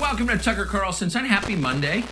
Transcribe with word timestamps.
Welcome 0.00 0.28
to 0.28 0.38
Tucker 0.38 0.64
Carlson's 0.64 1.16
Unhappy 1.16 1.56
Monday. 1.56 2.04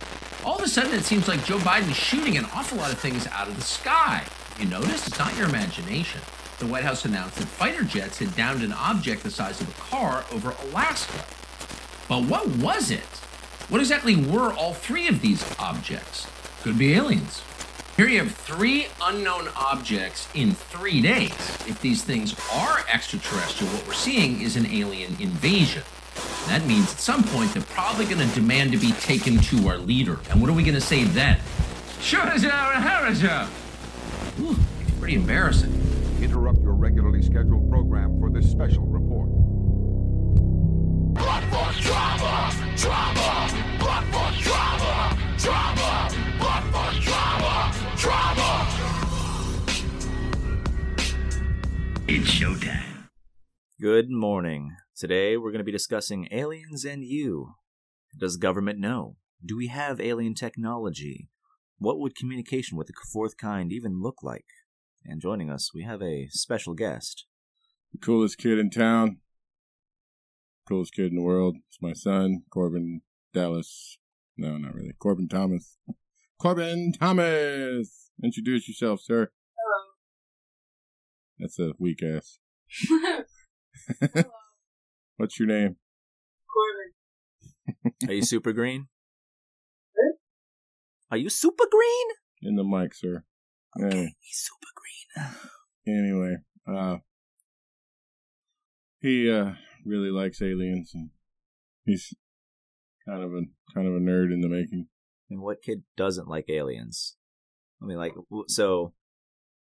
All 0.43 0.57
of 0.57 0.61
a 0.61 0.67
sudden, 0.67 0.93
it 0.93 1.05
seems 1.05 1.29
like 1.29 1.45
Joe 1.45 1.57
Biden's 1.59 1.95
shooting 1.95 2.37
an 2.37 2.43
awful 2.53 2.79
lot 2.79 2.91
of 2.91 2.99
things 2.99 3.25
out 3.27 3.47
of 3.47 3.55
the 3.55 3.61
sky. 3.61 4.25
You 4.59 4.65
notice? 4.65 5.07
It's 5.07 5.17
not 5.17 5.37
your 5.37 5.47
imagination. 5.47 6.19
The 6.59 6.65
White 6.67 6.83
House 6.83 7.05
announced 7.05 7.37
that 7.37 7.45
fighter 7.45 7.85
jets 7.85 8.19
had 8.19 8.35
downed 8.35 8.61
an 8.61 8.73
object 8.73 9.23
the 9.23 9.31
size 9.31 9.61
of 9.61 9.69
a 9.69 9.81
car 9.81 10.25
over 10.33 10.53
Alaska. 10.63 11.23
But 12.09 12.25
what 12.25 12.49
was 12.57 12.91
it? 12.91 12.99
What 13.69 13.79
exactly 13.79 14.17
were 14.17 14.51
all 14.51 14.73
three 14.73 15.07
of 15.07 15.21
these 15.21 15.45
objects? 15.57 16.27
Could 16.63 16.77
be 16.77 16.93
aliens. 16.93 17.41
Here 17.95 18.09
you 18.09 18.19
have 18.19 18.35
three 18.35 18.87
unknown 19.01 19.47
objects 19.55 20.27
in 20.33 20.51
three 20.51 21.01
days. 21.01 21.31
If 21.65 21.79
these 21.81 22.03
things 22.03 22.35
are 22.53 22.83
extraterrestrial, 22.93 23.71
what 23.73 23.87
we're 23.87 23.93
seeing 23.93 24.41
is 24.41 24.57
an 24.57 24.65
alien 24.65 25.15
invasion. 25.21 25.83
That 26.47 26.65
means 26.65 26.91
at 26.93 26.99
some 26.99 27.23
point 27.23 27.53
they're 27.53 27.61
probably 27.63 28.05
going 28.05 28.25
to 28.27 28.33
demand 28.33 28.71
to 28.71 28.77
be 28.77 28.91
taken 28.93 29.37
to 29.37 29.67
our 29.67 29.77
leader. 29.77 30.17
And 30.29 30.39
what 30.39 30.49
are 30.49 30.53
we 30.53 30.63
going 30.63 30.75
to 30.75 30.81
say 30.81 31.03
then? 31.03 31.37
Shuraja 31.99 32.49
Haraja! 32.49 33.47
Ooh, 34.39 34.55
pretty 34.99 35.15
embarrassing. 35.15 35.73
Interrupt 36.21 36.59
your 36.61 36.73
regularly 36.73 37.21
scheduled 37.21 37.69
program 37.69 38.17
for 38.19 38.29
this 38.29 38.49
special 38.49 38.85
report. 38.85 39.29
Blood 41.15 41.43
for 41.45 41.81
Drama, 41.81 42.53
drama, 42.77 43.49
Blood 43.79 44.05
for 44.05 44.31
drama, 44.41 45.17
drama, 45.37 46.09
Blood 46.39 46.63
for 46.71 46.91
drama, 47.01 47.73
drama. 47.97 48.49
It's 52.07 52.29
showtime. 52.29 53.09
Good 53.81 54.09
morning. 54.09 54.71
Today 54.97 55.37
we're 55.37 55.51
going 55.51 55.59
to 55.59 55.63
be 55.63 55.71
discussing 55.71 56.27
aliens 56.31 56.83
and 56.83 57.03
you. 57.03 57.53
Does 58.19 58.35
government 58.35 58.79
know? 58.79 59.17
Do 59.45 59.55
we 59.55 59.67
have 59.67 60.01
alien 60.01 60.33
technology? 60.33 61.29
What 61.77 61.99
would 61.99 62.15
communication 62.15 62.79
with 62.79 62.87
the 62.87 62.93
fourth 63.13 63.37
kind 63.37 63.71
even 63.71 64.01
look 64.01 64.23
like? 64.23 64.47
And 65.05 65.21
joining 65.21 65.51
us, 65.51 65.69
we 65.71 65.83
have 65.83 66.01
a 66.01 66.29
special 66.31 66.73
guest. 66.73 67.27
the 67.91 67.99
coolest 67.99 68.39
kid 68.39 68.57
in 68.57 68.71
town, 68.71 69.17
coolest 70.67 70.95
kid 70.95 71.11
in 71.11 71.15
the 71.15 71.21
world. 71.21 71.57
It's 71.67 71.79
my 71.79 71.93
son, 71.93 72.41
Korben 72.51 73.01
Dallas. 73.35 73.99
No, 74.35 74.57
not 74.57 74.73
really. 74.73 74.93
Corbin 74.97 75.27
Thomas. 75.27 75.77
Corbin 76.41 76.91
Thomas! 76.99 78.09
Introduce 78.23 78.67
yourself, 78.67 79.01
sir. 79.03 79.29
Hello. 79.59 79.89
That's 81.37 81.59
a 81.59 81.73
weak 81.77 82.01
ass. 82.01 82.39
What's 85.17 85.39
your 85.39 85.47
name? 85.47 85.75
Corbin. 86.53 87.93
Are 88.09 88.13
you 88.13 88.21
super 88.23 88.53
green? 88.53 88.87
Huh? 89.97 90.13
Are 91.11 91.17
you 91.17 91.29
super 91.29 91.65
green? 91.69 92.07
In 92.41 92.55
the 92.55 92.63
mic, 92.63 92.93
sir. 92.93 93.23
Anyway, 93.79 94.15
He's 94.21 94.47
super 94.49 94.71
green. 94.75 95.97
anyway, 95.99 96.35
uh, 96.67 96.97
he 99.01 99.29
uh 99.31 99.53
really 99.85 100.09
likes 100.09 100.41
aliens, 100.41 100.91
and 100.93 101.09
he's 101.85 102.13
kind 103.07 103.21
of 103.23 103.33
a 103.33 103.41
kind 103.73 103.87
of 103.87 103.95
a 103.95 103.99
nerd 103.99 104.33
in 104.33 104.41
the 104.41 104.47
making. 104.49 104.87
And 105.29 105.41
what 105.41 105.61
kid 105.61 105.83
doesn't 105.95 106.27
like 106.27 106.49
aliens? 106.49 107.17
I 107.81 107.85
mean, 107.85 107.97
like, 107.97 108.13
so 108.47 108.93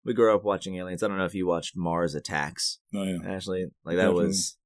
we 0.05 0.15
grew 0.15 0.35
up 0.35 0.43
watching 0.43 0.77
aliens. 0.77 1.03
I 1.03 1.09
don't 1.09 1.19
know 1.19 1.25
if 1.27 1.35
you 1.35 1.47
watched 1.47 1.77
Mars 1.77 2.15
Attacks. 2.15 2.79
Oh 2.95 3.03
yeah, 3.05 3.19
Actually, 3.27 3.67
like 3.85 3.97
that 3.97 4.03
Definitely. 4.07 4.27
was 4.27 4.57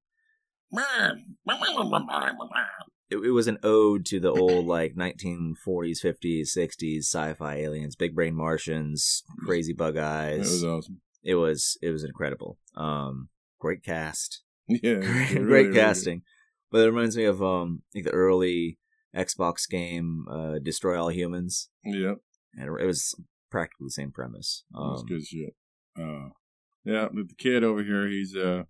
it, 3.10 3.16
it 3.18 3.30
was 3.30 3.46
an 3.46 3.58
ode 3.62 4.04
to 4.06 4.18
the 4.20 4.30
old 4.30 4.66
like 4.76 4.94
1940s, 4.96 6.04
50s, 6.04 6.56
60s 6.56 6.98
sci-fi 7.04 7.56
aliens, 7.56 7.96
big 7.96 8.14
brain 8.14 8.34
Martians, 8.34 9.22
crazy 9.44 9.72
bug 9.72 9.96
eyes. 9.96 10.40
was 10.40 10.64
awesome. 10.64 11.00
it 11.22 11.34
was 11.36 11.76
it 11.82 11.90
was 11.90 12.04
incredible. 12.04 12.58
Um, 12.76 13.28
great 13.58 13.82
cast, 13.82 14.42
Yeah, 14.68 14.78
great, 14.94 15.02
really, 15.04 15.34
great 15.34 15.44
really 15.44 15.64
good. 15.64 15.74
casting. 15.74 16.22
But 16.70 16.80
it 16.80 16.86
reminds 16.90 17.16
me 17.16 17.24
of 17.24 17.42
um 17.42 17.82
like 17.94 18.04
the 18.04 18.10
early 18.10 18.78
Xbox 19.14 19.68
game, 19.68 20.26
uh, 20.30 20.58
Destroy 20.62 21.00
All 21.00 21.10
Humans, 21.10 21.68
Yeah, 21.84 22.14
and 22.54 22.64
it 22.80 22.86
was 22.86 23.14
practically 23.50 23.86
the 23.86 23.90
same 23.92 24.10
premise. 24.10 24.64
That's 24.72 25.00
Um, 25.02 25.06
good 25.06 25.24
shit. 25.24 25.54
Uh, 25.96 26.30
yeah, 26.84 27.06
but 27.12 27.28
the 27.28 27.34
kid 27.38 27.62
over 27.62 27.84
here, 27.84 28.08
he's 28.08 28.34
uh, 28.34 28.64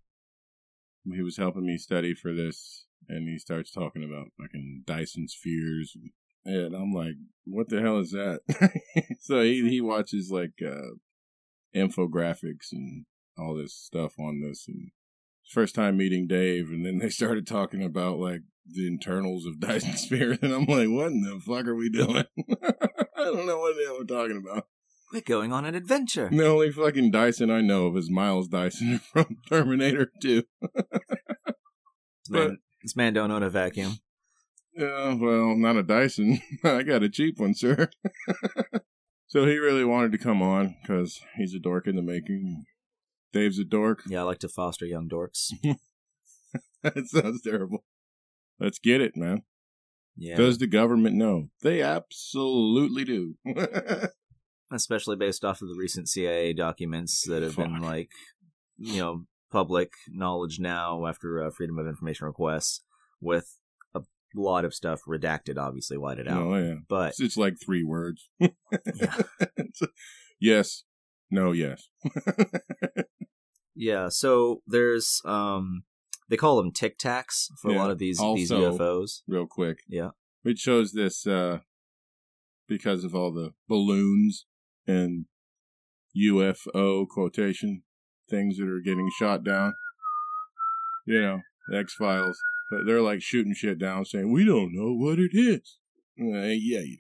he 1.13 1.23
was 1.23 1.37
helping 1.37 1.67
me 1.67 1.77
study 1.77 2.15
for 2.15 2.33
this, 2.33 2.87
and 3.09 3.29
he 3.29 3.39
starts 3.39 3.71
talking 3.71 4.05
about 4.05 4.29
fucking 4.41 4.85
Dyson 4.87 5.29
spheres, 5.29 5.97
and 6.45 6.75
I'm 6.75 6.93
like, 6.93 7.15
what 7.45 7.69
the 7.69 7.81
hell 7.81 7.99
is 7.99 8.11
that? 8.13 8.41
so 9.21 9.43
he 9.43 9.69
he 9.69 9.81
watches 9.81 10.31
like 10.31 10.55
uh, 10.65 10.95
infographics 11.75 12.73
and 12.73 13.07
all 13.39 13.55
this 13.55 13.75
stuff 13.75 14.15
on 14.19 14.41
this, 14.41 14.67
and 14.69 14.91
first 15.51 15.75
time 15.75 15.97
meeting 15.97 16.27
Dave, 16.27 16.71
and 16.71 16.85
then 16.85 16.99
they 16.99 17.09
started 17.09 17.47
talking 17.47 17.83
about 17.83 18.19
like 18.19 18.43
the 18.67 18.87
internals 18.87 19.47
of 19.47 19.61
Dyson 19.61 19.97
spheres, 19.97 20.39
and 20.43 20.53
I'm 20.53 20.65
like, 20.65 20.89
what 20.89 21.09
in 21.09 21.23
the 21.23 21.41
fuck 21.45 21.67
are 21.67 21.75
we 21.75 21.91
doing? 21.91 22.25
I 23.17 23.25
don't 23.25 23.47
know 23.47 23.59
what 23.59 23.77
the 23.77 23.85
hell 23.87 23.99
we're 23.99 24.05
talking 24.05 24.43
about. 24.45 24.67
We're 25.15 25.21
going 25.21 25.53
on 25.53 25.65
an 25.65 25.77
adventure. 25.77 26.29
The 26.31 26.47
only 26.47 26.73
fucking 26.73 27.13
Dyson 27.13 27.49
I 27.49 27.61
know 27.61 27.87
of 27.87 27.97
is 27.97 28.11
Miles 28.11 28.49
Dyson 28.49 28.99
from 29.13 29.39
Terminator 29.49 30.11
2. 30.21 30.43
This 30.61 32.31
man, 32.31 32.59
this 32.83 32.97
man 32.97 33.15
don't 33.15 33.31
own 33.31 33.45
a 33.45 33.49
vacuum. 33.51 33.99
Yeah, 34.77 35.15
well, 35.15 35.55
not 35.55 35.77
a 35.77 35.85
Dyson. 35.85 36.41
I 36.65 36.83
got 36.83 37.05
a 37.05 37.09
cheap 37.09 37.39
one, 37.39 37.55
sir. 37.55 37.91
so 39.29 39.47
he 39.47 39.57
really 39.57 39.85
wanted 39.85 40.11
to 40.13 40.19
come 40.19 40.43
on 40.43 40.75
because 40.83 41.21
he's 41.37 41.55
a 41.55 41.61
dork 41.61 41.87
in 41.87 41.95
the 41.95 42.03
making. 42.03 42.65
Dave's 43.33 43.61
a 43.61 43.65
dork. 43.65 44.03
Yeah, 44.09 44.21
I 44.21 44.25
like 44.25 44.41
to 44.41 44.49
foster 44.49 44.85
young 44.85 45.09
dorks. 45.09 45.53
that 46.83 47.07
sounds 47.07 47.41
terrible. 47.43 47.85
Let's 48.59 48.81
get 48.81 49.01
it, 49.01 49.17
man. 49.17 49.43
Yeah, 50.17 50.37
Does 50.37 50.59
the 50.59 50.67
government 50.67 51.15
know? 51.15 51.51
They 51.63 51.83
absolutely 51.83 53.05
do. 53.05 53.35
Especially 54.75 55.17
based 55.17 55.45
off 55.45 55.63
of 55.63 55.69
the 55.69 55.77
recent 55.79 56.09
CIA 56.09 56.53
documents 56.53 57.25
that 57.29 57.43
have 57.43 57.57
been 57.57 57.81
like, 57.81 58.11
you 58.77 59.01
know, 59.01 59.25
public 59.51 59.93
knowledge 60.09 60.59
now 60.59 61.07
after 61.07 61.43
uh, 61.43 61.51
Freedom 61.51 61.79
of 61.79 61.87
Information 61.87 62.27
requests, 62.27 62.83
with 63.21 63.59
a 63.95 64.03
lot 64.35 64.65
of 64.65 64.75
stuff 64.75 65.03
redacted, 65.09 65.57
obviously 65.59 65.97
whited 65.97 66.29
out. 66.29 66.43
oh, 66.43 66.57
yeah. 66.57 66.75
But 66.89 67.11
It's, 67.11 67.21
it's 67.21 67.37
like 67.37 67.55
three 67.65 67.85
words. 67.85 68.29
yeah, 68.41 69.17
yes. 70.41 70.85
No, 71.31 71.53
yes. 71.53 71.89
yeah. 73.75 74.09
So 74.09 74.63
there's 74.67 75.21
um, 75.25 75.85
they 76.29 76.37
call 76.37 76.57
them 76.57 76.73
Tic 76.73 76.99
Tacs 76.99 77.49
for 77.61 77.71
a 77.71 77.75
lot 77.75 77.91
of 77.91 77.99
these 77.99 78.19
these 78.19 78.51
UFOs. 78.51 79.23
Real 79.27 79.47
quick. 79.47 79.79
Yeah. 79.89 80.11
We 80.45 80.55
chose 80.55 80.93
this 80.93 81.27
uh, 81.27 81.61
because 82.69 83.05
of 83.05 83.15
all 83.15 83.33
the 83.33 83.55
balloons 83.69 84.47
and 84.87 85.27
UFO 86.17 87.07
quotation 87.09 87.83
things 88.31 88.59
that 88.59 88.69
are 88.69 88.81
getting 88.81 89.11
shot 89.19 89.45
down. 89.45 89.75
You 91.07 91.21
know, 91.21 91.41
X 91.73 91.95
Files. 91.95 92.39
But 92.71 92.87
they're 92.87 93.03
like 93.03 93.23
shooting 93.23 93.55
shit 93.55 93.79
down, 93.79 94.05
saying 94.05 94.33
we 94.33 94.45
don't 94.45 94.73
know 94.73 94.95
what 94.95 95.19
it 95.19 95.33
is. 95.35 95.77
Uh, 96.19 96.49
yeah, 96.49 96.81
you 96.81 96.97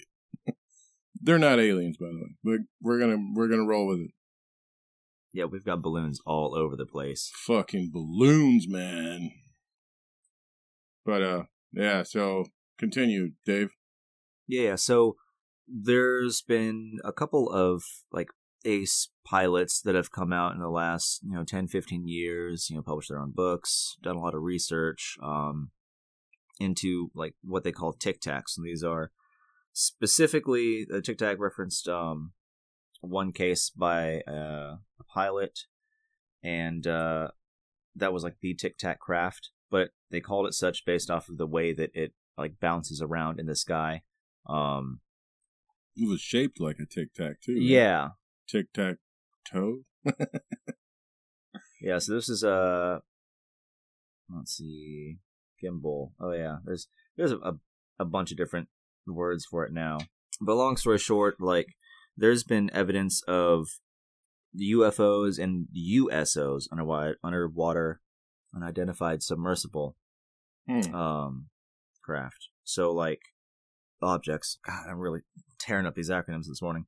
do. 0.46 0.52
they're 1.22 1.38
not 1.38 1.58
aliens, 1.58 1.96
by 1.96 2.06
the 2.06 2.16
way. 2.16 2.36
But 2.44 2.58
we're 2.82 2.98
gonna 2.98 3.16
we're 3.34 3.48
gonna 3.48 3.66
roll 3.66 3.86
with 3.86 4.00
it. 4.00 4.10
Yeah, 5.32 5.46
we've 5.46 5.64
got 5.64 5.82
balloons 5.82 6.20
all 6.26 6.54
over 6.54 6.76
the 6.76 6.86
place. 6.86 7.30
Fucking 7.46 7.90
balloons, 7.92 8.66
man. 8.68 9.30
But 11.04 11.22
uh, 11.22 11.42
yeah. 11.72 12.02
So 12.02 12.44
continue, 12.78 13.32
Dave. 13.46 13.70
Yeah, 14.46 14.74
so 14.74 15.16
there's 15.66 16.42
been 16.42 16.98
a 17.04 17.12
couple 17.12 17.50
of 17.50 17.82
like 18.12 18.28
ace 18.64 19.08
pilots 19.24 19.80
that 19.82 19.94
have 19.94 20.10
come 20.10 20.32
out 20.32 20.54
in 20.54 20.60
the 20.60 20.68
last, 20.68 21.20
you 21.22 21.34
know, 21.34 21.44
10, 21.44 21.68
15 21.68 22.08
years, 22.08 22.68
you 22.70 22.76
know, 22.76 22.82
published 22.82 23.10
their 23.10 23.20
own 23.20 23.32
books, 23.34 23.96
done 24.02 24.16
a 24.16 24.20
lot 24.20 24.34
of 24.34 24.42
research 24.42 25.16
um 25.22 25.70
into 26.60 27.10
like 27.14 27.34
what 27.42 27.64
they 27.64 27.72
call 27.72 27.92
tic 27.92 28.20
tacs. 28.20 28.56
And 28.56 28.64
these 28.64 28.82
are 28.82 29.10
specifically 29.72 30.86
the 30.88 31.02
tic 31.02 31.18
tac 31.18 31.38
referenced 31.38 31.88
um 31.88 32.32
one 33.00 33.32
case 33.32 33.70
by 33.70 34.20
uh, 34.26 34.76
a 34.98 35.04
pilot 35.12 35.60
and 36.42 36.86
uh 36.86 37.28
that 37.96 38.12
was 38.12 38.24
like 38.24 38.36
the 38.40 38.54
tic 38.54 38.78
tac 38.78 38.98
craft, 38.98 39.50
but 39.70 39.90
they 40.10 40.20
called 40.20 40.46
it 40.46 40.54
such 40.54 40.84
based 40.84 41.10
off 41.10 41.28
of 41.28 41.38
the 41.38 41.46
way 41.46 41.72
that 41.72 41.90
it 41.94 42.12
like 42.36 42.60
bounces 42.60 43.00
around 43.00 43.38
in 43.38 43.46
the 43.46 43.56
sky. 43.56 44.02
Um, 44.48 45.00
It 45.96 46.08
was 46.08 46.20
shaped 46.20 46.60
like 46.60 46.78
a 46.80 46.86
tic 46.86 47.14
tac 47.14 47.40
too. 47.40 47.52
right? 47.54 47.62
yeah, 47.62 48.08
Tic 48.48 48.72
tac 48.72 48.96
toe. 49.50 49.80
yeah. 51.80 51.98
So 51.98 52.14
this 52.14 52.28
is 52.28 52.42
a 52.42 53.00
let's 54.34 54.56
see, 54.56 55.18
gimbal. 55.62 56.12
Oh 56.20 56.32
yeah, 56.32 56.56
there's 56.64 56.88
there's 57.16 57.32
a, 57.32 57.36
a 57.38 57.52
a 58.00 58.04
bunch 58.04 58.30
of 58.32 58.36
different 58.36 58.68
words 59.06 59.44
for 59.44 59.64
it 59.64 59.72
now. 59.72 59.98
But 60.40 60.56
long 60.56 60.76
story 60.76 60.98
short, 60.98 61.36
like 61.40 61.68
there's 62.16 62.42
been 62.44 62.70
evidence 62.72 63.22
of 63.28 63.68
UFOs 64.60 65.38
and 65.38 65.66
USOs 65.76 66.64
underwater, 66.72 67.18
underwater 67.22 68.00
unidentified 68.54 69.22
submersible 69.22 69.96
Hmm. 70.68 70.94
um 70.94 71.46
craft. 72.02 72.48
So 72.64 72.90
like 72.92 73.20
objects. 74.02 74.58
God, 74.66 74.86
I'm 74.88 74.98
really 74.98 75.20
tearing 75.58 75.86
up 75.86 75.94
these 75.94 76.10
acronyms 76.10 76.46
this 76.48 76.62
morning. 76.62 76.86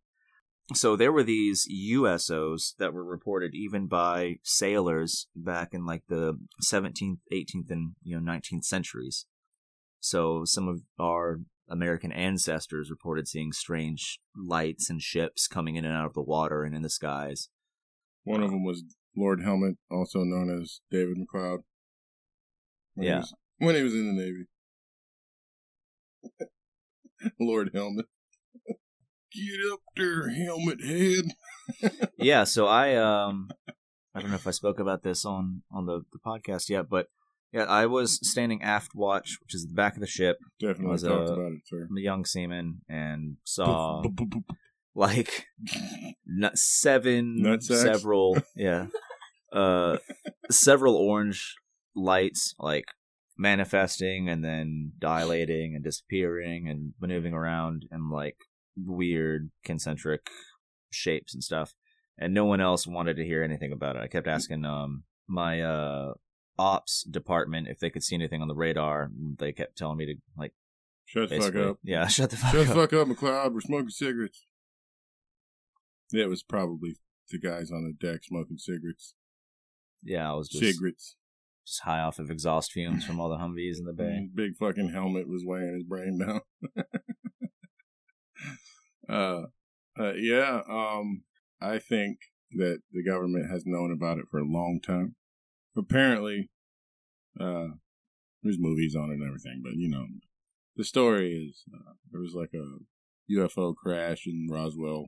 So 0.75 0.97
there 0.97 1.13
were 1.13 1.23
these 1.23 1.67
USOs 1.93 2.75
that 2.79 2.93
were 2.93 3.05
reported 3.05 3.55
even 3.55 3.87
by 3.87 4.37
sailors 4.43 5.29
back 5.37 5.69
in 5.73 5.87
like 5.87 6.03
the 6.09 6.39
17th, 6.63 7.19
18th, 7.33 7.71
and 7.71 7.93
you 8.03 8.19
know 8.21 8.33
19th 8.33 8.65
centuries. 8.65 9.27
So 10.01 10.45
some 10.45 10.67
of 10.67 10.83
our 10.99 11.41
American 11.69 12.11
ancestors 12.13 12.91
reported 12.91 13.29
seeing 13.29 13.53
strange 13.53 14.19
lights 14.37 14.91
and 14.91 15.01
ships 15.01 15.47
coming 15.47 15.77
in 15.77 15.85
and 15.85 15.95
out 15.95 16.07
of 16.07 16.15
the 16.15 16.23
water 16.23 16.65
and 16.65 16.75
in 16.75 16.83
the 16.83 16.91
skies. 16.91 17.49
One 18.25 18.41
of 18.43 18.49
uh, 18.49 18.53
them 18.53 18.65
was 18.65 18.83
Lord 19.17 19.43
Helmet, 19.43 19.77
also 19.91 20.21
known 20.25 20.61
as 20.61 20.81
David 20.91 21.17
McLeod. 21.17 21.59
When 22.95 23.05
he 23.05 23.09
Yeah. 23.09 23.19
was- 23.21 23.35
when 23.59 23.75
he 23.75 23.83
was 23.83 23.95
in 23.95 24.07
the 24.07 24.13
Navy. 24.13 24.47
Lord 27.41 27.71
Helmet. 27.75 28.07
Get 29.33 29.73
up 29.73 29.81
there, 29.97 30.31
helmet 30.31 30.83
head. 30.83 32.09
yeah, 32.19 32.45
so 32.45 32.67
I 32.67 32.95
um 32.97 33.51
I 34.15 34.21
don't 34.21 34.31
know 34.31 34.37
if 34.37 34.47
I 34.47 34.53
spoke 34.53 34.81
about 34.81 35.03
this 35.03 35.25
on 35.25 35.63
on 35.71 35.87
the, 35.87 36.03
the 36.13 36.19
podcast 36.25 36.69
yet, 36.69 36.89
but 36.89 37.09
yeah, 37.53 37.65
I 37.65 37.87
was 37.87 38.19
standing 38.29 38.63
aft 38.63 38.95
watch, 38.95 39.39
which 39.41 39.55
is 39.55 39.67
the 39.67 39.75
back 39.75 39.95
of 39.95 40.01
the 40.01 40.07
ship. 40.07 40.39
Definitely 40.61 40.93
Was, 40.93 41.03
talked 41.03 41.31
uh, 41.31 41.33
about 41.35 41.53
it, 41.53 41.61
sir. 41.67 41.87
I'm 41.89 41.97
a 41.97 42.01
young 42.01 42.25
seaman 42.25 42.83
and 42.89 43.37
saw 43.45 44.03
like 44.95 45.47
n- 46.27 46.51
seven 46.55 47.39
Nutsacks? 47.41 47.83
several 47.83 48.39
yeah 48.57 48.87
uh 49.53 49.99
several 50.51 50.97
orange 50.97 51.57
lights 51.95 52.55
like 52.59 52.87
manifesting 53.39 54.29
and 54.29 54.45
then 54.45 54.93
dilating 54.99 55.75
and 55.75 55.85
disappearing 55.85 56.69
and 56.69 56.95
maneuvering 57.01 57.35
around 57.35 57.85
in 57.93 58.11
like 58.11 58.37
weird 58.77 59.51
concentric 59.65 60.29
shapes 60.91 61.35
and 61.35 61.45
stuff 61.45 61.75
and 62.19 62.33
no 62.33 62.45
one 62.45 62.61
else 62.61 62.87
wanted 62.87 63.17
to 63.17 63.25
hear 63.25 63.43
anything 63.43 63.73
about 63.73 63.97
it 63.97 64.03
i 64.03 64.07
kept 64.07 64.27
asking 64.27 64.65
um 64.65 65.03
my 65.27 65.61
uh 65.61 66.13
ops 66.59 67.03
department 67.03 67.69
if 67.69 67.79
they 67.79 67.91
could 67.91 68.03
see 68.03 68.15
anything 68.15 68.41
on 68.41 68.49
the 68.49 68.55
radar 68.55 69.11
they 69.39 69.53
kept 69.53 69.77
telling 69.77 69.99
me 69.99 70.07
to 70.07 70.15
like 70.39 70.53
Shut 71.05 71.29
the 71.29 71.39
fuck 71.41 71.55
up. 71.55 71.79
yeah 71.83 72.07
shut 72.09 72.31
the 72.31 72.37
fuck 72.37 72.53
Shut 72.53 72.61
up 72.63 72.67
the 72.69 72.75
fuck 72.75 72.93
up, 72.95 73.07
McLeod. 73.09 73.53
We're 73.55 73.61
smoking 73.61 73.91
cigarettes. 73.91 74.45
Yeah, 76.11 76.25
it 76.25 76.29
was 76.29 76.43
probably 76.43 76.97
the 77.31 77.39
guys 77.39 77.71
on 77.71 77.85
the 77.85 77.93
deck 77.93 78.25
smoking 78.25 78.59
cigarettes. 78.59 79.15
yeah 80.03 80.29
i 80.31 80.35
was 80.35 80.49
just 80.49 80.65
cigarettes. 80.65 81.17
Just 81.67 81.81
high 81.81 82.01
off 82.01 82.19
of 82.19 82.31
exhaust 82.31 82.73
fumes 82.73 83.05
from 83.05 83.21
all 83.21 83.29
the 83.29 83.37
Humvees 83.37 83.79
in 83.79 83.85
the 83.85 83.93
bay. 83.93 84.29
Big 84.35 84.57
fucking 84.57 84.91
helmet 84.91 85.29
was 85.29 85.45
weighing 85.45 85.75
his 85.75 85.83
brain 85.83 86.19
down. 86.19 86.41
uh, 89.09 89.43
uh, 89.99 90.13
yeah, 90.15 90.61
um, 90.69 91.23
I 91.61 91.79
think 91.79 92.19
that 92.53 92.81
the 92.93 93.03
government 93.03 93.51
has 93.51 93.65
known 93.67 93.93
about 93.93 94.19
it 94.19 94.27
for 94.31 94.39
a 94.39 94.45
long 94.45 94.81
time. 94.85 95.17
Apparently, 95.77 96.51
uh, 97.41 97.69
there's 98.43 98.59
movies 98.59 98.95
on 98.95 99.11
it 99.11 99.15
and 99.15 99.27
everything, 99.27 99.61
but 99.63 99.75
you 99.75 99.89
know, 99.89 100.07
the 100.77 100.85
story 100.85 101.33
is 101.33 101.65
uh, 101.75 101.95
there 102.11 102.21
was 102.21 102.35
like 102.35 102.51
a 102.55 103.33
UFO 103.33 103.75
crash 103.75 104.27
in 104.27 104.47
Roswell 104.51 105.07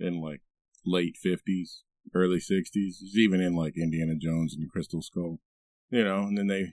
in 0.00 0.20
like 0.20 0.40
late 0.84 1.16
50s, 1.24 1.82
early 2.14 2.38
60s. 2.38 2.68
It's 2.74 3.16
even 3.16 3.40
in 3.40 3.54
like 3.54 3.76
Indiana 3.76 4.14
Jones 4.16 4.54
and 4.54 4.64
the 4.64 4.70
Crystal 4.70 5.02
Skull 5.02 5.38
you 5.90 6.04
know, 6.04 6.22
and 6.22 6.36
then 6.36 6.46
they 6.46 6.72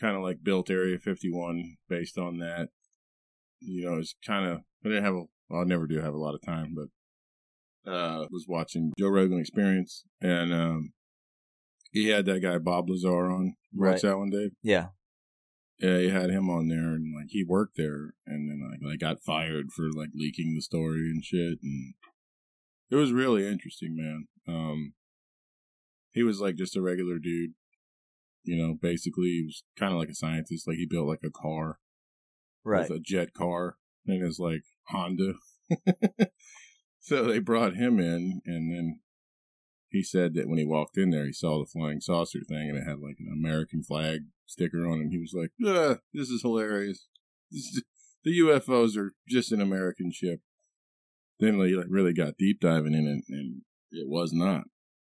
kind 0.00 0.16
of 0.16 0.22
like 0.22 0.42
built 0.42 0.70
Area 0.70 0.98
51 0.98 1.76
based 1.88 2.18
on 2.18 2.38
that. 2.38 2.68
You 3.60 3.90
know, 3.90 3.98
it's 3.98 4.14
kind 4.24 4.46
of, 4.46 4.58
I 4.84 4.88
didn't 4.88 5.04
have 5.04 5.14
a, 5.14 5.24
well, 5.48 5.62
I 5.62 5.64
never 5.64 5.86
do 5.86 6.00
have 6.00 6.14
a 6.14 6.18
lot 6.18 6.34
of 6.34 6.42
time, 6.42 6.74
but, 6.74 7.90
uh, 7.90 8.26
was 8.30 8.46
watching 8.48 8.92
Joe 8.98 9.08
Rogan 9.08 9.40
Experience 9.40 10.04
and, 10.20 10.52
um, 10.52 10.92
he 11.92 12.08
had 12.08 12.26
that 12.26 12.42
guy 12.42 12.58
Bob 12.58 12.90
Lazar 12.90 13.30
on. 13.30 13.54
You 13.72 13.82
Watch 13.82 14.02
that 14.02 14.18
one, 14.18 14.30
Dave? 14.30 14.50
Yeah. 14.62 14.88
Yeah, 15.78 15.98
he 15.98 16.10
had 16.10 16.30
him 16.30 16.50
on 16.50 16.68
there, 16.68 16.94
and 16.94 17.14
like 17.14 17.28
he 17.28 17.44
worked 17.44 17.76
there, 17.76 18.14
and 18.26 18.48
then 18.48 18.66
like 18.70 18.80
like 18.82 18.98
got 18.98 19.22
fired 19.22 19.72
for 19.72 19.90
like 19.92 20.08
leaking 20.14 20.54
the 20.54 20.62
story 20.62 21.10
and 21.10 21.22
shit, 21.22 21.58
and 21.62 21.92
it 22.90 22.96
was 22.96 23.12
really 23.12 23.46
interesting, 23.46 23.94
man. 23.94 24.26
Um, 24.48 24.94
he 26.12 26.22
was 26.22 26.40
like 26.40 26.56
just 26.56 26.76
a 26.76 26.82
regular 26.82 27.18
dude, 27.18 27.52
you 28.44 28.56
know. 28.56 28.74
Basically, 28.80 29.26
he 29.28 29.42
was 29.46 29.64
kind 29.78 29.92
of 29.92 29.98
like 29.98 30.08
a 30.08 30.14
scientist. 30.14 30.66
Like 30.66 30.76
he 30.76 30.86
built 30.86 31.08
like 31.08 31.24
a 31.24 31.30
car, 31.30 31.78
Right. 32.64 32.88
with 32.88 32.98
a 32.98 33.02
jet 33.02 33.34
car, 33.34 33.76
and 34.06 34.22
it's 34.24 34.38
like 34.38 34.62
Honda. 34.88 35.34
so 37.00 37.24
they 37.24 37.38
brought 37.38 37.74
him 37.76 37.98
in, 37.98 38.40
and 38.46 38.72
then 38.72 39.00
he 39.88 40.02
said 40.02 40.34
that 40.34 40.48
when 40.48 40.58
he 40.58 40.64
walked 40.64 40.96
in 40.96 41.10
there, 41.10 41.26
he 41.26 41.32
saw 41.32 41.58
the 41.58 41.66
flying 41.66 42.00
saucer 42.00 42.40
thing, 42.48 42.68
and 42.70 42.78
it 42.78 42.84
had 42.88 42.98
like 43.00 43.16
an 43.18 43.30
American 43.32 43.82
flag 43.82 44.20
sticker 44.46 44.86
on 44.86 44.98
it. 44.98 45.02
And 45.02 45.12
he 45.12 45.18
was 45.18 45.34
like, 45.34 45.50
ah, 45.64 45.98
"This 46.12 46.28
is 46.28 46.42
hilarious. 46.42 47.06
This 47.50 47.62
is, 47.64 47.82
the 48.24 48.38
UFOs 48.40 48.96
are 48.96 49.12
just 49.28 49.52
an 49.52 49.60
American 49.60 50.10
ship." 50.12 50.40
Then 51.38 51.58
they 51.58 51.72
like 51.74 51.86
really 51.90 52.14
got 52.14 52.38
deep 52.38 52.60
diving 52.60 52.94
in 52.94 53.06
it, 53.06 53.24
and 53.28 53.62
it 53.90 54.08
was 54.08 54.32
not. 54.32 54.64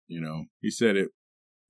You 0.08 0.22
know, 0.22 0.46
he 0.62 0.70
said 0.72 0.96
it 0.96 1.10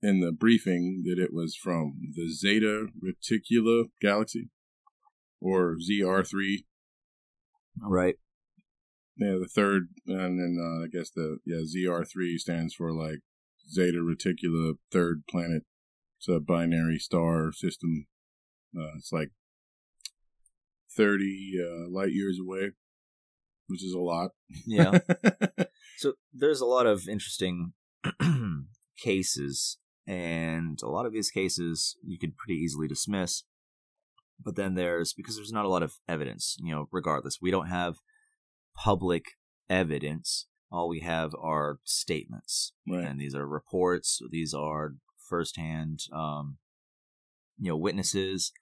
in 0.02 0.20
the 0.20 0.32
briefing 0.32 1.02
that 1.06 1.20
it 1.20 1.32
was 1.32 1.56
from 1.56 1.94
the 2.14 2.30
Zeta 2.32 2.86
Reticuli 3.04 3.84
galaxy, 4.00 4.50
or 5.40 5.76
ZR3 5.76 6.64
Right. 7.80 8.16
yeah, 9.16 9.36
the 9.40 9.48
third, 9.52 9.88
and 10.06 10.38
then 10.38 10.56
uh, 10.60 10.84
I 10.84 10.88
guess 10.88 11.10
the 11.10 11.38
yeah 11.44 11.58
ZR 11.62 12.04
three 12.10 12.38
stands 12.38 12.74
for 12.74 12.92
like 12.92 13.20
Zeta 13.70 13.98
Reticuli, 13.98 14.74
third 14.92 15.22
planet. 15.30 15.62
It's 16.18 16.28
a 16.28 16.40
binary 16.40 16.98
star 16.98 17.52
system. 17.52 18.06
Uh, 18.76 18.96
it's 18.96 19.12
like 19.12 19.30
thirty 20.96 21.52
uh, 21.60 21.88
light 21.88 22.12
years 22.12 22.38
away, 22.40 22.72
which 23.68 23.84
is 23.84 23.92
a 23.94 24.00
lot. 24.00 24.30
Yeah. 24.66 24.98
so 25.98 26.12
there's 26.32 26.60
a 26.60 26.66
lot 26.66 26.86
of 26.86 27.08
interesting 27.08 27.72
cases, 28.98 29.78
and 30.06 30.80
a 30.80 30.88
lot 30.88 31.06
of 31.06 31.12
these 31.12 31.30
cases 31.30 31.96
you 32.06 32.18
could 32.18 32.36
pretty 32.36 32.60
easily 32.60 32.86
dismiss. 32.86 33.42
But 34.42 34.54
then 34.54 34.74
there's 34.76 35.12
because 35.12 35.34
there's 35.34 35.52
not 35.52 35.64
a 35.64 35.68
lot 35.68 35.82
of 35.82 35.94
evidence, 36.08 36.56
you 36.60 36.72
know, 36.72 36.88
regardless, 36.92 37.38
we 37.42 37.50
don't 37.50 37.66
have 37.66 37.96
public 38.76 39.24
evidence. 39.68 40.46
All 40.70 40.88
we 40.88 41.00
have 41.00 41.34
are 41.34 41.80
statements. 41.82 42.72
right. 42.88 43.04
and 43.04 43.20
these 43.20 43.34
are 43.34 43.46
reports 43.46 44.20
these 44.30 44.54
are 44.54 44.94
firsthand 45.28 46.00
um 46.12 46.58
you 47.58 47.68
know 47.70 47.76
witnesses 47.76 48.52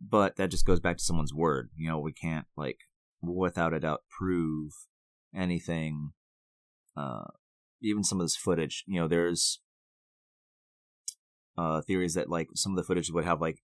but 0.00 0.36
that 0.36 0.50
just 0.50 0.66
goes 0.66 0.78
back 0.80 0.96
to 0.96 1.02
someone's 1.02 1.34
word 1.34 1.70
you 1.76 1.88
know 1.88 1.98
we 1.98 2.12
can't 2.12 2.46
like 2.56 2.78
without 3.20 3.72
a 3.72 3.80
doubt 3.80 4.02
prove 4.16 4.72
anything 5.34 6.12
uh 6.96 7.24
even 7.80 8.04
some 8.04 8.20
of 8.20 8.24
this 8.24 8.36
footage 8.36 8.84
you 8.86 9.00
know 9.00 9.08
there's 9.08 9.60
uh 11.58 11.80
theories 11.82 12.14
that 12.14 12.30
like 12.30 12.48
some 12.54 12.72
of 12.72 12.76
the 12.76 12.84
footage 12.84 13.10
would 13.10 13.24
have 13.24 13.40
like 13.40 13.58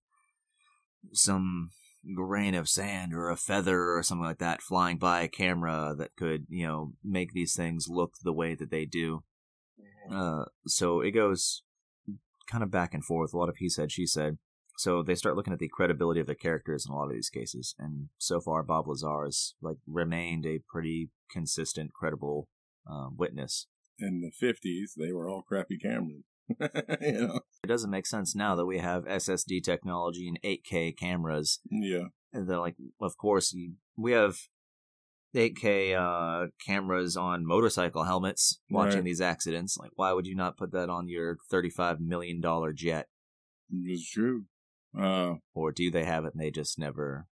some 1.13 1.69
grain 2.15 2.55
of 2.55 2.69
sand 2.69 3.13
or 3.13 3.29
a 3.29 3.35
feather 3.35 3.95
or 3.95 4.03
something 4.03 4.25
like 4.25 4.37
that 4.37 4.61
flying 4.61 4.97
by 4.97 5.21
a 5.21 5.27
camera 5.27 5.93
that 5.97 6.15
could 6.17 6.45
you 6.49 6.65
know 6.65 6.93
make 7.03 7.33
these 7.33 7.53
things 7.55 7.87
look 7.89 8.13
the 8.23 8.33
way 8.33 8.55
that 8.55 8.71
they 8.71 8.85
do 8.85 9.23
uh, 10.11 10.45
so 10.65 11.01
it 11.01 11.11
goes 11.11 11.63
kind 12.49 12.63
of 12.63 12.71
back 12.71 12.93
and 12.93 13.05
forth. 13.05 13.33
A 13.33 13.37
lot 13.37 13.49
of 13.49 13.57
he 13.57 13.69
said, 13.69 13.91
she 13.91 14.05
said. 14.05 14.37
So 14.77 15.03
they 15.03 15.15
start 15.15 15.35
looking 15.35 15.53
at 15.53 15.59
the 15.59 15.69
credibility 15.69 16.21
of 16.21 16.27
the 16.27 16.35
characters 16.35 16.85
in 16.87 16.93
a 16.93 16.97
lot 16.97 17.09
of 17.09 17.13
these 17.13 17.29
cases, 17.29 17.75
and 17.77 18.09
so 18.17 18.39
far 18.39 18.63
Bob 18.63 18.87
Lazar 18.87 19.25
has 19.25 19.53
like 19.61 19.77
remained 19.85 20.45
a 20.45 20.61
pretty 20.71 21.09
consistent, 21.29 21.91
credible 21.93 22.47
uh, 22.89 23.07
witness. 23.15 23.67
In 23.99 24.21
the 24.21 24.31
fifties, 24.31 24.93
they 24.97 25.11
were 25.11 25.27
all 25.29 25.41
crappy 25.41 25.77
cameras. 25.77 26.23
you 27.01 27.11
know. 27.27 27.39
It 27.63 27.67
doesn't 27.67 27.89
make 27.91 28.05
sense 28.07 28.35
now 28.35 28.55
that 28.55 28.65
we 28.65 28.79
have 28.79 29.03
SSD 29.05 29.61
technology 29.63 30.27
and 30.27 30.39
8K 30.43 30.97
cameras, 30.97 31.59
Yeah. 31.69 32.05
and 32.33 32.49
they're 32.49 32.57
like, 32.59 32.75
of 33.01 33.17
course, 33.17 33.53
you, 33.53 33.73
we 33.97 34.13
have 34.13 34.35
8K 35.35 35.93
uh, 35.95 36.47
cameras 36.65 37.15
on 37.15 37.45
motorcycle 37.45 38.03
helmets 38.05 38.59
watching 38.69 38.95
Right. 38.99 39.03
these 39.05 39.21
accidents. 39.21 39.77
Like, 39.77 39.91
why 39.95 40.11
would 40.13 40.25
you 40.25 40.35
not 40.35 40.57
put 40.57 40.71
that 40.71 40.89
on 40.89 41.07
your 41.07 41.37
$35 41.51 41.99
million 41.99 42.41
jet? 42.75 43.07
It's 43.71 44.09
true. 44.09 44.45
Uh, 44.99 45.35
or 45.53 45.71
do 45.71 45.91
they 45.91 46.05
have 46.05 46.25
it 46.25 46.33
and 46.33 46.41
they 46.41 46.49
just 46.49 46.79
never, 46.79 47.27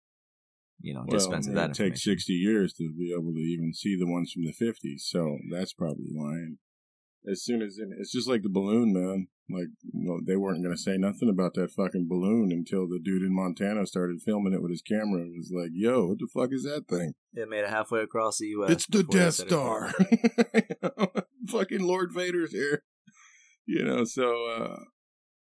you 0.83 0.93
know, 0.93 1.05
well, 1.07 1.19
dispense 1.19 1.47
of 1.47 1.53
it 1.53 1.57
that 1.57 1.75
takes 1.75 2.05
60 2.05 2.33
years 2.33 2.75
to 2.75 2.93
be 2.93 3.15
able 3.17 3.33
to 3.33 3.41
even 3.41 3.73
see 3.73 3.97
the 3.97 4.11
ones 4.11 4.33
from 4.33 4.45
the 4.45 4.53
50s. 4.53 5.01
So 5.01 5.39
that's 5.51 5.73
probably 5.73 6.09
why. 6.13 6.33
And 6.33 6.59
as 7.31 7.45
soon 7.45 7.63
as 7.63 7.79
it, 7.79 7.89
it's 7.99 8.13
just 8.13 8.29
like 8.29 8.43
the 8.43 8.49
balloon, 8.49 8.93
man. 8.93 9.29
Like, 9.51 9.69
you 9.83 10.07
know, 10.07 10.21
they 10.25 10.37
weren't 10.37 10.63
going 10.63 10.75
to 10.75 10.81
say 10.81 10.97
nothing 10.97 11.29
about 11.29 11.55
that 11.55 11.73
fucking 11.73 12.09
balloon 12.09 12.51
until 12.51 12.89
the 12.89 12.99
dude 12.99 13.23
in 13.23 13.35
Montana 13.35 13.87
started 13.87 14.23
filming 14.23 14.55
it 14.55 14.63
with 14.63 14.71
his 14.71 14.83
camera. 14.83 15.23
It 15.23 15.37
was 15.37 15.53
like, 15.55 15.71
yo, 15.73 16.07
what 16.07 16.19
the 16.19 16.29
fuck 16.33 16.51
is 16.53 16.63
that 16.65 16.89
thing? 16.89 17.15
It 17.35 17.49
made 17.49 17.65
it 17.65 17.71
halfway 17.71 18.01
across 18.01 18.39
the 18.39 18.47
U.S. 18.47 18.71
it's 18.71 18.87
the 18.87 19.03
Death 19.03 19.35
Star. 19.35 19.93
Fucking 21.49 21.83
Lord 21.83 22.13
Vader's 22.15 22.53
here. 22.53 22.83
You 23.67 23.85
know, 23.85 24.05
so, 24.05 24.47
uh, 24.47 24.77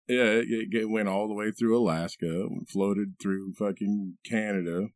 yeah, 0.08 0.24
it, 0.24 0.68
it 0.72 0.90
went 0.90 1.08
all 1.08 1.28
the 1.28 1.34
way 1.34 1.50
through 1.50 1.78
Alaska, 1.78 2.48
floated 2.68 3.14
through 3.20 3.54
fucking 3.54 4.18
Canada, 4.28 4.88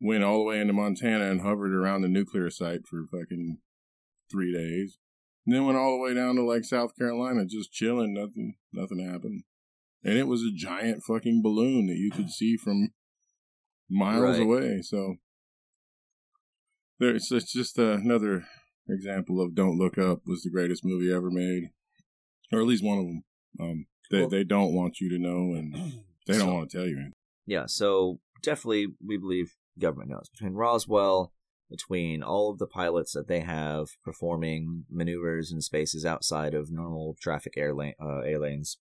went 0.00 0.24
all 0.24 0.38
the 0.38 0.44
way 0.44 0.60
into 0.60 0.72
Montana 0.72 1.30
and 1.30 1.40
hovered 1.42 1.74
around 1.74 2.02
the 2.02 2.08
nuclear 2.08 2.50
site 2.50 2.86
for 2.86 3.04
fucking 3.10 3.58
three 4.30 4.52
days. 4.52 4.98
And 5.46 5.54
then 5.54 5.66
went 5.66 5.78
all 5.78 5.92
the 5.96 6.02
way 6.02 6.14
down 6.14 6.36
to 6.36 6.42
like 6.42 6.64
South 6.64 6.96
Carolina, 6.96 7.44
just 7.46 7.72
chilling. 7.72 8.14
Nothing, 8.14 8.54
nothing 8.72 8.98
happened. 9.04 9.42
And 10.04 10.16
it 10.18 10.26
was 10.26 10.42
a 10.42 10.52
giant 10.54 11.02
fucking 11.02 11.42
balloon 11.42 11.86
that 11.86 11.96
you 11.96 12.10
could 12.10 12.30
see 12.30 12.56
from 12.56 12.90
miles 13.90 14.38
Right. 14.38 14.42
away. 14.42 14.82
So 14.82 15.16
there's 16.98 17.30
it's 17.32 17.52
just 17.52 17.78
another 17.78 18.44
example 18.88 19.40
of 19.40 19.54
"Don't 19.54 19.78
Look 19.78 19.98
Up" 19.98 20.20
was 20.26 20.42
the 20.42 20.50
greatest 20.50 20.84
movie 20.84 21.12
ever 21.12 21.30
made, 21.30 21.70
or 22.52 22.60
at 22.60 22.66
least 22.66 22.84
one 22.84 22.98
of 22.98 23.06
them. 23.06 23.24
Um, 23.58 23.86
they 24.10 24.20
Well- 24.20 24.28
they 24.28 24.44
don't 24.44 24.74
want 24.74 25.00
you 25.00 25.08
to 25.10 25.18
know, 25.18 25.54
and 25.54 25.74
they 26.26 26.34
don't 26.38 26.48
So- 26.48 26.54
want 26.54 26.70
to 26.70 26.76
tell 26.78 26.86
you. 26.86 26.96
anything. 26.96 27.12
Yeah, 27.46 27.66
so 27.66 28.20
definitely 28.42 28.88
we 29.04 29.16
believe 29.16 29.56
government 29.80 30.10
knows. 30.10 30.28
Between 30.28 30.54
Roswell, 30.54 31.32
between 31.70 32.22
all 32.22 32.50
of 32.50 32.58
the 32.58 32.66
pilots 32.66 33.12
that 33.12 33.28
they 33.28 33.40
have 33.40 33.90
performing 34.04 34.84
maneuvers 34.90 35.52
in 35.52 35.60
spaces 35.60 36.04
outside 36.04 36.52
of 36.52 36.70
normal 36.70 37.16
traffic 37.20 37.54
air, 37.56 37.72
lane, 37.72 37.94
uh, 38.02 38.20
air 38.20 38.40
lanes. 38.40 38.78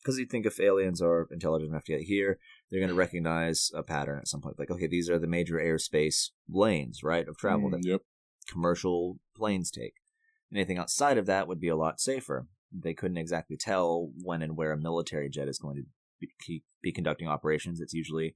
Because 0.00 0.18
you 0.18 0.26
think 0.26 0.46
if 0.46 0.58
aliens 0.58 1.00
are 1.00 1.28
intelligent 1.30 1.70
enough 1.70 1.84
to 1.84 1.92
get 1.92 2.02
here, 2.02 2.38
they're 2.70 2.80
going 2.80 2.88
to 2.88 2.94
recognize 2.94 3.70
a 3.74 3.82
pattern 3.82 4.18
at 4.18 4.28
some 4.28 4.40
point. 4.40 4.58
Like, 4.58 4.70
okay, 4.70 4.88
these 4.88 5.08
are 5.08 5.18
the 5.18 5.28
major 5.28 5.56
airspace 5.56 6.30
lanes, 6.48 7.02
right, 7.02 7.26
of 7.28 7.36
travel 7.36 7.68
Mm, 7.68 7.72
that 7.72 7.84
yep. 7.84 8.00
commercial 8.48 9.18
planes 9.36 9.70
take. 9.70 9.94
Anything 10.52 10.78
outside 10.78 11.18
of 11.18 11.26
that 11.26 11.46
would 11.46 11.60
be 11.60 11.68
a 11.68 11.76
lot 11.76 12.00
safer. 12.00 12.46
They 12.72 12.94
couldn't 12.94 13.16
exactly 13.16 13.56
tell 13.56 14.10
when 14.22 14.42
and 14.42 14.56
where 14.56 14.72
a 14.72 14.76
military 14.76 15.28
jet 15.28 15.48
is 15.48 15.58
going 15.58 15.76
to 15.76 16.26
be, 16.46 16.62
be 16.82 16.92
conducting 16.92 17.28
operations. 17.28 17.80
It's 17.80 17.94
usually 17.94 18.34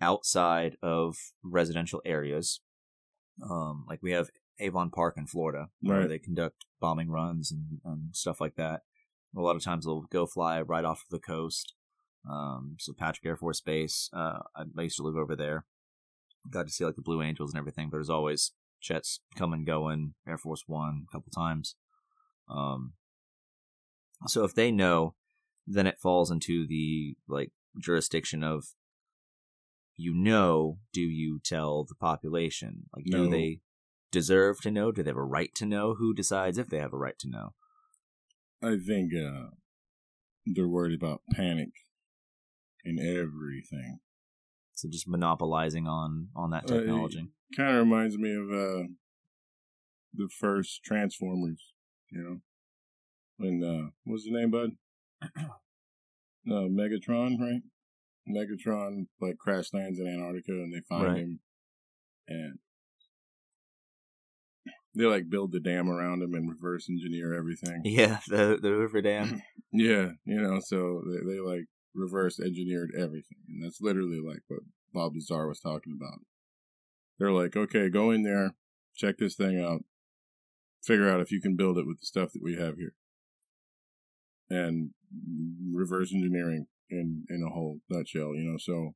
outside 0.00 0.76
of 0.82 1.16
residential 1.42 2.00
areas. 2.04 2.60
Um, 3.42 3.84
like 3.88 4.00
we 4.02 4.12
have 4.12 4.30
Avon 4.58 4.90
Park 4.90 5.14
in 5.16 5.26
Florida, 5.26 5.68
where 5.80 6.00
Right. 6.00 6.08
they 6.08 6.18
conduct 6.18 6.64
bombing 6.80 7.10
runs 7.10 7.52
and, 7.52 7.80
and 7.84 8.14
stuff 8.14 8.40
like 8.40 8.56
that. 8.56 8.82
A 9.36 9.40
lot 9.40 9.56
of 9.56 9.62
times 9.62 9.84
they'll 9.84 10.02
go 10.10 10.26
fly 10.26 10.60
right 10.60 10.84
off 10.84 11.04
the 11.10 11.18
coast. 11.18 11.74
Um, 12.28 12.76
so 12.78 12.92
Patrick 12.92 13.24
Air 13.26 13.36
Force 13.36 13.60
Base, 13.60 14.10
uh, 14.12 14.40
I 14.56 14.64
I 14.76 14.82
used 14.82 14.96
to 14.96 15.02
live 15.04 15.16
over 15.16 15.36
there. 15.36 15.66
Got 16.50 16.66
to 16.66 16.72
see 16.72 16.84
like 16.84 16.96
the 16.96 17.02
Blue 17.02 17.22
Angels 17.22 17.52
and 17.52 17.58
everything, 17.58 17.88
but 17.90 17.98
there's 17.98 18.10
always 18.10 18.52
jets 18.80 19.20
coming, 19.36 19.64
going. 19.64 20.14
Air 20.26 20.38
Force 20.38 20.64
One 20.66 21.04
a 21.08 21.12
couple 21.12 21.30
times. 21.30 21.76
Um, 22.48 22.94
so 24.26 24.44
if 24.44 24.54
they 24.54 24.70
know, 24.72 25.14
then 25.66 25.86
it 25.86 26.00
falls 26.00 26.30
into 26.30 26.66
the 26.66 27.16
like 27.28 27.52
jurisdiction 27.80 28.42
of 28.42 28.64
you 29.98 30.14
know, 30.14 30.78
do 30.92 31.00
you 31.00 31.40
tell 31.44 31.84
the 31.84 31.96
population? 31.96 32.84
Like, 32.94 33.04
do 33.06 33.28
they 33.28 33.60
deserve 34.12 34.60
to 34.60 34.70
know? 34.70 34.92
Do 34.92 35.02
they 35.02 35.10
have 35.10 35.16
a 35.16 35.22
right 35.22 35.52
to 35.56 35.66
know? 35.66 35.96
Who 35.98 36.14
decides 36.14 36.56
if 36.56 36.68
they 36.68 36.78
have 36.78 36.92
a 36.92 36.96
right 36.96 37.18
to 37.18 37.28
know? 37.28 37.54
I 38.62 38.76
think 38.76 39.12
uh, 39.12 39.48
they're 40.46 40.68
worried 40.68 40.96
about 40.96 41.22
panic 41.32 41.70
in 42.84 43.00
everything. 43.00 43.98
So 44.74 44.88
just 44.88 45.08
monopolizing 45.08 45.88
on 45.88 46.28
on 46.36 46.50
that 46.50 46.68
technology. 46.68 47.26
Kind 47.56 47.70
of 47.70 47.78
reminds 47.78 48.16
me 48.16 48.32
of 48.34 48.50
uh, 48.52 48.84
the 50.14 50.28
first 50.38 50.84
Transformers. 50.84 51.72
You 52.12 52.22
know, 52.22 52.36
when 53.36 53.64
uh, 53.64 53.90
what 54.04 54.12
was 54.14 54.24
the 54.24 54.30
name, 54.30 54.52
Bud? 54.52 54.70
No, 56.44 56.68
Megatron, 56.70 57.40
right? 57.40 57.62
Megatron 58.28 59.06
like 59.20 59.38
crash 59.38 59.72
lands 59.72 59.98
in 59.98 60.06
Antarctica, 60.06 60.52
and 60.52 60.72
they 60.72 60.80
find 60.88 61.02
Right. 61.04 61.16
him, 61.16 61.40
and 62.28 62.58
they 64.94 65.04
like 65.04 65.30
build 65.30 65.52
the 65.52 65.60
dam 65.60 65.88
around 65.88 66.22
him 66.22 66.34
and 66.34 66.48
reverse 66.48 66.88
engineer 66.88 67.34
everything. 67.34 67.82
yeah, 67.84 68.20
the 68.28 68.58
the 68.60 68.68
Hoover 68.70 69.02
Dam. 69.02 69.42
Yeah, 69.70 70.12
you 70.24 70.40
know, 70.40 70.60
so 70.60 71.02
they, 71.06 71.34
they 71.34 71.40
like 71.40 71.66
reverse 71.94 72.40
engineered 72.40 72.90
everything. 72.96 73.36
And 73.48 73.62
that's 73.62 73.82
literally 73.82 74.18
like 74.18 74.40
what 74.48 74.60
Bob 74.94 75.12
Lazar 75.14 75.46
was 75.46 75.60
talking 75.60 75.92
about. 75.94 76.20
They're 77.18 77.32
like, 77.32 77.54
okay, 77.54 77.90
go 77.90 78.10
in 78.10 78.22
there, 78.22 78.54
check 78.96 79.18
this 79.18 79.34
thing 79.36 79.62
out, 79.62 79.84
figure 80.82 81.10
out 81.10 81.20
if 81.20 81.30
you 81.30 81.42
can 81.42 81.54
build 81.54 81.76
it 81.76 81.86
with 81.86 82.00
the 82.00 82.06
stuff 82.06 82.32
that 82.32 82.42
we 82.42 82.56
have 82.56 82.76
here. 82.78 82.94
And 84.48 84.92
reverse 85.70 86.14
engineering 86.14 86.66
in, 86.90 87.24
in 87.28 87.42
a 87.46 87.52
whole 87.52 87.80
nutshell, 87.88 88.34
you 88.34 88.44
know, 88.50 88.58
so 88.58 88.94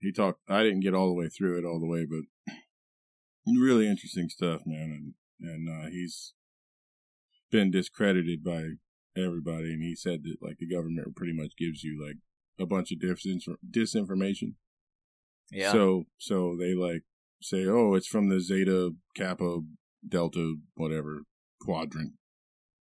he 0.00 0.12
talked, 0.12 0.40
I 0.48 0.62
didn't 0.62 0.80
get 0.80 0.94
all 0.94 1.08
the 1.08 1.14
way 1.14 1.28
through 1.28 1.58
it 1.58 1.64
all 1.64 1.80
the 1.80 1.86
way, 1.86 2.04
but 2.04 2.54
really 3.46 3.88
interesting 3.88 4.28
stuff, 4.28 4.62
man. 4.66 5.14
And, 5.40 5.48
and, 5.50 5.68
uh, 5.68 5.88
he's 5.90 6.34
been 7.50 7.70
discredited 7.70 8.44
by 8.44 8.72
everybody, 9.16 9.72
and 9.72 9.82
he 9.82 9.94
said 9.94 10.22
that 10.24 10.36
like 10.40 10.58
the 10.58 10.68
government 10.68 11.16
pretty 11.16 11.32
much 11.32 11.52
gives 11.58 11.82
you 11.82 12.02
like 12.04 12.16
a 12.58 12.66
bunch 12.66 12.92
of 12.92 12.98
disinf- 12.98 13.56
disinformation. 13.68 14.54
Yeah. 15.50 15.72
So 15.72 16.04
so 16.18 16.56
they 16.58 16.74
like 16.74 17.02
say, 17.42 17.66
oh, 17.66 17.94
it's 17.94 18.06
from 18.06 18.28
the 18.28 18.40
Zeta 18.40 18.92
Kappa 19.16 19.60
Delta 20.06 20.56
whatever 20.74 21.22
quadrant, 21.60 22.12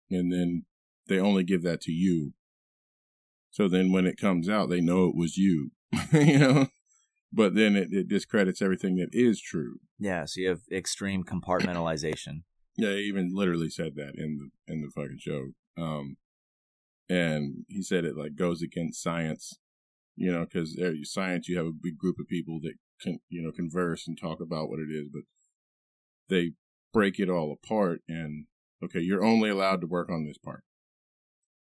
and 0.09 0.31
then 0.31 0.65
they 1.07 1.19
only 1.19 1.43
give 1.43 1.63
that 1.63 1.81
to 1.81 1.91
you. 1.91 2.33
So 3.51 3.67
then 3.67 3.91
when 3.91 4.05
it 4.07 4.17
comes 4.17 4.49
out, 4.49 4.69
they 4.69 4.81
know 4.81 5.05
it 5.05 5.15
was 5.15 5.37
you, 5.37 5.71
you 6.13 6.39
know. 6.39 6.67
But 7.33 7.55
then 7.55 7.75
it, 7.75 7.89
it 7.91 8.07
discredits 8.09 8.61
everything 8.61 8.95
that 8.97 9.09
is 9.13 9.41
true. 9.41 9.75
yeah. 9.99 10.25
So 10.25 10.41
you 10.41 10.49
have 10.49 10.61
extreme 10.71 11.23
compartmentalization. 11.23 12.43
Yeah, 12.77 12.91
he 12.91 13.01
even 13.01 13.31
literally 13.35 13.69
said 13.69 13.95
that 13.95 14.13
in 14.15 14.37
the 14.39 14.73
in 14.73 14.81
the 14.81 14.89
fucking 14.89 15.19
show. 15.19 15.49
Um, 15.77 16.15
and 17.09 17.65
he 17.67 17.83
said 17.83 18.05
it 18.05 18.15
like 18.15 18.35
goes 18.35 18.61
against 18.61 19.03
science, 19.03 19.59
you 20.15 20.31
know, 20.31 20.45
because 20.45 20.79
science 21.03 21.49
you 21.49 21.57
have 21.57 21.65
a 21.65 21.73
big 21.73 21.97
group 21.97 22.15
of 22.17 22.29
people 22.29 22.61
that 22.61 22.75
can 23.01 23.19
you 23.27 23.43
know 23.43 23.51
converse 23.51 24.07
and 24.07 24.17
talk 24.17 24.39
about 24.39 24.69
what 24.69 24.79
it 24.79 24.89
is, 24.89 25.09
but 25.11 25.23
they 26.29 26.53
break 26.93 27.19
it 27.19 27.29
all 27.29 27.51
apart 27.51 28.01
and 28.07 28.45
okay, 28.83 29.01
you're 29.01 29.23
only 29.23 29.49
allowed 29.49 29.81
to 29.81 29.87
work 29.87 30.09
on 30.09 30.25
this 30.25 30.37
part. 30.37 30.63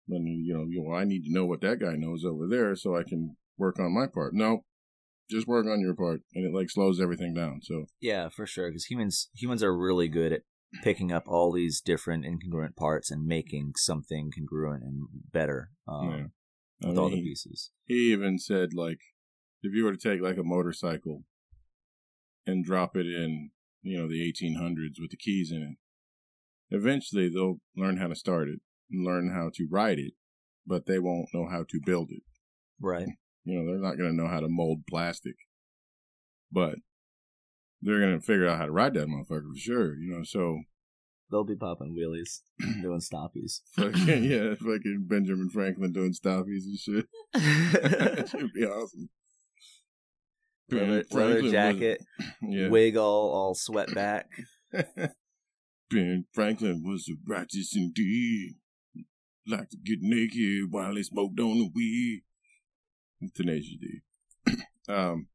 Then 0.08 0.26
you 0.26 0.54
know, 0.54 0.64
you 0.68 0.84
know, 0.84 0.94
I 0.94 1.04
need 1.04 1.24
to 1.24 1.32
know 1.32 1.46
what 1.46 1.60
that 1.60 1.78
guy 1.78 1.94
knows 1.96 2.24
over 2.24 2.46
there 2.48 2.74
so 2.74 2.96
I 2.96 3.02
can 3.02 3.36
work 3.56 3.78
on 3.78 3.94
my 3.94 4.06
part. 4.06 4.34
No, 4.34 4.64
just 5.30 5.46
work 5.46 5.66
on 5.66 5.80
your 5.80 5.94
part, 5.94 6.22
and 6.34 6.44
it 6.44 6.54
like 6.54 6.70
slows 6.70 7.00
everything 7.00 7.34
down. 7.34 7.60
So 7.62 7.86
Yeah, 8.00 8.28
for 8.28 8.46
sure. 8.46 8.70
Because 8.70 8.86
humans 8.86 9.28
humans 9.34 9.62
are 9.62 9.76
really 9.76 10.08
good 10.08 10.32
at 10.32 10.42
picking 10.82 11.12
up 11.12 11.24
all 11.26 11.52
these 11.52 11.80
different 11.80 12.24
incongruent 12.24 12.76
parts 12.76 13.10
and 13.10 13.26
making 13.26 13.72
something 13.76 14.30
congruent 14.36 14.82
and 14.82 15.06
better 15.32 15.70
um, 15.86 16.08
yeah. 16.08 16.24
I 16.84 16.88
with 16.88 16.98
all 16.98 17.10
the 17.10 17.16
mean, 17.16 17.24
pieces. 17.24 17.70
He 17.84 18.12
even 18.12 18.38
said 18.38 18.70
like 18.74 18.98
if 19.62 19.74
you 19.74 19.84
were 19.84 19.94
to 19.94 19.98
take 19.98 20.20
like 20.20 20.38
a 20.38 20.42
motorcycle 20.42 21.24
and 22.46 22.64
drop 22.64 22.96
it 22.96 23.06
in, 23.06 23.50
you 23.82 23.98
know, 23.98 24.08
the 24.08 24.20
1800s 24.20 25.00
with 25.00 25.10
the 25.10 25.16
keys 25.16 25.52
in 25.52 25.62
it, 25.62 26.76
eventually 26.76 27.28
they'll 27.28 27.60
learn 27.76 27.98
how 27.98 28.08
to 28.08 28.16
start 28.16 28.48
it 28.48 28.60
and 28.92 29.04
learn 29.04 29.32
how 29.32 29.50
to 29.54 29.66
ride 29.70 29.98
it, 29.98 30.12
but 30.66 30.86
they 30.86 30.98
won't 30.98 31.28
know 31.34 31.48
how 31.50 31.64
to 31.68 31.80
build 31.84 32.10
it. 32.10 32.22
Right. 32.80 33.08
You 33.44 33.58
know, 33.58 33.66
they're 33.66 33.82
not 33.82 33.98
going 33.98 34.10
to 34.10 34.22
know 34.22 34.28
how 34.28 34.40
to 34.40 34.48
mold 34.48 34.82
plastic, 34.88 35.34
but 36.50 36.76
they're 37.80 38.00
going 38.00 38.18
to 38.18 38.24
figure 38.24 38.46
out 38.46 38.58
how 38.58 38.66
to 38.66 38.72
ride 38.72 38.94
that 38.94 39.08
motherfucker 39.08 39.52
for 39.52 39.58
sure. 39.58 39.96
You 39.96 40.16
know, 40.16 40.22
so 40.22 40.60
They'll 41.32 41.44
be 41.44 41.56
popping 41.56 41.96
wheelies, 41.98 42.40
doing 42.82 43.00
stoppies. 43.00 43.60
fucking 43.74 44.24
yeah, 44.30 44.54
fucking 44.54 45.06
Benjamin 45.08 45.48
Franklin 45.48 45.90
doing 45.90 46.12
stoppies 46.12 46.64
and 46.66 46.78
shit. 46.78 47.06
that 47.32 48.28
should 48.28 48.52
be 48.52 48.66
awesome. 48.66 49.08
leather, 50.70 51.02
leather 51.10 51.42
was- 51.42 51.50
jacket, 51.50 52.04
yeah. 52.42 52.68
wig 52.68 52.98
all 52.98 53.30
all 53.32 53.54
sweat 53.54 53.94
back. 53.94 54.28
Ben 55.90 56.26
Franklin 56.34 56.82
was 56.84 57.08
a 57.08 57.14
righteous 57.26 57.74
indeed. 57.74 58.56
Like 59.46 59.70
to 59.70 59.76
get 59.76 59.98
naked 60.00 60.70
while 60.70 60.94
he 60.94 61.02
smoked 61.02 61.38
on 61.40 61.58
the 61.58 61.70
weed. 61.74 62.22
Tenacious 63.34 63.76
D. 63.80 64.00
um, 64.88 65.28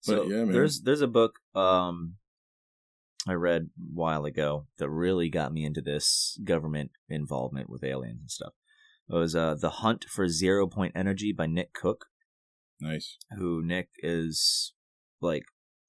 So 0.00 0.16
But 0.16 0.28
yeah, 0.28 0.44
there's 0.44 0.82
there's 0.82 1.02
a 1.02 1.06
book 1.06 1.40
um 1.54 2.16
I 3.28 3.34
read 3.34 3.62
a 3.78 3.94
while 3.94 4.24
ago 4.24 4.66
that 4.78 4.88
really 4.88 5.28
got 5.28 5.52
me 5.52 5.64
into 5.64 5.82
this 5.82 6.38
government 6.42 6.92
involvement 7.08 7.68
with 7.68 7.84
aliens 7.84 8.20
and 8.20 8.30
stuff. 8.30 8.52
It 9.08 9.14
was 9.14 9.36
uh 9.36 9.54
The 9.54 9.70
Hunt 9.70 10.04
for 10.08 10.28
Zero 10.28 10.66
Point 10.66 10.92
Energy 10.94 11.32
by 11.32 11.46
Nick 11.46 11.72
Cook, 11.74 12.06
nice. 12.80 13.18
who 13.36 13.62
Nick 13.62 13.88
is 13.98 14.72
like 15.20 15.44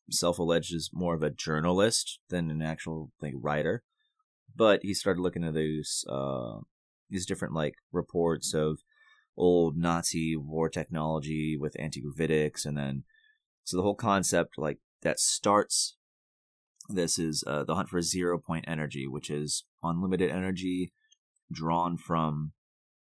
self 0.10 0.40
alleged 0.40 0.74
as 0.74 0.90
more 0.94 1.16
of 1.16 1.24
a 1.24 1.30
journalist 1.30 2.20
than 2.30 2.50
an 2.50 2.62
actual 2.62 3.12
like 3.22 3.34
writer. 3.36 3.84
But 4.56 4.82
he 4.84 4.94
started 4.94 5.22
looking 5.22 5.44
at 5.44 5.54
these 5.54 6.06
uh 6.10 6.60
these 7.10 7.26
different 7.26 7.54
like 7.54 7.76
reports 7.92 8.54
of 8.54 8.80
old 9.38 9.78
Nazi 9.78 10.36
war 10.36 10.70
technology 10.70 11.58
with 11.60 11.80
anti-gravitics 11.80 12.66
and 12.66 12.78
then 12.78 13.04
so 13.64 13.78
the 13.78 13.84
whole 13.84 13.96
concept 13.96 14.58
like 14.58 14.80
that 15.02 15.20
starts 15.20 15.98
this 16.90 17.18
is 17.18 17.44
uh, 17.48 17.64
the 17.64 17.76
hunt 17.76 17.90
for 17.90 18.02
zero 18.02 18.38
point 18.38 18.66
energy 18.68 19.08
which 19.08 19.30
is 19.30 19.64
unlimited 19.84 20.30
energy 20.30 20.92
drawn 21.52 21.98
from 21.98 22.52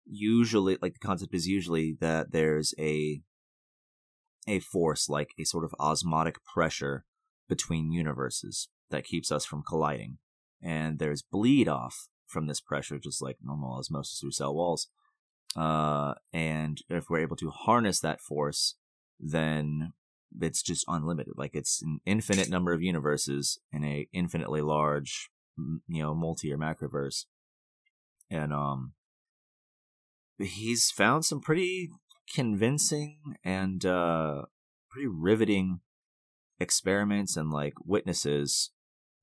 usually 0.05 0.77
like 0.83 0.95
the 0.95 1.07
concept 1.07 1.35
is 1.35 1.47
usually 1.47 1.97
that 2.01 2.33
there's 2.33 2.75
a 2.79 3.23
a 4.49 4.59
force 4.61 5.09
like 5.09 5.31
a 5.39 5.45
sort 5.45 5.65
of 5.65 5.75
osmotic 5.79 6.45
pressure 6.45 7.05
between 7.49 7.93
universes 7.93 8.69
that 8.91 9.05
keeps 9.05 9.31
us 9.31 9.45
from 9.45 9.63
colliding 9.67 10.19
and 10.63 10.99
there's 10.99 11.23
bleed 11.23 11.69
off 11.69 12.09
from 12.27 12.47
this 12.47 12.61
pressure 12.61 12.99
just 12.99 13.21
like 13.21 13.37
normal 13.43 13.79
osmosis 13.79 14.21
through 14.21 14.33
cell 14.33 14.55
walls. 14.55 14.89
Uh, 15.55 16.15
and 16.33 16.79
if 16.89 17.11
we're 17.11 17.21
able 17.21 17.37
to 17.37 17.51
harness 17.51 18.01
that 18.01 18.21
force 18.21 18.77
then 19.23 19.93
it's 20.41 20.63
just 20.63 20.85
unlimited. 20.89 21.35
Like 21.37 21.55
it's 21.55 21.81
an 21.83 22.01
infinite 22.05 22.51
number 22.51 22.73
of 22.73 22.83
universes 22.83 23.61
in 23.73 23.85
a 23.85 24.09
infinitely 24.13 24.61
large 24.61 25.31
you 25.57 26.03
know 26.03 26.15
multi 26.15 26.53
or 26.53 26.59
macroverse. 26.59 27.25
And 28.31 28.53
um 28.53 28.93
he's 30.39 30.91
found 30.91 31.25
some 31.25 31.41
pretty 31.41 31.91
convincing 32.35 33.37
and 33.45 33.85
uh 33.85 34.43
pretty 34.91 35.09
riveting 35.09 35.81
experiments 36.59 37.37
and 37.37 37.51
like 37.51 37.75
witnesses. 37.85 38.71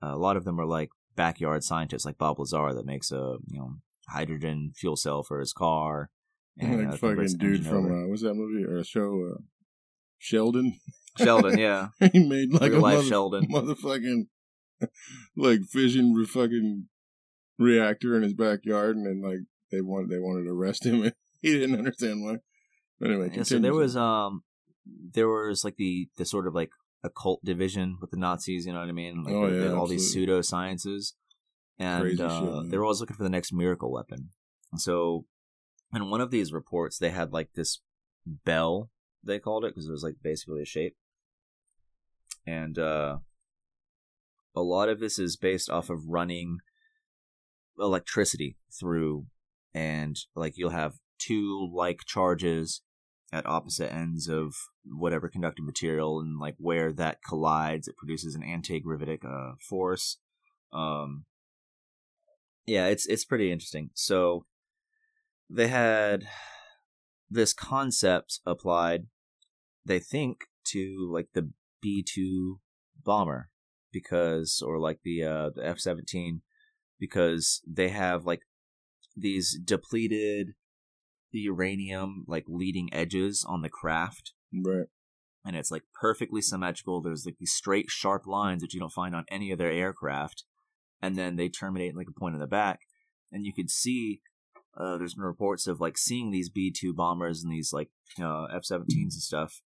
A 0.01 0.15
lot 0.15 0.37
of 0.37 0.45
them 0.45 0.59
are 0.59 0.65
like 0.65 0.89
backyard 1.23 1.63
scientist 1.63 2.05
like 2.05 2.17
bob 2.17 2.39
lazar 2.39 2.73
that 2.73 2.85
makes 2.93 3.11
a 3.11 3.23
you 3.53 3.59
know 3.59 3.71
hydrogen 4.09 4.71
fuel 4.79 4.95
cell 4.95 5.21
for 5.21 5.39
his 5.39 5.53
car 5.53 6.09
and 6.57 6.87
uh, 6.87 6.91
like 6.91 6.99
fucking 6.99 7.37
dude 7.37 7.65
from 7.65 7.83
uh, 7.91 8.07
what's 8.07 8.21
that 8.23 8.33
movie 8.35 8.63
or 8.65 8.77
a 8.77 8.83
show? 8.85 9.11
Uh, 9.33 9.39
Sheldon. 10.17 10.67
sheldon 11.17 11.57
yeah 11.59 11.89
he 12.13 12.19
made 12.27 12.53
like 12.53 12.71
Real 12.71 12.79
a 12.79 12.87
life 12.89 12.95
mother- 12.97 13.07
Sheldon. 13.07 13.47
motherfucking 13.49 14.21
like 15.35 15.61
fission 15.69 16.13
re- 16.13 16.25
fucking 16.25 16.87
reactor 17.57 18.15
in 18.15 18.23
his 18.23 18.33
backyard, 18.33 18.95
and 18.95 19.05
then 19.05 19.21
like 19.21 19.39
they 19.71 19.81
wanted 19.81 20.09
they 20.09 20.19
wanted 20.19 20.43
to 20.45 20.51
arrest 20.51 20.85
him, 20.85 21.03
and 21.03 21.13
he 21.41 21.51
didn't 21.59 21.77
understand 21.77 22.23
why. 22.23 22.37
But 22.99 23.11
anyway, 23.11 23.31
Yeah, 23.35 23.43
so 23.43 23.59
there 23.59 23.73
was 23.73 23.95
um 23.97 24.43
there 25.13 25.27
was 25.27 25.63
like 25.65 25.75
the 25.75 26.07
the 26.17 26.25
sort 26.25 26.47
of 26.47 26.55
like 26.55 26.71
occult 27.03 27.43
division 27.43 27.97
with 28.01 28.11
the 28.11 28.17
Nazis, 28.17 28.65
you 28.65 28.73
know 28.73 28.79
what 28.79 28.89
I 28.89 28.93
mean? 28.93 29.23
Like 29.23 29.33
Oh, 29.33 29.47
yeah, 29.47 29.71
all 29.71 29.87
these 29.87 30.05
absolutely. 30.05 30.35
pseudosciences. 30.35 31.13
And 31.77 32.19
uh, 32.19 32.61
shit, 32.61 32.71
they 32.71 32.77
were 32.77 32.83
always 32.83 32.99
looking 32.99 33.15
for 33.15 33.23
the 33.23 33.29
next 33.29 33.53
miracle 33.53 33.91
weapon. 33.91 34.29
And 34.71 34.81
so 34.81 35.25
in 35.93 36.09
one 36.09 36.21
of 36.21 36.29
these 36.31 36.51
reports 36.53 36.97
they 36.97 37.09
had 37.09 37.33
like 37.33 37.53
this 37.55 37.79
bell 38.25 38.89
they 39.23 39.39
called 39.39 39.65
it 39.65 39.69
because 39.71 39.87
it 39.87 39.91
was 39.91 40.03
like 40.03 40.15
basically 40.21 40.61
a 40.61 40.65
shape. 40.65 40.95
And 42.45 42.77
uh 42.77 43.17
a 44.55 44.61
lot 44.61 44.89
of 44.89 44.99
this 44.99 45.17
is 45.19 45.37
based 45.37 45.69
off 45.69 45.89
of 45.89 46.07
running 46.07 46.57
electricity 47.79 48.57
through 48.77 49.25
and 49.73 50.17
like 50.35 50.57
you'll 50.57 50.71
have 50.71 50.95
two 51.17 51.69
like 51.73 52.01
charges 52.05 52.81
at 53.31 53.45
opposite 53.45 53.93
ends 53.93 54.27
of 54.27 54.55
whatever 54.85 55.29
conductive 55.29 55.65
material 55.65 56.19
and 56.19 56.39
like 56.39 56.55
where 56.57 56.91
that 56.91 57.21
collides 57.23 57.87
it 57.87 57.97
produces 57.97 58.35
an 58.35 58.43
anti-gravitic 58.43 59.23
uh, 59.23 59.51
force. 59.59 60.17
Um 60.73 61.25
yeah 62.65 62.85
it's 62.87 63.05
it's 63.05 63.25
pretty 63.25 63.51
interesting. 63.51 63.91
So 63.93 64.45
they 65.49 65.67
had 65.67 66.27
this 67.29 67.53
concept 67.53 68.39
applied 68.45 69.07
they 69.85 69.99
think 69.99 70.45
to 70.65 71.09
like 71.11 71.29
the 71.33 71.51
b2 71.83 72.59
bomber 73.03 73.49
because 73.91 74.61
or 74.65 74.79
like 74.79 74.99
the 75.03 75.23
uh 75.23 75.49
the 75.55 75.65
f-17 75.65 76.41
because 76.99 77.61
they 77.67 77.89
have 77.89 78.25
like 78.25 78.41
these 79.15 79.57
depleted 79.63 80.53
uranium 81.37 82.25
like 82.27 82.45
leading 82.47 82.91
edges 82.91 83.45
on 83.47 83.61
the 83.61 83.69
craft. 83.69 84.33
Right. 84.51 84.87
and 85.45 85.55
it's 85.55 85.69
like 85.69 85.83
perfectly 86.01 86.41
symmetrical. 86.41 87.01
There's 87.01 87.25
like 87.25 87.37
these 87.37 87.53
straight 87.53 87.89
sharp 87.91 88.25
lines 88.25 88.61
that 88.63 88.73
you 88.73 88.79
don't 88.79 88.91
find 88.91 89.15
on 89.15 89.25
any 89.29 89.53
other 89.53 89.69
aircraft. 89.69 90.43
And 91.01 91.15
then 91.15 91.35
they 91.35 91.47
terminate 91.49 91.91
in 91.91 91.95
like 91.95 92.07
a 92.09 92.19
point 92.19 92.33
in 92.33 92.41
the 92.41 92.47
back. 92.47 92.79
And 93.31 93.45
you 93.45 93.53
could 93.53 93.69
see 93.69 94.21
uh, 94.77 94.97
there's 94.97 95.13
been 95.13 95.23
reports 95.23 95.67
of 95.67 95.79
like 95.79 95.97
seeing 95.97 96.31
these 96.31 96.49
b2 96.49 96.95
bombers 96.95 97.43
and 97.43 97.51
these 97.53 97.71
like 97.71 97.89
uh, 98.19 98.45
f-17s 98.45 98.87
and 98.89 99.11
stuff. 99.13 99.61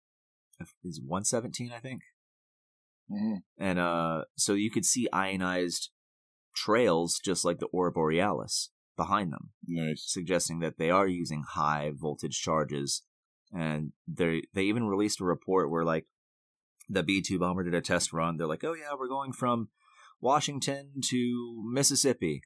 F- 0.62 0.76
is 0.84 1.00
117 1.06 1.72
i 1.74 1.80
think? 1.80 2.02
Mhm. 3.12 3.38
and 3.58 3.80
uh 3.80 4.26
so 4.36 4.54
you 4.54 4.70
could 4.70 4.86
see 4.86 5.08
ionized 5.12 5.90
trails 6.56 7.20
just 7.24 7.44
like 7.44 7.58
the 7.60 7.68
aurora 7.74 7.92
borealis 7.92 8.70
behind 9.00 9.32
them 9.34 9.50
Nice. 9.68 10.04
suggesting 10.06 10.60
that 10.60 10.78
they 10.78 10.92
are 10.92 11.08
using 11.08 11.44
high 11.56 11.92
voltage 11.96 12.40
charges. 12.40 13.04
And 13.52 13.94
they 14.08 14.44
they 14.54 14.64
even 14.64 14.84
released 14.94 15.22
a 15.22 15.26
report 15.26 15.72
where 15.72 15.84
like 15.84 16.06
the 16.88 17.04
b2 17.04 17.40
bomber 17.40 17.64
did 17.64 17.74
a 17.74 17.82
test 17.82 18.14
run. 18.14 18.38
They're 18.38 18.54
like 18.56 18.64
oh 18.64 18.76
yeah 18.76 18.94
we're 19.00 19.08
going 19.18 19.34
from 19.34 19.70
washington 20.22 21.02
to 21.10 21.64
mississippi. 21.72 22.42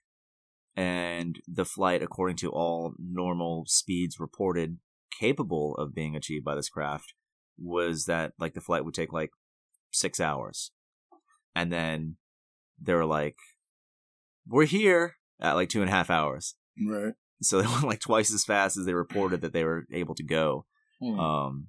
And 0.75 1.39
the 1.47 1.65
flight 1.65 2.01
according 2.01 2.37
to 2.37 2.49
all 2.51 2.93
normal 2.97 3.65
speeds 3.67 4.19
reported 4.19 4.77
capable 5.19 5.75
of 5.75 5.93
being 5.93 6.15
achieved 6.15 6.45
by 6.45 6.55
this 6.55 6.69
craft 6.69 7.13
was 7.57 8.05
that 8.05 8.31
like 8.39 8.53
the 8.53 8.61
flight 8.67 8.85
would 8.85 8.95
take 8.95 9.11
like 9.13 9.31
six 9.91 10.19
hours. 10.19 10.71
And 11.55 11.71
then 11.71 12.15
they 12.81 12.93
were 12.93 13.05
like 13.19 13.35
we're 14.47 14.65
here 14.65 15.15
at 15.41 15.53
like 15.53 15.69
two 15.69 15.81
and 15.81 15.89
a 15.89 15.93
half 15.93 16.09
hours 16.09 16.55
Right. 16.87 17.13
so 17.41 17.61
they 17.61 17.67
went 17.71 17.83
like 17.83 17.99
twice 17.99 18.33
as 18.33 18.43
fast 18.45 18.77
as 18.77 18.85
they 18.85 18.93
reported 18.93 19.41
that 19.41 19.53
they 19.53 19.63
were 19.63 19.85
able 19.91 20.15
to 20.15 20.23
go 20.23 20.65
Hmm. 21.01 21.19
um 21.19 21.67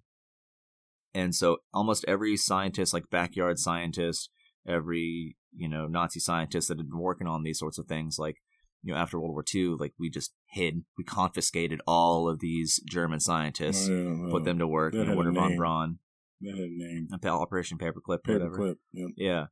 and 1.15 1.35
so 1.35 1.59
almost 1.73 2.05
every 2.07 2.37
scientist 2.37 2.93
like 2.93 3.11
backyard 3.11 3.59
scientist 3.59 4.31
every 4.67 5.37
you 5.57 5.69
know 5.69 5.87
nazi 5.87 6.21
scientist 6.21 6.69
that 6.69 6.79
had 6.79 6.89
been 6.91 6.99
working 6.99 7.27
on 7.27 7.43
these 7.43 7.59
sorts 7.59 7.79
of 7.79 7.87
things 7.87 8.19
like 8.19 8.37
you 8.83 8.93
know 8.93 8.99
after 8.99 9.19
world 9.19 9.33
war 9.33 9.45
ii 9.55 9.67
like 9.79 9.93
we 9.99 10.11
just 10.11 10.33
hid 10.51 10.85
we 10.99 11.05
confiscated 11.05 11.81
all 11.87 12.29
of 12.29 12.41
these 12.41 12.81
german 12.89 13.19
scientists 13.21 13.89
Oh, 13.89 13.93
yeah, 14.25 14.31
put 14.31 14.45
them 14.45 14.59
to 14.59 14.67
work 14.67 14.93
that 14.93 15.01
in 15.03 15.09
had 15.09 15.17
Wernher 15.17 15.33
von 15.33 15.57
braun 15.57 15.99
That 16.41 16.51
had 16.57 16.59
a 16.65 16.69
name. 16.71 17.09
and 17.11 17.25
operation 17.27 17.79
paperclip 17.79 18.29
or 18.29 18.33
whatever 18.35 18.59
Paperclip. 18.59 18.77
Yep. 18.93 19.09
yeah. 19.17 19.47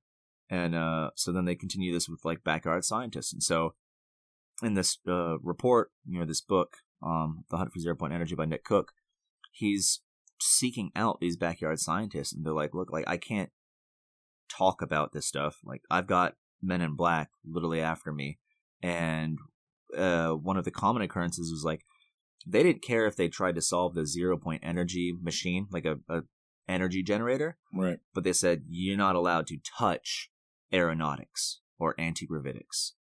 And 0.51 0.75
uh, 0.75 1.11
so 1.17 1.33
then 1.33 1.47
they 1.47 1.55
continue 1.55 1.93
this 1.95 2.09
with 2.11 2.21
like 2.27 2.45
backyard 2.45 2.85
scientists. 2.85 3.33
And 3.33 3.43
so 3.43 3.75
in 4.63 4.75
this 4.75 4.99
uh, 5.09 5.39
report, 5.41 5.91
you 6.07 6.19
know, 6.19 6.27
this 6.27 6.41
book, 6.41 6.77
um, 7.03 7.45
The 7.51 7.57
Hunt 7.57 7.73
for 7.73 7.81
Zero 7.81 7.97
Point 7.97 8.13
Energy 8.13 8.35
by 8.35 8.45
Nick 8.45 8.65
Cook, 8.65 8.93
he's 9.51 10.01
seeking 10.41 10.91
out 10.97 11.21
these 11.21 11.37
backyard 11.37 11.79
scientists. 11.81 12.33
And 12.33 12.45
they're 12.45 12.53
like, 12.53 12.75
look, 12.75 12.93
like, 12.93 13.05
I 13.07 13.17
can't 13.17 13.51
talk 14.49 14.83
about 14.83 15.13
this 15.13 15.27
stuff. 15.27 15.59
Like, 15.65 15.83
I've 15.91 16.07
got 16.07 16.35
men 16.63 16.81
in 16.81 16.95
black 16.95 17.31
literally 17.45 17.81
after 17.81 18.13
me. 18.13 18.39
And 18.83 19.39
uh, 19.97 20.31
one 20.31 20.57
of 20.57 20.65
the 20.65 20.71
common 20.71 21.03
occurrences 21.03 21.51
was 21.51 21.65
like, 21.65 21.85
they 22.47 22.63
didn't 22.63 22.83
care 22.83 23.07
if 23.07 23.17
they 23.17 23.29
tried 23.29 23.55
to 23.55 23.63
solve 23.63 23.95
the 23.95 24.07
zero 24.07 24.37
point 24.37 24.63
energy 24.65 25.13
machine, 25.21 25.69
like 25.71 25.85
a, 25.85 25.99
a 26.09 26.23
energy 26.69 27.03
generator 27.03 27.59
Right. 27.75 27.99
but 28.15 28.25
they 28.25 28.33
said 28.33 28.63
you're 28.69 28.97
not 28.97 29.17
allowed 29.17 29.47
to 29.49 29.59
touch 29.79 30.31
aeronautics 30.73 31.61
or 31.79 31.95
anti-gravitics. 31.99 32.93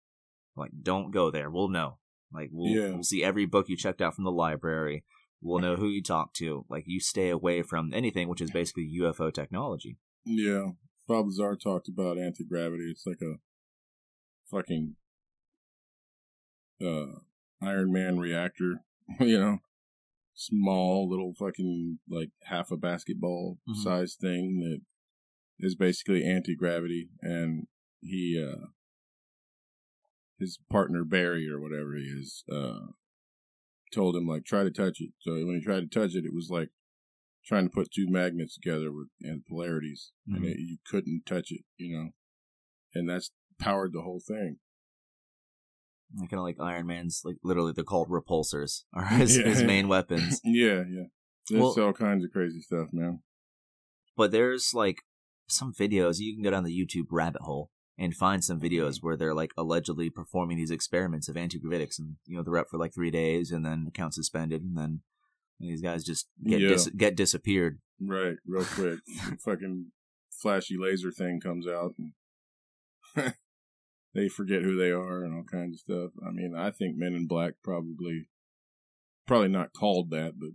Like, 0.57 0.71
don't 0.83 1.11
go 1.11 1.31
there. 1.31 1.51
We'll 1.51 1.69
know. 1.69 1.99
Like, 2.33 2.51
we'll, 2.53 2.71
Yeah. 2.71 2.93
we'll 2.95 3.03
see 3.03 3.23
every 3.25 3.47
book 3.47 3.69
you 3.69 3.77
checked 3.77 4.01
out 4.03 4.15
from 4.15 4.25
the 4.25 4.31
library. 4.33 5.05
We'll 5.41 5.61
know 5.61 5.77
who 5.77 5.89
you 5.89 6.03
talk 6.03 6.33
to. 6.35 6.65
Like, 6.69 6.85
you 6.87 7.01
stay 7.01 7.29
away 7.31 7.63
from 7.63 7.93
anything 7.93 8.29
which 8.29 8.41
is 8.41 8.51
basically 8.51 8.89
UFO 9.01 9.33
technology. 9.33 9.99
Yeah. 10.25 10.73
Bob 11.09 11.27
Lazar 11.27 11.57
talked 11.57 11.89
about 11.89 12.17
anti 12.19 12.45
gravity. 12.45 12.85
It's 12.91 13.07
like 13.07 13.21
a 13.23 13.35
fucking 14.51 14.95
uh, 16.81 17.07
Iron 17.61 17.93
Man 17.93 18.19
reactor, 18.19 18.85
you 19.21 19.39
know, 19.39 19.59
small 20.35 21.09
little 21.09 21.35
fucking 21.39 21.99
like 22.09 22.31
half 22.45 22.71
a 22.71 22.77
basketball 22.77 23.59
Mhm. 23.69 23.77
size 23.83 24.15
thing 24.21 24.61
that 24.61 24.81
is 25.59 25.75
basically 25.75 26.25
anti 26.25 26.55
gravity, 26.55 27.11
and 27.21 27.67
he 28.01 28.41
uh 28.43 28.67
his 30.43 30.59
partner 30.71 31.05
Barry 31.05 31.49
or 31.49 31.59
whatever 31.61 31.95
he 31.97 32.03
is 32.05 32.45
uh 32.53 32.89
told 33.95 34.17
him 34.17 34.27
like 34.27 34.45
try 34.45 34.63
to 34.65 34.71
touch 34.71 35.01
it. 35.01 35.11
So 35.21 35.33
when 35.33 35.57
he 35.59 35.61
tried 35.65 35.81
to 35.81 35.87
touch 36.01 36.15
it, 36.15 36.25
it 36.25 36.35
was 36.35 36.49
like 36.51 36.69
trying 37.45 37.65
to 37.65 37.71
put 37.75 37.91
two 37.91 38.07
magnets 38.09 38.55
together 38.57 38.93
with 38.93 39.09
and 39.23 39.45
polarities, 39.45 40.13
and 40.27 40.43
Mhm. 40.45 40.51
it, 40.51 40.59
you 40.59 40.79
couldn't 40.87 41.23
touch 41.27 41.51
it, 41.51 41.63
you 41.77 41.97
know, 41.97 42.11
and 42.95 43.09
that's 43.09 43.33
powered 43.59 43.93
the 43.93 44.03
whole 44.03 44.21
thing. 44.21 44.59
kind 46.21 46.35
of 46.35 46.41
like 46.45 46.61
Iron 46.61 46.87
Man's, 46.87 47.23
like 47.25 47.37
literally 47.43 47.73
they're 47.73 47.85
called 47.85 48.09
repulsors, 48.11 48.85
are 48.95 49.07
his, 49.07 49.37
Yeah. 49.39 49.45
his 49.45 49.63
main 49.63 49.89
weapons. 49.95 50.41
yeah, 50.45 50.85
yeah. 50.89 51.05
There's 51.49 51.61
Well- 51.61 51.81
all 51.87 51.93
kinds 51.93 52.25
of 52.25 52.31
crazy 52.31 52.61
stuff, 52.61 52.89
man. 52.93 53.23
But 54.17 54.31
there's 54.31 54.73
like 54.75 54.99
some 55.49 55.73
videos 55.73 56.19
you 56.21 56.35
can 56.35 56.43
go 56.45 56.51
down 56.51 56.65
the 56.65 56.79
YouTube 56.79 57.07
rabbit 57.11 57.43
hole 57.43 57.71
and 57.99 58.15
find 58.15 58.43
some 58.43 58.59
videos 58.61 58.99
where 59.03 59.17
they're 59.17 59.35
like 59.35 59.53
allegedly 59.57 60.11
performing 60.11 60.57
these 60.57 60.71
experiments 60.71 61.29
of 61.29 61.37
antigravitics, 61.37 61.99
and 61.99 62.17
you 62.27 62.37
know 62.37 62.43
they're 62.43 62.59
up 62.59 62.69
for 62.71 62.79
like 62.79 62.95
three 62.95 63.11
days, 63.11 63.51
and 63.51 63.65
then 63.65 63.87
account 63.89 64.15
suspended, 64.15 64.63
and 64.63 64.77
then 64.77 65.01
these 65.61 65.83
guys 65.83 66.05
just 66.05 66.29
get 66.45 66.61
Yeah. 66.61 66.69
dis- 66.69 66.91
get 66.91 67.17
disappeared. 67.17 67.81
Right, 68.01 68.37
real 68.47 68.65
quick. 68.65 68.99
fucking 69.45 69.93
flashy 70.31 70.77
laser 70.77 71.13
thing 71.13 71.39
comes 71.41 71.69
out 71.69 71.95
and 71.99 72.13
they 74.15 74.29
forget 74.29 74.63
who 74.63 74.77
they 74.77 74.91
are 74.91 75.23
and 75.23 75.35
all 75.35 75.45
kinds 75.45 75.77
of 75.77 75.81
stuff. 75.81 76.11
I 76.27 76.31
mean, 76.33 76.55
I 76.57 76.71
think 76.71 76.97
Men 76.97 77.15
in 77.15 77.27
Black 77.27 77.55
probably 77.63 78.29
probably 79.27 79.49
not 79.49 79.73
called 79.73 80.11
that, 80.11 80.35
but 80.39 80.51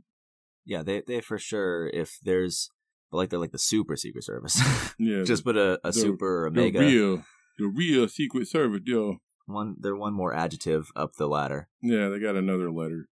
Yeah, 0.65 0.83
they 0.83 1.01
they 1.07 1.21
for 1.21 1.37
sure 1.37 1.87
if 1.93 2.17
there's 2.21 2.69
but 3.11 3.17
like 3.17 3.29
they're 3.29 3.39
like 3.39 3.51
the 3.51 3.59
super 3.59 3.95
secret 3.95 4.23
service. 4.23 4.61
yeah, 4.99 5.23
just 5.23 5.43
put 5.43 5.57
a, 5.57 5.79
a 5.83 5.93
super 5.93 6.43
or 6.43 6.47
a 6.47 6.51
the 6.51 6.61
mega 6.61 6.79
real 6.79 7.23
the 7.57 7.67
real 7.67 8.07
Secret 8.07 8.47
Service 8.47 8.81
deal. 8.85 9.17
one. 9.45 9.75
They're 9.79 9.95
one 9.95 10.13
more 10.13 10.33
adjective 10.33 10.89
up 10.95 11.13
the 11.17 11.27
ladder. 11.27 11.69
Yeah, 11.81 12.09
they 12.09 12.19
got 12.19 12.35
another 12.35 12.71
letter. 12.71 13.07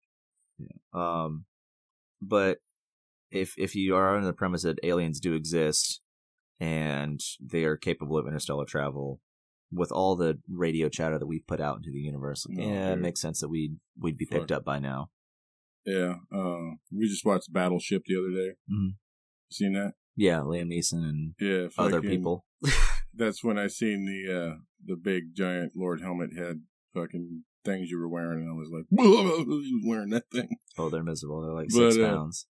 Yeah. 0.58 0.68
Um, 0.94 1.46
but 2.22 2.60
if 3.30 3.54
if 3.58 3.76
you 3.76 3.96
are 3.96 4.16
on 4.16 4.24
the 4.24 4.34
premise 4.34 4.64
that 4.64 4.80
aliens 4.84 5.20
do 5.20 5.34
exist 5.34 6.02
and 6.60 7.20
they 7.40 7.64
are 7.64 7.78
capable 7.78 8.18
of 8.18 8.28
interstellar 8.28 8.66
travel, 8.66 9.20
with 9.72 9.92
all 9.92 10.16
the 10.16 10.40
radio 10.50 10.90
chatter 10.90 11.18
that 11.18 11.28
we've 11.28 11.46
put 11.48 11.62
out 11.62 11.78
into 11.78 11.92
the 11.92 12.00
universe, 12.00 12.46
like, 12.50 12.66
Oh, 12.66 12.70
yeah, 12.70 12.92
it 12.94 13.00
makes 13.00 13.22
sense 13.22 13.40
that 13.42 13.50
we'd 13.50 13.78
we'd 14.00 14.18
be 14.18 14.26
Fuck. 14.26 14.40
picked 14.40 14.52
up 14.52 14.66
by 14.66 14.80
now. 14.80 15.10
Yeah, 15.86 16.16
uh, 16.32 16.76
we 16.96 17.08
just 17.08 17.26
watched 17.26 17.52
Battleship 17.54 18.04
the 18.06 18.16
other 18.18 18.30
day. 18.30 18.56
Mhm. 18.72 18.96
Seen 19.52 19.74
that? 19.74 19.94
Yeah, 20.16 20.40
Liam 20.40 20.68
Neeson 20.72 21.04
and 21.04 21.34
Yeah, 21.40 21.68
other 21.78 21.98
fucking- 21.98 22.10
people. 22.10 22.46
That's 23.14 23.44
when 23.44 23.58
I 23.58 23.68
seen 23.68 24.06
the 24.06 24.34
uh 24.34 24.56
the 24.86 24.96
big 24.96 25.36
giant 25.36 25.74
Lord 25.76 26.02
Helmet 26.02 26.32
head 26.38 26.62
fucking 26.94 27.44
things 27.66 27.90
you 27.90 28.00
were 28.00 28.08
wearing, 28.10 28.40
and 28.40 28.50
I 28.50 28.54
was 28.54 28.70
like, 28.72 28.86
he 28.90 29.44
was 29.46 29.86
wearing 29.86 30.10
that 30.12 30.30
thing. 30.32 30.50
Oh, 30.78 30.90
they're 30.90 31.04
miserable. 31.04 31.42
They're 31.42 31.54
like 31.54 31.68
But, 31.70 31.92
six 31.92 31.98
uh, 32.04 32.10
pounds. 32.10 32.48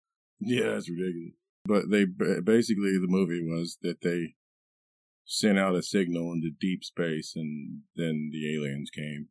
Yeah, 0.41 0.71
that's 0.75 0.89
ridiculous. 0.89 1.35
But 1.67 1.91
they 1.91 2.05
basically 2.05 2.93
the 2.99 3.07
movie 3.09 3.43
was 3.43 3.79
that 3.83 4.01
they 4.03 4.35
sent 5.25 5.59
out 5.59 5.75
a 5.75 5.83
signal 5.83 6.33
into 6.33 6.51
deep 6.51 6.85
space, 6.85 7.33
and 7.35 7.81
then 7.97 8.31
the 8.33 8.55
aliens 8.55 8.91
came. 8.91 9.29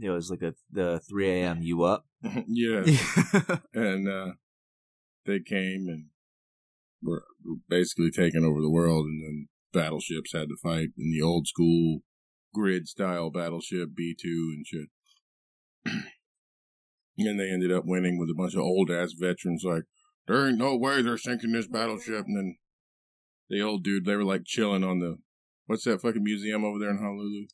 It 0.00 0.10
was 0.10 0.30
like 0.30 0.40
the 0.40 0.54
the 0.70 1.00
three 1.08 1.30
a.m. 1.30 1.62
You 1.62 1.82
up? 1.82 2.06
yeah, 2.46 2.84
and 3.74 4.08
uh 4.08 4.32
they 5.26 5.40
came 5.40 5.86
and 5.88 6.06
were 7.02 7.24
were 7.44 7.56
basically 7.68 8.10
taking 8.10 8.44
over 8.44 8.60
the 8.60 8.70
world, 8.70 9.06
and 9.06 9.22
then 9.22 9.48
battleships 9.72 10.32
had 10.32 10.48
to 10.48 10.56
fight 10.62 10.88
in 10.98 11.10
the 11.12 11.22
old 11.22 11.46
school 11.46 12.00
grid 12.52 12.88
style 12.88 13.30
battleship 13.30 13.90
B 13.94 14.14
two 14.20 14.54
and 14.56 14.66
shit. 14.66 14.88
and 17.18 17.40
they 17.40 17.50
ended 17.50 17.72
up 17.72 17.84
winning 17.86 18.18
with 18.18 18.30
a 18.30 18.34
bunch 18.34 18.54
of 18.54 18.60
old 18.60 18.90
ass 18.90 19.12
veterans 19.18 19.62
like, 19.64 19.84
there 20.26 20.48
ain't 20.48 20.58
no 20.58 20.76
way 20.76 21.02
they're 21.02 21.16
sinking 21.18 21.52
this 21.52 21.66
battleship 21.66 22.24
and 22.26 22.36
then 22.36 22.56
the 23.48 23.60
old 23.60 23.82
dude 23.82 24.04
they 24.04 24.16
were 24.16 24.24
like 24.24 24.44
chilling 24.44 24.84
on 24.84 25.00
the 25.00 25.16
what's 25.66 25.84
that 25.84 26.00
fucking 26.00 26.22
museum 26.22 26.64
over 26.64 26.78
there 26.78 26.90
in 26.90 26.98
Honolulu? 26.98 27.46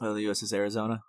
oh, 0.00 0.14
the 0.14 0.24
USS 0.24 0.52
Arizona. 0.52 1.00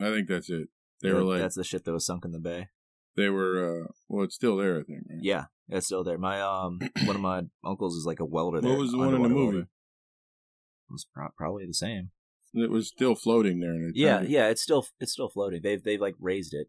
I 0.00 0.10
think 0.10 0.28
that's 0.28 0.50
it. 0.50 0.68
They 1.02 1.08
Yeah, 1.08 1.14
were 1.14 1.24
like 1.24 1.40
that's 1.40 1.56
the 1.56 1.64
ship 1.64 1.84
that 1.84 1.92
was 1.92 2.06
sunk 2.06 2.24
in 2.24 2.32
the 2.32 2.40
bay. 2.40 2.68
They 3.16 3.28
were 3.28 3.82
uh 3.84 3.86
well 4.08 4.24
it's 4.24 4.34
still 4.34 4.56
there, 4.56 4.78
I 4.78 4.82
think, 4.82 5.02
right? 5.08 5.18
Yeah, 5.22 5.44
it's 5.68 5.86
still 5.86 6.04
there. 6.04 6.18
My 6.18 6.40
um, 6.40 6.78
one 7.04 7.16
of 7.16 7.22
my 7.22 7.42
uncles 7.64 7.96
is 7.96 8.04
like 8.06 8.20
a 8.20 8.24
welder. 8.24 8.60
What 8.60 8.78
was 8.78 8.92
the 8.92 8.98
one 8.98 9.14
in 9.14 9.22
the 9.22 9.28
movie? 9.28 9.34
welder. 9.42 9.58
It 9.60 10.90
was 10.90 11.06
pro- 11.14 11.30
probably 11.36 11.66
the 11.66 11.74
same. 11.74 12.10
It 12.52 12.70
was 12.70 12.88
still 12.88 13.14
floating 13.14 13.60
there. 13.60 13.72
They 13.74 13.90
Yeah, 13.94 14.20
to- 14.20 14.28
yeah, 14.28 14.48
it's 14.48 14.62
still 14.62 14.86
it's 15.00 15.12
still 15.12 15.28
floating. 15.28 15.60
They've 15.62 15.82
they've 15.82 16.00
like 16.00 16.14
raised 16.20 16.54
it. 16.54 16.68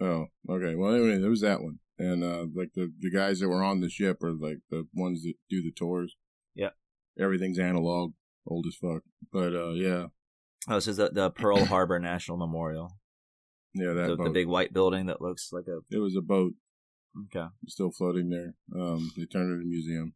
Oh, 0.00 0.26
okay. 0.48 0.74
Well, 0.76 0.94
anyway, 0.94 1.18
there 1.18 1.30
was 1.30 1.40
that 1.40 1.60
one, 1.62 1.80
and 1.98 2.22
uh 2.22 2.46
like 2.54 2.70
the 2.74 2.92
the 2.98 3.10
guys 3.10 3.40
that 3.40 3.48
were 3.48 3.62
on 3.62 3.80
the 3.80 3.90
ship 3.90 4.22
are 4.22 4.32
like 4.32 4.58
the 4.70 4.86
ones 4.94 5.22
that 5.24 5.34
do 5.50 5.62
the 5.62 5.72
tours. 5.72 6.16
Yeah. 6.54 6.70
Everything's 7.18 7.58
analog, 7.58 8.12
old 8.46 8.66
as 8.66 8.76
fuck. 8.76 9.02
But 9.32 9.54
uh 9.54 9.70
yeah, 9.72 10.06
Oh, 10.68 10.74
this 10.74 10.86
is 10.88 10.98
the, 10.98 11.08
the 11.10 11.30
Pearl 11.30 11.64
Harbor 11.64 11.98
National 11.98 12.36
Memorial, 12.36 12.97
yeah, 13.74 13.92
that 13.92 14.16
the, 14.16 14.24
the 14.24 14.30
big 14.30 14.46
white 14.46 14.72
building 14.72 15.06
that 15.06 15.20
looks 15.20 15.50
like 15.52 15.66
a 15.68 15.80
it 15.94 15.98
was 15.98 16.16
a 16.16 16.22
boat 16.22 16.54
okay. 17.26 17.48
still 17.66 17.90
floating 17.90 18.30
there. 18.30 18.54
Um, 18.74 19.12
they 19.16 19.24
turned 19.24 19.50
it 19.50 19.54
into 19.54 19.66
a 19.66 19.68
museum. 19.68 20.14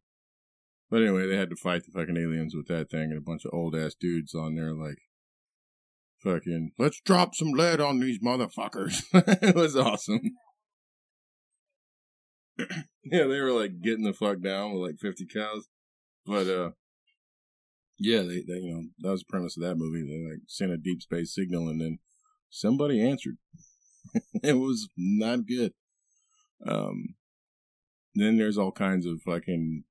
But 0.90 1.02
anyway, 1.02 1.26
they 1.26 1.36
had 1.36 1.50
to 1.50 1.56
fight 1.56 1.84
the 1.84 1.92
fucking 1.92 2.16
aliens 2.16 2.54
with 2.54 2.68
that 2.68 2.90
thing, 2.90 3.10
and 3.10 3.18
a 3.18 3.22
bunch 3.22 3.44
of 3.44 3.54
old 3.54 3.74
ass 3.74 3.94
dudes 3.98 4.34
on 4.34 4.54
there 4.54 4.74
like. 4.74 4.98
Fucking, 6.22 6.70
let's 6.78 7.00
drop 7.00 7.34
some 7.34 7.50
lead 7.50 7.80
on 7.80 7.98
these 7.98 8.20
motherfuckers. 8.20 9.02
it 9.42 9.56
was 9.56 9.74
awesome. 9.76 10.20
yeah, 12.58 13.24
they 13.24 13.40
were 13.40 13.50
like 13.50 13.80
getting 13.82 14.04
the 14.04 14.12
fuck 14.12 14.40
down 14.40 14.72
with 14.72 14.82
like 14.82 15.00
50 15.00 15.26
cals. 15.26 15.62
But, 16.24 16.46
uh, 16.46 16.70
yeah, 17.98 18.20
they, 18.20 18.44
they, 18.46 18.60
you 18.60 18.72
know, 18.72 18.82
that 19.00 19.10
was 19.10 19.22
the 19.22 19.30
premise 19.30 19.56
of 19.56 19.64
that 19.64 19.74
movie. 19.74 20.02
They 20.02 20.30
like 20.30 20.42
sent 20.46 20.70
a 20.70 20.76
deep 20.76 21.02
space 21.02 21.34
signal 21.34 21.68
and 21.68 21.80
then 21.80 21.98
somebody 22.52 23.02
answered. 23.02 23.38
it 24.42 24.54
was 24.54 24.88
not 24.96 25.46
good. 25.46 25.72
Um, 26.64 27.16
then 28.14 28.36
there's 28.36 28.58
all 28.58 28.70
kinds 28.70 29.06
of 29.06 29.22
fucking, 29.22 29.84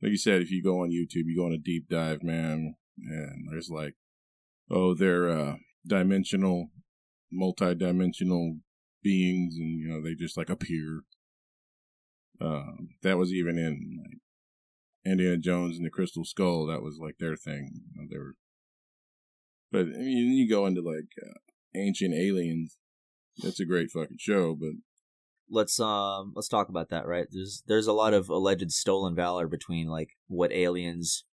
like 0.00 0.12
you 0.12 0.16
said, 0.16 0.40
if 0.40 0.50
you 0.50 0.62
go 0.62 0.80
on 0.80 0.90
YouTube, 0.90 1.26
you 1.26 1.36
go 1.36 1.46
on 1.46 1.52
a 1.52 1.58
deep 1.58 1.88
dive, 1.90 2.22
man, 2.22 2.76
and 2.98 3.48
there's 3.50 3.68
like, 3.68 3.94
oh, 4.70 4.94
they're 4.94 5.28
uh, 5.28 5.56
dimensional, 5.86 6.70
multi-dimensional 7.30 8.58
beings, 9.02 9.56
and 9.56 9.80
you 9.80 9.88
know 9.88 10.02
they 10.02 10.14
just 10.14 10.36
like 10.36 10.48
appear. 10.48 11.02
Um, 12.40 12.90
that 13.02 13.18
was 13.18 13.32
even 13.32 13.58
in 13.58 13.98
like 14.02 14.18
Indiana 15.04 15.38
Jones 15.38 15.76
and 15.76 15.84
the 15.84 15.90
Crystal 15.90 16.24
Skull. 16.24 16.66
That 16.66 16.82
was 16.82 16.98
like 17.00 17.16
their 17.18 17.36
thing. 17.36 17.82
You 17.92 18.02
know, 18.02 18.08
they 18.10 18.18
were, 18.18 18.34
but 19.72 19.80
I 19.80 19.98
mean, 19.98 20.32
you 20.32 20.48
go 20.48 20.66
into 20.66 20.80
like 20.80 21.10
uh, 21.22 21.38
Ancient 21.76 22.14
Aliens. 22.14 22.76
That's 23.42 23.60
a 23.60 23.66
great 23.66 23.90
fucking 23.90 24.16
show, 24.18 24.54
but 24.54 24.72
let's 25.50 25.78
um 25.78 26.32
let's 26.34 26.48
talk 26.48 26.68
about 26.68 26.88
that 26.90 27.06
right? 27.06 27.26
There's 27.30 27.62
there's 27.66 27.86
a 27.86 27.92
lot 27.92 28.14
of 28.14 28.28
alleged 28.28 28.72
stolen 28.72 29.14
valor 29.14 29.46
between 29.46 29.88
like 29.88 30.10
what 30.26 30.52
aliens 30.52 31.24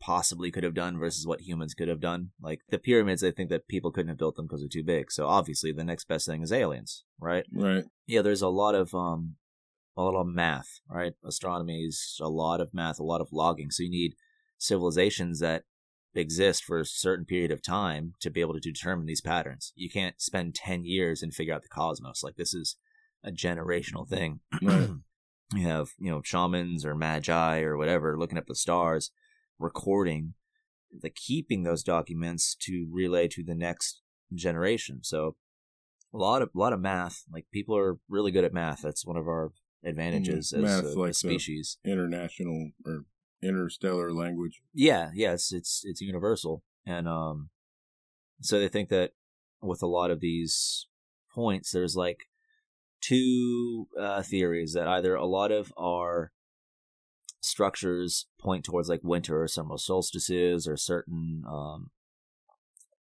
possibly 0.00 0.50
could 0.50 0.64
have 0.64 0.74
done 0.74 0.98
versus 0.98 1.26
what 1.26 1.42
humans 1.42 1.74
could 1.74 1.88
have 1.88 2.00
done. 2.00 2.30
Like 2.40 2.60
the 2.70 2.78
pyramids 2.78 3.22
i 3.22 3.30
think 3.30 3.50
that 3.50 3.68
people 3.68 3.90
couldn't 3.90 4.08
have 4.08 4.18
built 4.18 4.36
them 4.36 4.46
because 4.46 4.60
they're 4.60 4.68
too 4.68 4.84
big. 4.84 5.10
So 5.10 5.26
obviously 5.26 5.72
the 5.72 5.84
next 5.84 6.08
best 6.08 6.26
thing 6.26 6.42
is 6.42 6.52
aliens 6.52 7.04
right? 7.18 7.44
Right, 7.52 7.84
yeah 8.06 8.22
there's 8.22 8.42
a 8.42 8.48
lot 8.48 8.74
of 8.74 8.94
um 8.94 9.36
a 9.96 10.02
lot 10.02 10.18
of 10.18 10.26
math 10.26 10.80
right? 10.88 11.12
Astronomy 11.24 11.84
is 11.84 12.18
a 12.20 12.28
lot 12.28 12.60
of 12.60 12.74
math 12.74 12.98
a 12.98 13.04
lot 13.04 13.20
of 13.20 13.28
logging. 13.32 13.70
So 13.70 13.82
you 13.82 13.90
need 13.90 14.14
civilizations 14.58 15.40
that 15.40 15.64
exist 16.14 16.64
for 16.64 16.80
a 16.80 16.84
certain 16.84 17.24
period 17.24 17.50
of 17.52 17.62
time 17.62 18.14
to 18.20 18.30
be 18.30 18.40
able 18.40 18.54
to 18.54 18.60
determine 18.60 19.06
these 19.06 19.20
patterns. 19.20 19.72
You 19.76 19.88
can't 19.88 20.20
spend 20.20 20.54
10 20.54 20.84
years 20.84 21.22
and 21.22 21.32
figure 21.34 21.54
out 21.54 21.62
the 21.62 21.68
cosmos. 21.68 22.22
Like 22.22 22.36
this 22.36 22.52
is 22.54 22.76
a 23.22 23.30
generational 23.30 24.08
thing. 24.08 24.40
Right. 24.62 24.90
you 25.54 25.66
have 25.66 25.88
you 25.98 26.10
know 26.10 26.22
shamans 26.24 26.84
or 26.84 26.94
magi 26.94 27.60
or 27.60 27.76
whatever 27.76 28.16
looking 28.16 28.38
up 28.38 28.46
the 28.46 28.54
stars 28.54 29.10
recording 29.58 30.34
the 31.02 31.10
keeping 31.10 31.62
those 31.64 31.82
documents 31.82 32.56
to 32.60 32.88
relay 32.90 33.28
to 33.28 33.42
the 33.44 33.54
next 33.54 34.00
generation. 34.34 35.00
So 35.02 35.36
a 36.12 36.18
lot 36.18 36.42
of 36.42 36.50
a 36.54 36.58
lot 36.58 36.72
of 36.72 36.80
math. 36.80 37.22
Like 37.32 37.46
people 37.52 37.76
are 37.76 37.98
really 38.08 38.32
good 38.32 38.44
at 38.44 38.52
math. 38.52 38.82
That's 38.82 39.06
one 39.06 39.16
of 39.16 39.28
our 39.28 39.52
advantages 39.84 40.52
Mm, 40.56 40.64
as 40.64 40.94
a, 40.94 40.98
like 40.98 41.10
a 41.10 41.14
species. 41.14 41.78
international 41.84 42.70
or 42.84 43.04
interstellar 43.42 44.12
language. 44.12 44.62
yeah 44.74 45.10
yeah 45.14 45.32
it's 45.32 45.52
it's 45.52 45.82
it's 45.84 46.00
universal 46.00 46.62
and 46.86 47.08
um 47.08 47.48
so 48.40 48.58
they 48.58 48.68
think 48.68 48.88
that 48.88 49.12
with 49.62 49.82
a 49.82 49.86
lot 49.86 50.10
of 50.10 50.20
these 50.20 50.86
points 51.34 51.72
there's 51.72 51.96
like 51.96 52.28
two 53.00 53.88
uh, 53.98 54.22
theories 54.22 54.74
that 54.74 54.86
either 54.88 55.14
a 55.14 55.24
lot 55.26 55.50
of 55.50 55.72
our 55.78 56.32
structures 57.40 58.26
point 58.38 58.64
towards 58.64 58.88
like 58.88 59.00
winter 59.02 59.42
or 59.42 59.48
summer 59.48 59.78
solstices 59.78 60.68
or 60.68 60.76
certain 60.76 61.42
um, 61.48 61.90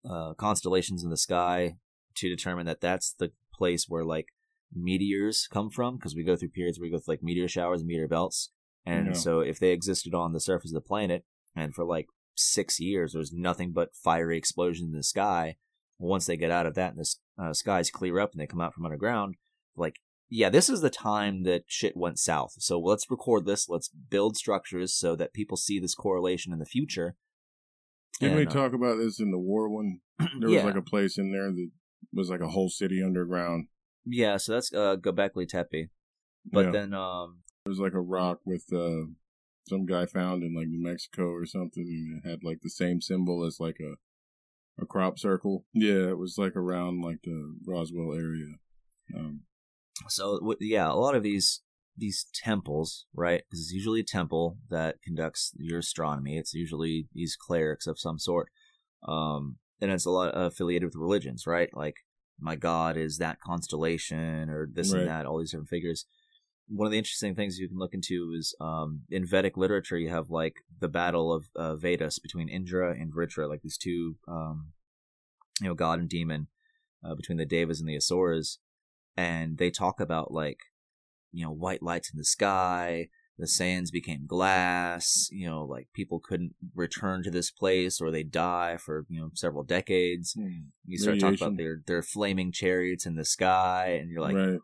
uh, 0.08 0.34
constellations 0.34 1.04
in 1.04 1.10
the 1.10 1.16
sky 1.16 1.76
to 2.16 2.28
determine 2.28 2.66
that 2.66 2.80
that's 2.80 3.12
the 3.12 3.30
place 3.52 3.86
where 3.88 4.04
like 4.04 4.28
meteors 4.74 5.48
come 5.50 5.70
from 5.70 5.96
because 5.96 6.16
we 6.16 6.24
go 6.24 6.34
through 6.34 6.48
periods 6.48 6.78
where 6.78 6.86
we 6.86 6.90
go 6.90 6.98
through 6.98 7.12
like 7.12 7.22
meteor 7.22 7.46
showers 7.48 7.80
and 7.80 7.86
meteor 7.86 8.08
belts 8.08 8.50
and 8.86 9.08
Yeah. 9.08 9.12
so 9.14 9.40
if 9.40 9.58
they 9.58 9.70
existed 9.72 10.14
on 10.14 10.32
the 10.32 10.40
surface 10.40 10.70
of 10.70 10.74
the 10.82 10.88
planet 10.88 11.24
and 11.56 11.74
for 11.74 11.84
like 11.84 12.06
six 12.36 12.80
years 12.80 13.12
there's 13.12 13.32
nothing 13.32 13.72
but 13.72 13.94
fiery 13.94 14.36
explosions 14.36 14.90
in 14.92 14.96
the 14.96 15.02
sky 15.02 15.56
once 15.98 16.26
they 16.26 16.36
get 16.36 16.50
out 16.50 16.66
of 16.66 16.74
that 16.74 16.94
and 16.94 16.98
the 17.04 17.42
uh, 17.42 17.52
skies 17.52 17.90
clear 17.90 18.18
up 18.18 18.32
and 18.32 18.40
they 18.40 18.46
come 18.46 18.60
out 18.60 18.74
from 18.74 18.84
underground 18.84 19.36
like 19.76 20.00
yeah 20.28 20.48
this 20.48 20.68
is 20.68 20.80
the 20.80 20.90
time 20.90 21.44
that 21.44 21.62
shit 21.68 21.96
went 21.96 22.18
south 22.18 22.54
so 22.58 22.78
let's 22.80 23.08
record 23.10 23.46
this 23.46 23.68
let's 23.68 23.88
build 23.88 24.36
structures 24.36 24.92
so 24.92 25.14
that 25.14 25.32
people 25.32 25.56
see 25.56 25.78
this 25.78 25.94
correlation 25.94 26.52
in 26.52 26.58
the 26.58 26.64
future 26.66 27.16
Didn't 28.20 28.36
we 28.36 28.42
And, 28.42 28.50
uh, 28.50 28.54
talk 28.54 28.72
about 28.72 28.98
this 28.98 29.20
in 29.20 29.30
the 29.30 29.38
war 29.38 29.68
one? 29.68 30.00
There 30.40 30.48
Yeah. 30.50 30.64
was 30.64 30.74
like 30.74 30.82
a 30.82 30.90
place 30.90 31.18
in 31.18 31.30
there 31.32 31.50
that 31.52 31.70
was 32.12 32.30
like 32.30 32.40
a 32.40 32.48
whole 32.48 32.68
city 32.68 33.00
underground. 33.02 33.68
yeah 34.04 34.36
so 34.36 34.52
that's 34.52 34.72
uh 34.72 34.96
gobekli 34.96 35.48
tepe 35.48 35.88
but 36.52 36.66
Yeah. 36.66 36.70
then 36.72 36.92
um 36.94 37.43
There 37.64 37.70
was 37.70 37.78
like 37.80 37.94
a 37.94 38.00
rock 38.00 38.40
with 38.44 38.64
uh, 38.74 39.06
some 39.68 39.86
guy 39.86 40.04
found 40.04 40.42
in 40.42 40.54
like 40.54 40.68
New 40.68 40.82
Mexico 40.82 41.28
or 41.30 41.46
something, 41.46 41.84
and 41.84 42.22
it 42.22 42.28
had 42.28 42.44
like 42.44 42.60
the 42.62 42.68
same 42.68 43.00
symbol 43.00 43.42
as 43.44 43.58
like 43.58 43.78
a 43.80 43.94
a 44.82 44.84
crop 44.84 45.18
circle. 45.18 45.64
Yeah, 45.72 46.08
it 46.10 46.18
was 46.18 46.36
like 46.36 46.56
around 46.56 47.00
like 47.00 47.20
the 47.24 47.56
Roswell 47.66 48.12
area. 48.12 48.56
Um, 49.16 49.42
so 50.08 50.38
w- 50.40 50.58
yeah 50.60 50.90
a 50.90 50.92
lot 50.94 51.14
of 51.14 51.22
these 51.22 51.62
these 51.96 52.26
temples 52.34 53.06
right 53.14 53.44
because 53.48 53.60
it's 53.60 53.72
usually 53.72 54.00
a 54.00 54.04
temple 54.04 54.58
that 54.68 54.96
conducts 55.04 55.52
your 55.56 55.78
astronomy 55.78 56.36
it's 56.36 56.52
usually 56.52 57.06
these 57.14 57.36
clerics 57.36 57.86
of 57.86 58.00
some 58.00 58.18
sort 58.18 58.48
um 59.06 59.58
and 59.80 59.92
it's 59.92 60.04
a 60.04 60.10
lot 60.10 60.32
affiliated 60.34 60.86
with 60.86 60.96
religions 60.96 61.46
right 61.46 61.68
like 61.74 61.98
my 62.40 62.56
god 62.56 62.96
is 62.96 63.18
that 63.18 63.38
constellation 63.40 64.50
or 64.50 64.66
this 64.72 64.92
Right. 64.92 65.00
and 65.00 65.08
that 65.08 65.26
all 65.26 65.38
these 65.38 65.52
different 65.52 65.68
figures 65.68 66.06
one 66.68 66.86
of 66.86 66.92
the 66.92 66.98
interesting 66.98 67.34
things 67.34 67.58
you 67.58 67.68
can 67.68 67.78
look 67.78 67.94
into 67.94 68.32
is 68.36 68.54
um 68.60 69.02
in 69.10 69.26
vedic 69.26 69.56
literature 69.56 69.98
you 69.98 70.08
have 70.08 70.30
like 70.30 70.56
the 70.80 70.88
battle 70.88 71.32
of 71.32 71.48
uh, 71.56 71.76
vedas 71.76 72.18
between 72.18 72.48
indra 72.48 72.92
and 72.92 73.12
vritra 73.12 73.48
like 73.48 73.62
these 73.62 73.78
two 73.78 74.16
um 74.28 74.72
you 75.60 75.68
know 75.68 75.74
god 75.74 75.98
and 75.98 76.08
demon 76.08 76.48
uh, 77.04 77.14
between 77.14 77.38
the 77.38 77.46
devas 77.46 77.80
and 77.80 77.88
the 77.88 77.96
asuras 77.96 78.58
and 79.16 79.58
they 79.58 79.70
talk 79.70 80.00
about 80.00 80.32
like 80.32 80.58
you 81.32 81.44
know 81.44 81.52
white 81.52 81.82
lights 81.82 82.10
in 82.10 82.18
the 82.18 82.24
sky 82.24 83.08
the 83.38 83.46
sands 83.46 83.90
became 83.90 84.26
glass 84.26 85.28
you 85.32 85.46
know 85.46 85.64
like 85.64 85.88
people 85.92 86.20
couldn't 86.20 86.54
return 86.74 87.22
to 87.22 87.30
this 87.30 87.50
place 87.50 88.00
or 88.00 88.10
they 88.10 88.22
die 88.22 88.76
for 88.76 89.04
you 89.08 89.20
know 89.20 89.30
several 89.34 89.64
decades. 89.64 90.34
You 90.86 90.98
start 90.98 91.18
talking 91.18 91.38
about 91.40 91.56
their 91.56 91.80
their 91.86 92.02
flaming 92.02 92.52
chariots 92.52 93.06
in 93.06 93.16
the 93.16 93.24
sky 93.24 93.98
and 94.00 94.08
you're 94.08 94.22
like 94.22 94.36
right. 94.36 94.60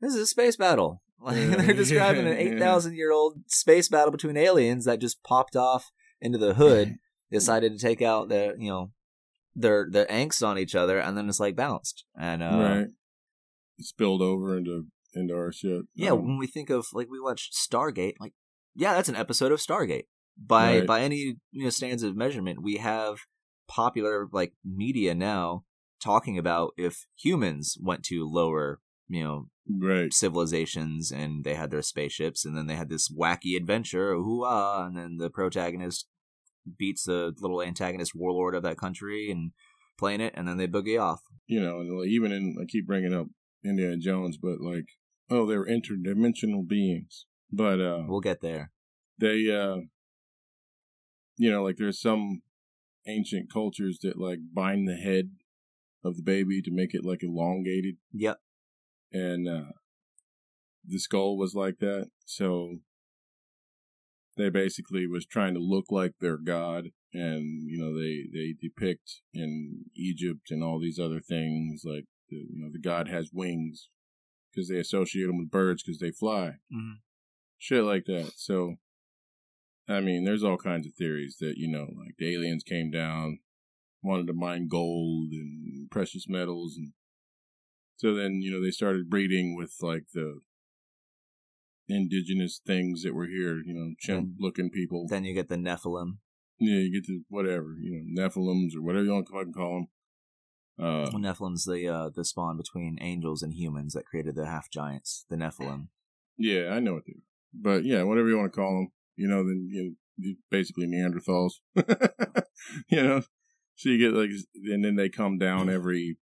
this 0.00 0.14
is 0.14 0.20
a 0.20 0.26
space 0.26 0.56
battle 0.56 1.02
like 1.24 1.36
they're 1.36 1.74
describing 1.74 2.26
an 2.26 2.36
8000 2.36 2.94
year 2.94 3.12
old 3.12 3.38
space 3.46 3.88
battle 3.88 4.10
between 4.10 4.36
aliens 4.36 4.86
that 4.86 5.00
just 5.00 5.22
popped 5.22 5.56
off 5.56 5.90
into 6.20 6.38
the 6.38 6.54
hood 6.54 6.96
decided 7.30 7.72
to 7.72 7.78
take 7.78 8.02
out 8.02 8.28
their 8.28 8.56
you 8.56 8.70
know 8.70 8.90
their 9.54 9.88
their 9.90 10.06
angst 10.06 10.46
on 10.46 10.58
each 10.58 10.74
other 10.74 10.98
and 10.98 11.16
then 11.16 11.28
it's 11.28 11.40
like 11.40 11.56
bounced 11.56 12.04
and 12.18 12.42
uh 12.42 12.58
right. 12.58 12.86
Spilled 13.80 14.20
over 14.22 14.56
into 14.58 14.86
into 15.14 15.34
our 15.34 15.52
shit. 15.52 15.82
Yeah, 15.94 16.10
Um, 16.10 16.26
when 16.26 16.38
we 16.38 16.46
think 16.46 16.70
of 16.70 16.86
like 16.92 17.08
we 17.10 17.20
watched 17.20 17.54
Stargate, 17.54 18.14
like 18.20 18.32
yeah, 18.74 18.94
that's 18.94 19.08
an 19.08 19.16
episode 19.16 19.52
of 19.52 19.58
Stargate. 19.58 20.04
By 20.38 20.78
Right. 20.78 20.86
by 20.86 21.00
any 21.00 21.36
you 21.50 21.64
know 21.64 21.70
standards 21.70 22.02
of 22.02 22.16
measurement, 22.16 22.62
we 22.62 22.76
have 22.76 23.20
popular 23.68 24.28
like 24.32 24.52
media 24.64 25.14
now 25.14 25.64
talking 26.02 26.38
about 26.38 26.72
if 26.76 27.06
humans 27.16 27.76
went 27.80 28.04
to 28.04 28.28
lower 28.28 28.80
you 29.12 29.22
know 29.24 29.46
right. 29.68 30.12
civilizations 30.12 31.10
and 31.10 31.44
they 31.44 31.54
had 31.54 31.70
their 31.70 31.82
spaceships 31.82 32.44
and 32.44 32.56
then 32.56 32.66
they 32.68 32.76
had 32.76 32.88
this 32.88 33.08
wacky 33.12 33.56
adventure, 33.56 34.14
hoo 34.14 34.44
and 34.46 34.96
then 34.96 35.16
the 35.18 35.28
protagonist 35.30 36.06
beats 36.78 37.04
the 37.04 37.34
little 37.40 37.60
antagonist 37.62 38.12
warlord 38.14 38.54
of 38.54 38.62
that 38.62 38.78
country 38.78 39.30
and 39.30 39.50
playing 39.98 40.20
it, 40.20 40.32
and 40.36 40.46
then 40.48 40.56
they 40.56 40.68
boogie 40.68 41.00
off. 41.00 41.20
You 41.46 41.60
know, 41.60 41.80
and 41.80 41.98
like, 41.98 42.08
even 42.08 42.32
in 42.32 42.56
I 42.60 42.64
keep 42.64 42.86
bringing 42.86 43.12
up 43.12 43.26
Indiana 43.64 43.96
Jones, 43.98 44.38
but 44.40 44.60
like, 44.60 44.86
oh, 45.28 45.44
they 45.46 45.56
were 45.58 45.66
interdimensional 45.66 46.66
beings, 46.66 47.26
but 47.52 47.80
uh, 47.80 48.04
We'll 48.06 48.20
get 48.20 48.40
there. 48.40 48.70
they 49.18 49.50
uh 49.50 49.78
you 51.36 51.50
know 51.50 51.62
like 51.62 51.76
there's 51.78 52.00
some 52.00 52.42
ancient 53.06 53.50
cultures 53.52 53.98
that 54.02 54.18
like 54.18 54.38
bind 54.54 54.86
the 54.86 54.94
head 54.96 55.30
of 56.04 56.16
the 56.16 56.22
baby 56.22 56.60
to 56.62 56.70
make 56.70 56.94
it 56.94 57.04
like 57.04 57.22
elongated 57.22 57.96
Yep. 58.12 58.38
And 59.12 59.48
uh 59.48 59.72
the 60.84 60.98
skull 60.98 61.36
was 61.36 61.54
like 61.54 61.78
that. 61.80 62.08
So 62.24 62.78
they 64.36 64.48
basically 64.48 65.06
was 65.06 65.26
trying 65.26 65.54
to 65.54 65.60
look 65.60 65.86
like 65.90 66.12
their 66.20 66.38
god 66.38 66.88
and 67.12 67.68
you 67.68 67.76
know 67.78 67.92
they 67.98 68.22
they 68.32 68.54
depict 68.60 69.20
in 69.34 69.84
egypt 69.96 70.50
and 70.50 70.62
all 70.62 70.78
these 70.80 70.98
other 70.98 71.20
things 71.20 71.82
like 71.84 72.04
the, 72.28 72.36
you 72.36 72.62
know 72.62 72.70
the 72.72 72.78
god 72.80 73.08
has 73.08 73.30
wings 73.32 73.88
because 74.50 74.68
they 74.68 74.78
associate 74.78 75.26
them 75.26 75.38
with 75.38 75.50
birds 75.50 75.82
because 75.82 75.98
they 76.00 76.10
fly. 76.10 76.52
Mhm. 76.72 77.00
shit 77.58 77.84
like 77.84 78.04
that. 78.06 78.32
So 78.36 78.76
i 79.88 80.00
mean 80.00 80.24
there's 80.24 80.44
all 80.44 80.56
kinds 80.56 80.86
of 80.86 80.94
theories 80.94 81.36
that 81.40 81.54
you 81.56 81.68
know 81.68 81.88
like 81.98 82.14
the 82.18 82.32
aliens 82.32 82.62
came 82.62 82.90
down 82.90 83.40
wanted 84.02 84.26
to 84.28 84.32
mine 84.32 84.68
gold 84.68 85.32
and 85.32 85.90
precious 85.90 86.26
metals 86.28 86.76
and 86.76 86.92
so 88.00 88.14
then 88.14 88.40
you 88.40 88.50
know 88.50 88.62
they 88.64 88.70
started 88.70 89.10
breeding 89.10 89.54
with 89.54 89.74
like 89.82 90.04
the 90.14 90.40
indigenous 91.86 92.58
things 92.66 93.02
that 93.02 93.14
were 93.14 93.26
here 93.26 93.60
you 93.64 93.74
know 93.74 93.92
chimp 93.98 94.30
looking 94.38 94.70
people. 94.70 95.06
Then 95.08 95.24
you 95.24 95.34
get 95.34 95.48
the 95.48 95.56
Nephilim. 95.56 96.18
yeah 96.58 96.78
you 96.78 96.92
get 96.92 97.06
the 97.06 97.22
whatever 97.28 97.74
you 97.78 97.92
know 97.92 98.22
nephilims 98.22 98.74
or 98.74 98.82
whatever 98.82 99.04
you 99.04 99.12
want 99.12 99.26
to 99.26 99.32
fucking 99.34 99.52
call 99.52 99.74
them 99.74 99.86
uh 100.86 101.10
Well, 101.12 101.20
Nephilim's 101.20 101.64
the 101.66 101.86
uh, 101.88 102.08
the 102.14 102.24
spawn 102.24 102.56
between 102.56 102.96
angels 103.02 103.42
and 103.42 103.52
humans 103.52 103.92
that 103.92 104.06
created 104.06 104.34
the 104.34 104.46
half 104.46 104.70
giants, 104.70 105.26
the 105.28 105.36
Nephilim. 105.36 105.88
yeah 106.38 106.70
i 106.72 106.80
know 106.80 106.94
what 106.94 107.04
they 107.06 107.12
are. 107.12 107.26
But 107.52 107.84
yeah 107.84 108.02
whatever 108.04 108.28
you 108.30 108.38
want 108.38 108.50
to 108.52 108.56
call 108.58 108.72
them 108.76 108.88
you 109.16 109.28
know 109.28 109.42
then 109.44 109.68
you 109.70 109.96
know, 110.18 110.32
basically 110.50 110.86
neanderthals. 110.86 111.52
You 112.88 113.02
know? 113.02 113.22
So 113.74 113.88
you 113.88 113.98
get 113.98 114.12
like 114.16 114.30
and 114.74 114.84
then 114.84 114.94
they 114.96 115.08
come 115.08 115.38
down 115.38 115.70
every 115.70 116.18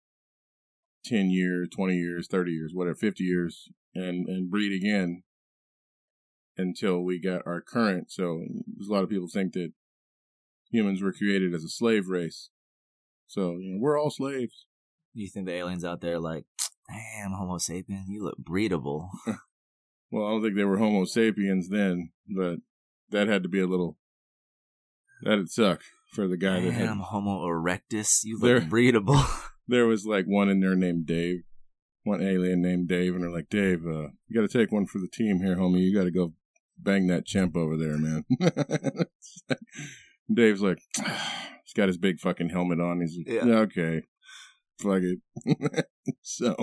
10 1.05 1.31
years 1.31 1.69
20 1.71 1.95
years 1.97 2.27
30 2.29 2.53
years 2.53 2.73
whatever 2.75 2.95
50 2.95 3.25
years 3.25 3.69
and 3.95 4.27
and 4.29 4.51
breed 4.51 4.73
again 4.73 5.23
until 6.57 7.01
we 7.01 7.21
got 7.21 7.43
our 7.47 7.61
current 7.61 8.11
so 8.11 8.43
there's 8.77 8.89
a 8.89 8.93
lot 8.93 9.03
of 9.05 9.11
people 9.11 9.29
think 9.29 9.53
that 9.53 9.73
humans 10.71 11.03
were 11.03 11.13
created 11.13 11.55
as 11.55 11.65
a 11.65 11.69
slave 11.69 12.09
race 12.09 12.51
so 13.27 13.57
you 13.59 13.73
know 13.73 13.79
we're 13.81 13.99
all 14.01 14.11
slaves 14.11 14.67
You 15.13 15.29
think 15.29 15.47
the 15.47 15.53
aliens 15.53 15.85
out 15.85 16.01
there 16.01 16.19
like, 16.19 16.45
damn, 16.89 17.33
Homo 17.33 17.59
sapien, 17.59 18.05
you 18.09 18.25
look 18.25 18.39
breedable. 18.43 19.09
well 20.11 20.27
i 20.27 20.31
don't 20.31 20.43
think 20.43 20.57
they 20.57 20.65
were 20.65 20.79
homo 20.79 21.05
sapiens 21.05 21.69
then 21.69 22.11
but 22.37 22.57
that 23.11 23.29
had 23.29 23.43
to 23.43 23.49
be 23.49 23.61
a 23.61 23.67
little 23.67 23.97
that'd 25.23 25.51
suck 25.51 25.83
for 26.13 26.29
the 26.29 26.37
guy 26.37 26.61
that 26.61 26.73
had 26.73 26.87
Damn, 26.87 26.99
Homo 27.01 27.45
erectus, 27.47 28.21
you 28.25 28.39
look 28.39 28.65
breedable. 28.65 29.25
there 29.69 29.87
was 29.87 30.05
like 30.07 30.27
one 30.27 30.49
in 30.49 30.61
there 30.61 30.75
named 30.75 31.07
Dave, 31.07 31.43
one 32.05 32.23
alien 32.23 32.63
named 32.63 32.89
Dave, 32.89 33.15
and 33.15 33.23
they're 33.23 33.31
like, 33.31 33.49
Dave, 33.49 33.87
uh, 33.87 34.09
you 34.29 34.35
got 34.41 34.49
to 34.49 34.59
take 34.59 34.73
one 34.73 34.87
for 34.87 34.99
the 34.99 35.09
team 35.09 35.41
here, 35.41 35.57
homie. 35.57 35.81
You 35.81 35.95
got 35.97 36.05
to 36.05 36.11
go 36.11 36.33
bang 36.79 37.07
that 37.07 37.27
chimp 37.27 37.57
over 37.57 37.77
there, 37.77 37.97
man. 37.99 38.25
Dave's 40.33 40.63
like, 40.63 40.79
he's 40.97 41.73
got 41.75 41.89
his 41.89 41.99
big 41.99 42.21
fucking 42.21 42.51
helmet 42.51 42.81
on. 42.81 43.01
He's 43.01 43.17
like, 43.17 43.29
Yeah. 43.45 43.55
okay, 43.61 44.03
fuck 44.81 45.03
it. 45.03 45.87
so, 46.23 46.57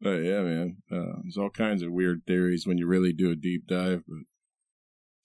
but 0.00 0.18
yeah, 0.18 0.40
man, 0.42 0.78
uh, 0.90 1.20
there's 1.22 1.36
all 1.38 1.50
kinds 1.50 1.82
of 1.82 1.92
weird 1.92 2.22
theories 2.26 2.66
when 2.66 2.78
you 2.78 2.86
really 2.86 3.12
do 3.12 3.30
a 3.30 3.36
deep 3.36 3.66
dive. 3.66 4.02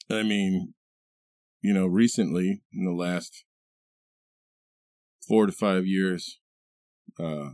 But 0.09 0.17
I 0.17 0.23
mean, 0.23 0.73
you 1.61 1.73
know, 1.73 1.87
recently 1.87 2.61
in 2.73 2.85
the 2.85 2.91
last 2.91 3.43
four 5.27 5.45
to 5.45 5.51
five 5.51 5.85
years, 5.85 6.39
uh, 7.19 7.49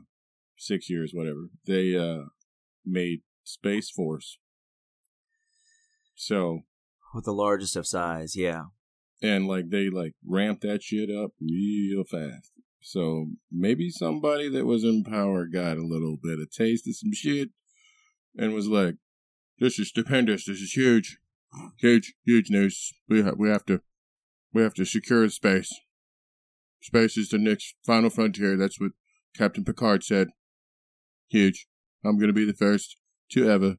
six 0.58 0.90
years, 0.90 1.12
whatever, 1.14 1.50
they 1.66 1.96
uh, 1.96 2.26
made 2.86 3.22
Space 3.44 3.90
Force. 3.90 4.38
So, 6.16 6.62
With 7.14 7.26
the 7.26 7.34
largest 7.34 7.76
of 7.76 7.88
size, 7.88 8.36
yeah. 8.36 8.66
and 9.22 9.48
like 9.48 9.70
they 9.70 9.90
like 9.90 10.14
ramped 10.26 10.62
that 10.62 10.84
shit 10.84 11.10
up 11.10 11.32
real 11.42 12.04
fast. 12.04 12.52
So 12.82 13.28
maybe 13.52 13.90
somebody 13.90 14.50
that 14.50 14.66
was 14.66 14.84
in 14.84 15.04
power 15.04 15.46
got 15.46 15.78
a 15.78 15.86
little 15.86 16.18
bit 16.22 16.40
of 16.40 16.52
taste 16.52 16.88
of 16.88 16.96
some 16.96 17.14
shit, 17.14 17.50
and 18.38 18.54
was 18.54 18.68
like, 18.68 18.96
"This 19.60 19.80
is 19.80 19.90
stupendous. 19.90 20.46
This 20.46 20.60
is 20.60 20.74
huge, 20.74 21.18
huge, 21.80 22.14
huge 22.26 22.50
news. 22.50 22.94
We 23.08 23.22
ha- 23.22 23.36
we 23.38 23.50
have 23.50 23.66
to 23.66 23.82
we 24.54 24.62
have 24.62 24.74
to 24.76 24.86
secure 24.86 25.28
space. 25.30 25.72
Space 26.84 27.18
is 27.18 27.30
the 27.30 27.38
next 27.38 27.76
final 27.86 28.10
frontier. 28.10 28.58
That's 28.58 28.80
what 28.80 28.92
Captain 29.38 29.64
Picard 29.64 30.04
said. 30.04 30.28
Huge. 31.30 31.66
I'm 32.06 32.20
gonna 32.20 32.34
be 32.34 32.46
the 32.46 32.54
first 32.54 32.98
to 33.32 33.50
ever 33.50 33.78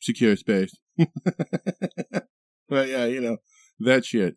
secure 0.00 0.34
space. 0.36 0.72
but 0.96 2.88
yeah, 2.88 3.04
you 3.04 3.20
know 3.20 3.36
that 3.78 4.06
shit. 4.06 4.36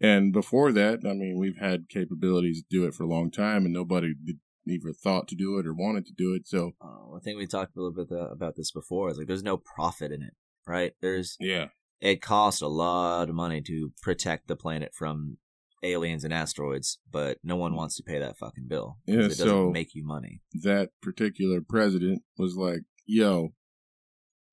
And 0.00 0.32
before 0.32 0.70
that, 0.72 1.00
I 1.04 1.14
mean, 1.14 1.36
we've 1.38 1.58
had 1.58 1.88
capabilities 1.88 2.62
to 2.62 2.66
do 2.70 2.86
it 2.86 2.94
for 2.94 3.02
a 3.02 3.08
long 3.08 3.32
time, 3.32 3.64
and 3.64 3.74
nobody 3.74 4.14
either 4.68 4.92
thought 4.92 5.26
to 5.28 5.34
do 5.34 5.58
it 5.58 5.66
or 5.66 5.74
wanted 5.74 6.06
to 6.06 6.12
do 6.12 6.32
it. 6.32 6.46
So 6.46 6.72
Uh, 6.80 7.16
I 7.16 7.20
think 7.24 7.38
we 7.38 7.46
talked 7.48 7.76
a 7.76 7.80
little 7.80 8.04
bit 8.04 8.16
about 8.30 8.54
this 8.54 8.70
before. 8.70 9.08
It's 9.08 9.18
like 9.18 9.26
there's 9.26 9.42
no 9.42 9.56
profit 9.56 10.12
in 10.12 10.22
it, 10.22 10.34
right? 10.64 10.92
There's 11.02 11.36
yeah, 11.40 11.68
it 12.00 12.22
costs 12.22 12.62
a 12.62 12.68
lot 12.68 13.28
of 13.28 13.34
money 13.34 13.60
to 13.62 13.92
protect 14.00 14.46
the 14.46 14.54
planet 14.54 14.92
from 14.94 15.38
aliens 15.86 16.24
and 16.24 16.32
asteroids, 16.32 16.98
but 17.10 17.38
no 17.42 17.56
one 17.56 17.74
wants 17.74 17.96
to 17.96 18.02
pay 18.02 18.18
that 18.18 18.36
fucking 18.36 18.66
bill. 18.68 18.98
Yeah, 19.06 19.20
it 19.20 19.28
doesn't 19.28 19.46
so- 19.46 19.70
make 19.70 19.94
you 19.94 20.04
money. 20.04 20.42
that 20.62 20.90
particular 21.02 21.60
president 21.60 22.22
was 22.38 22.56
like, 22.56 22.82
"Yo, 23.06 23.54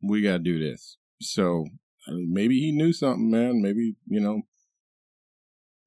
we 0.02 0.22
got 0.22 0.34
to 0.34 0.39
do 0.39 0.60
this." 0.60 0.98
So 1.22 1.65
I 2.08 2.12
mean, 2.12 2.32
maybe 2.34 2.60
he 2.60 2.72
knew 2.72 2.93
something, 2.93 3.30
man. 3.32 3.62
Maybe 3.62 3.96
you 4.08 4.19
know, 4.19 4.43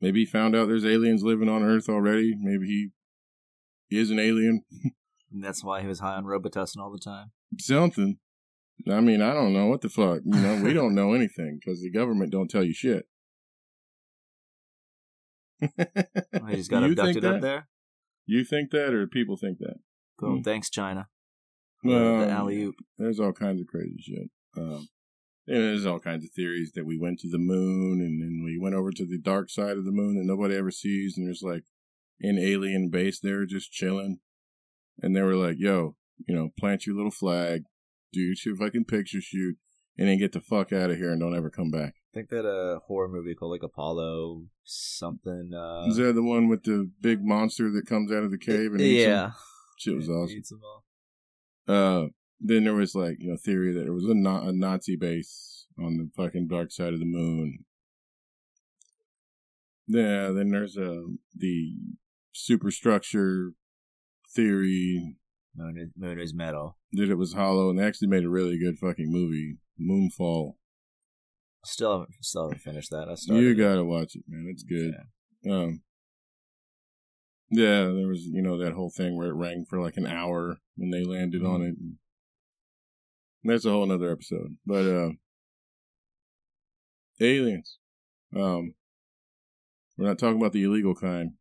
maybe 0.01 0.21
he 0.21 0.27
found 0.27 0.55
out 0.57 0.69
there's 0.69 0.85
aliens 0.85 1.23
living 1.23 1.49
on 1.49 1.63
Earth 1.63 1.89
already. 1.89 2.35
Maybe 2.39 2.91
he 3.89 3.99
is 3.99 4.11
an 4.11 4.19
alien. 4.19 4.65
And 5.33 5.43
that's 5.43 5.65
why 5.65 5.83
he 5.83 5.89
was 5.89 5.99
high 5.99 6.15
on 6.15 6.25
Robitussin 6.25 6.79
all 6.79 6.91
the 6.91 7.01
time. 7.01 7.33
Something. 7.59 8.19
I 8.89 9.01
mean, 9.01 9.21
I 9.21 9.35
don't 9.35 9.53
know 9.53 9.67
what 9.67 9.81
the 9.81 9.89
fuck. 9.89 10.21
You 10.25 10.41
know, 10.41 10.63
we 10.63 10.73
don't 10.81 10.95
know 10.95 11.15
anything 11.15 11.59
because 11.61 11.83
the 11.83 11.91
government 11.91 12.31
don't 12.31 12.49
tell 12.49 12.63
you 12.63 12.73
shit. 12.73 13.07
He 15.61 16.57
just 16.57 16.71
got 16.71 16.83
You 16.83 16.91
abducted 16.91 17.15
think 17.15 17.25
up 17.25 17.33
that? 17.35 17.41
there. 17.43 17.69
You 18.27 18.45
think 18.45 18.71
that, 18.71 18.93
or 18.93 19.07
people 19.07 19.37
think 19.37 19.59
that? 19.59 19.77
Cool. 20.19 20.37
Hmm. 20.37 20.43
Thanks, 20.43 20.71
China. 20.71 21.09
Well, 21.85 22.21
the 22.21 22.31
alley 22.31 22.63
oop. 22.63 22.75
There's 22.99 23.21
all 23.21 23.33
kinds 23.33 23.61
of 23.61 23.67
crazy 23.69 23.99
shit. 24.01 24.31
Um, 24.57 24.89
there's 25.47 25.87
all 25.87 26.01
kinds 26.01 26.25
of 26.25 26.33
theories 26.33 26.73
that 26.75 26.87
we 26.87 26.99
went 26.99 27.21
to 27.21 27.29
the 27.31 27.39
moon 27.39 28.01
and 28.01 28.21
then 28.21 28.43
we 28.45 28.59
went 28.59 28.75
over 28.75 28.91
to 28.91 29.07
the 29.07 29.19
dark 29.19 29.51
side 29.51 29.77
of 29.77 29.85
the 29.85 29.93
moon 29.93 30.17
that 30.17 30.25
nobody 30.25 30.57
ever 30.57 30.71
sees, 30.71 31.17
and 31.17 31.27
there's 31.27 31.43
like 31.43 31.65
an 32.21 32.39
alien 32.39 32.89
base 32.91 33.21
there 33.21 33.47
just 33.47 33.71
chilling. 33.71 34.19
And 35.01 35.15
they 35.15 35.23
were 35.23 35.37
like, 35.37 35.57
"Yo, 35.59 35.95
you 36.27 36.35
know, 36.35 36.51
plant 36.59 36.87
your 36.87 36.97
little 36.97 37.11
flag, 37.11 37.63
do 38.13 38.21
your 38.21 38.57
fucking 38.57 38.87
picture 38.87 39.21
shoot, 39.21 39.57
and 39.99 40.09
then 40.09 40.19
get 40.19 40.33
the 40.33 40.41
fuck 40.41 40.73
out 40.73 40.91
of 40.91 40.97
here 40.97 41.13
and 41.13 41.21
don't 41.21 41.37
ever 41.37 41.51
come 41.51 41.71
back." 41.71 41.95
I 42.17 42.21
think 42.21 42.31
that 42.31 42.47
a 42.49 42.79
horror 42.87 43.09
movie 43.09 43.35
called 43.35 43.53
like 43.53 43.63
Apollo 43.63 44.45
something. 44.65 45.53
Uh, 45.55 45.85
Is 45.87 45.97
that 45.99 46.15
the 46.15 46.23
one 46.23 46.49
with 46.49 46.63
the 46.63 46.91
big 47.03 47.23
monster 47.23 47.71
that 47.73 47.87
comes 47.87 48.11
out 48.11 48.23
of 48.25 48.31
the 48.31 48.39
cave 48.39 48.73
and 48.73 48.81
yeah, 48.81 49.33
shit 49.77 49.95
was 49.95 50.09
awesome. 50.09 50.35
Eats 50.39 50.51
'em 50.51 50.61
all. 50.65 50.85
Uh, 51.69 52.09
then 52.41 52.65
there 52.65 52.73
was 52.75 52.95
like 52.95 53.19
you 53.21 53.29
know 53.29 53.37
theory 53.37 53.71
that 53.75 53.81
there 53.83 53.93
was 53.93 54.07
a, 54.07 54.15
Na- 54.15 54.49
a 54.49 54.53
Nazi 54.53 54.97
base 54.97 55.67
on 55.79 55.99
the 55.99 56.09
fucking 56.17 56.49
dark 56.49 56.73
side 56.73 56.95
of 56.95 57.01
the 57.01 57.05
moon. 57.05 57.67
Yeah, 59.87 60.31
then 60.31 60.53
there's 60.53 60.79
uh, 60.79 61.03
the 61.35 61.75
superstructure 62.33 63.53
theory 64.35 65.17
Moon 65.55 65.77
is, 65.77 65.91
moon 65.95 66.19
is 66.19 66.33
metal. 66.33 66.79
that 66.93 67.11
it 67.11 67.17
was 67.17 67.35
hollow, 67.35 67.69
and 67.69 67.79
they 67.79 67.85
actually 67.85 68.09
made 68.09 68.25
a 68.25 68.31
really 68.31 68.59
good 68.59 68.79
fucking 68.79 69.13
movie, 69.13 69.59
Moonfall. 69.79 70.55
Still 71.67 71.93
haven't, 71.93 72.15
still 72.21 72.45
haven't 72.45 72.61
finished 72.61 72.91
that. 72.91 73.09
I 73.09 73.15
started. 73.15 73.43
You 73.43 73.55
gotta 73.55 73.85
watch 73.85 74.15
it, 74.15 74.23
man. 74.29 74.47
It's 74.49 74.63
good. 74.63 74.95
Yeah. 75.43 75.53
Um, 75.53 75.83
yeah, 77.51 77.85
there 77.85 78.09
was 78.09 78.25
you 78.25 78.43
know 78.43 78.57
that 78.59 78.73
whole 78.73 78.91
thing 78.91 79.17
where 79.17 79.29
it 79.29 79.35
rang 79.35 79.65
for 79.69 79.81
like 79.81 79.97
an 79.97 80.07
hour 80.07 80.59
when 80.77 80.91
they 80.91 81.05
landed 81.05 81.45
on 81.45 81.63
it. 81.63 81.75
And 81.79 81.97
that's 83.45 83.65
a 83.65 83.71
whole 83.71 83.87
nother 83.87 84.11
episode. 84.11 84.57
But 84.65 84.87
uh, 84.87 85.11
aliens. 87.21 87.79
Um, 88.35 88.75
we're 89.97 90.07
not 90.07 90.19
talking 90.19 90.39
about 90.39 90.53
the 90.53 90.65
illegal 90.65 90.95
kind. 90.95 91.33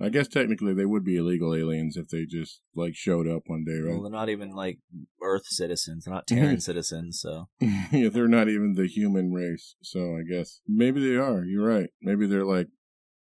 I 0.00 0.10
guess 0.10 0.28
technically 0.28 0.74
they 0.74 0.84
would 0.86 1.04
be 1.04 1.16
illegal 1.16 1.54
aliens 1.54 1.96
if 1.96 2.08
they 2.08 2.24
just 2.24 2.60
like 2.74 2.94
showed 2.94 3.26
up 3.26 3.42
one 3.46 3.64
day, 3.64 3.80
right? 3.80 3.92
Well, 3.92 4.02
they're 4.02 4.12
not 4.12 4.28
even 4.28 4.50
like 4.50 4.78
Earth 5.20 5.46
citizens. 5.46 6.04
They're 6.04 6.14
not 6.14 6.26
Terran 6.28 6.60
citizens. 6.60 7.20
So 7.20 7.48
yeah, 7.60 8.08
they're 8.08 8.28
not 8.28 8.48
even 8.48 8.74
the 8.74 8.86
human 8.86 9.32
race. 9.32 9.74
So 9.82 10.16
I 10.16 10.22
guess 10.22 10.60
maybe 10.68 11.00
they 11.00 11.16
are. 11.16 11.44
You're 11.44 11.66
right. 11.66 11.90
Maybe 12.00 12.26
they're 12.26 12.44
like 12.44 12.68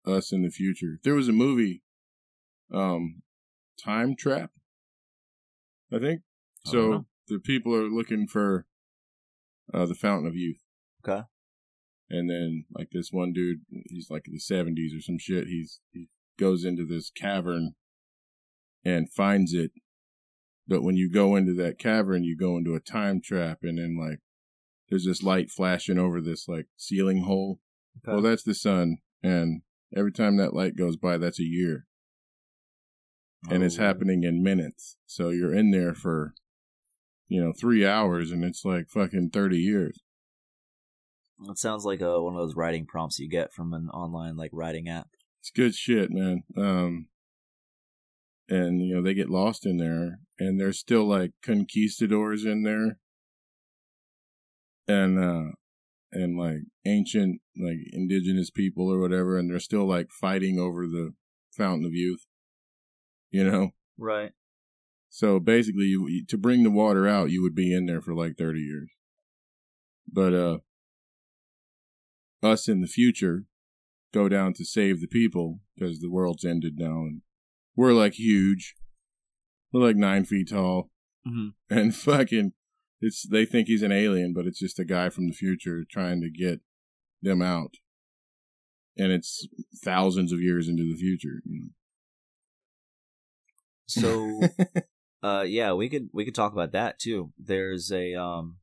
us 0.05 0.33
in 0.33 0.43
the 0.43 0.51
future. 0.51 0.99
There 1.05 1.15
was 1.15 1.29
a 1.29 1.33
movie, 1.33 1.83
um, 2.73 3.23
Time 3.83 4.17
Trap. 4.19 4.51
I 5.93 5.99
think 6.01 6.23
I 6.67 6.71
so. 6.71 7.07
The 7.29 7.39
people 7.39 7.75
are 7.75 7.89
looking 7.89 8.27
for 8.27 8.67
uh, 9.73 9.87
the 9.87 9.95
Fountain 9.95 10.27
of 10.27 10.35
Youth. 10.35 10.59
Okay. 11.07 11.23
And 12.11 12.29
then 12.29 12.67
like 12.77 12.89
this 12.93 13.11
one 13.11 13.33
dude, 13.33 13.61
he's 13.89 14.11
like 14.11 14.27
in 14.27 14.35
the 14.35 14.41
seventies 14.41 14.93
or 14.95 15.01
some 15.01 15.19
shit. 15.19 15.47
He's 15.47 15.81
he 15.93 16.09
goes 16.39 16.65
into 16.65 16.85
this 16.85 17.11
cavern 17.11 17.75
and 18.85 19.11
finds 19.13 19.53
it. 19.55 19.73
But 20.67 20.83
when 20.83 20.97
you 20.97 21.11
go 21.11 21.37
into 21.37 21.55
that 21.55 21.79
cavern, 21.79 22.25
you 22.25 22.37
go 22.37 22.57
into 22.57 22.75
a 22.75 22.81
time 22.81 23.21
trap, 23.23 23.59
and 23.63 23.79
then 23.79 23.99
like 23.99 24.21
there's 24.89 25.05
this 25.05 25.23
light 25.23 25.51
flashing 25.51 25.99
over 25.99 26.21
this 26.21 26.49
like 26.49 26.67
ceiling 26.77 27.23
hole. 27.25 27.61
Well, 28.07 28.23
that's 28.23 28.43
the 28.43 28.55
sun, 28.55 28.99
and 29.23 29.63
every 29.97 30.13
time 30.13 30.37
that 30.39 30.55
light 30.55 30.77
goes 30.77 30.97
by, 30.97 31.17
that's 31.19 31.39
a 31.39 31.45
year, 31.45 31.87
and 33.51 33.63
it's 33.63 33.79
Oh. 33.79 33.83
happening 33.83 34.25
in 34.25 34.43
minutes. 34.43 34.97
So 35.07 35.29
you're 35.29 35.55
in 35.55 35.71
there 35.71 35.95
for, 35.95 36.35
you 37.29 37.43
know, 37.43 37.53
three 37.53 37.87
hours, 37.87 38.31
and 38.33 38.43
it's 38.45 38.65
like 38.65 38.89
fucking 38.89 39.31
thirty 39.31 39.59
years. 39.59 40.01
It 41.49 41.59
sounds 41.59 41.85
like 41.85 42.01
uh, 42.01 42.21
one 42.21 42.35
of 42.35 42.41
those 42.41 42.57
writing 42.57 42.87
prompts 42.87 43.19
you 43.19 43.29
get 43.29 43.53
from 43.53 43.75
an 43.75 43.91
online 43.91 44.37
like 44.37 44.51
writing 44.53 44.89
app. 44.89 45.09
It's 45.45 45.51
good 45.51 45.75
shit, 45.75 46.11
man. 46.11 46.43
Um, 46.57 47.09
and 48.49 48.81
you 48.81 48.95
know 48.95 49.03
they 49.03 49.13
get 49.13 49.29
lost 49.29 49.67
in 49.67 49.77
there, 49.77 50.21
and 50.39 50.59
there's 50.59 50.79
still 50.79 51.05
like 51.05 51.33
conquistadors 51.43 52.47
in 52.47 52.63
there, 52.63 52.97
and 54.89 55.23
uh, 55.23 55.53
and 56.13 56.39
like 56.39 56.61
ancient 56.87 57.43
like 57.63 57.77
indigenous 57.93 58.51
people 58.51 58.91
or 58.91 58.99
whatever, 58.99 59.37
and 59.37 59.51
they're 59.51 59.61
still 59.61 59.87
like 59.87 60.09
fighting 60.11 60.59
over 60.59 60.87
the 60.87 61.13
fountain 61.55 61.85
of 61.85 61.93
youth. 61.93 62.25
You 63.31 63.45
know, 63.45 63.71
Right. 63.99 64.33
so 65.11 65.41
basically, 65.41 65.89
you, 65.89 66.25
to 66.27 66.39
bring 66.39 66.63
the 66.63 66.71
water 66.71 67.07
out, 67.07 67.31
you 67.31 67.43
would 67.43 67.55
be 67.55 67.71
in 67.71 67.85
there 67.85 68.01
for 68.01 68.15
like 68.15 68.39
thirty 68.39 68.61
years. 68.61 68.89
But 70.11 70.33
uh, 70.33 70.59
us 72.43 72.67
in 72.67 72.81
the 72.81 72.87
future 72.87 73.45
go 74.15 74.29
down 74.29 74.55
to 74.55 74.65
save 74.65 75.01
the 75.01 75.07
people 75.09 75.61
because 75.75 75.99
the 76.01 76.11
world's 76.11 76.45
ended 76.45 76.75
now, 76.79 77.01
and 77.03 77.21
we're 77.77 77.93
like 77.93 78.15
huge. 78.15 78.75
We're 79.73 79.83
like 79.85 79.97
nine 79.97 80.25
feet 80.25 80.49
tall, 80.51 80.91
Mm-hmm. 81.27 81.49
and 81.75 81.95
fucking, 81.95 82.53
it's 83.01 83.27
they 83.29 83.45
think 83.47 83.67
he's 83.67 83.83
an 83.83 83.93
alien, 83.93 84.33
but 84.35 84.47
it's 84.47 84.59
just 84.59 84.79
a 84.79 84.85
guy 84.85 85.09
from 85.09 85.27
the 85.27 85.33
future 85.35 85.83
trying 85.91 86.21
to 86.21 86.31
get 86.31 86.61
them 87.23 87.41
out, 87.43 87.75
and 88.97 89.11
it's 89.11 89.49
thousands 89.83 90.33
of 90.33 90.41
years 90.41 90.69
into 90.69 90.85
the 90.85 90.97
future. 90.99 91.41
You 91.47 91.71
So 93.87 94.41
uh 95.23 95.45
yeah, 95.47 95.73
we 95.73 95.89
could 95.89 96.09
we 96.13 96.25
could 96.25 96.35
talk 96.35 96.53
about 96.53 96.73
that 96.73 96.99
too. 96.99 97.33
There's 97.39 97.91
a 97.91 98.15
um 98.15 98.59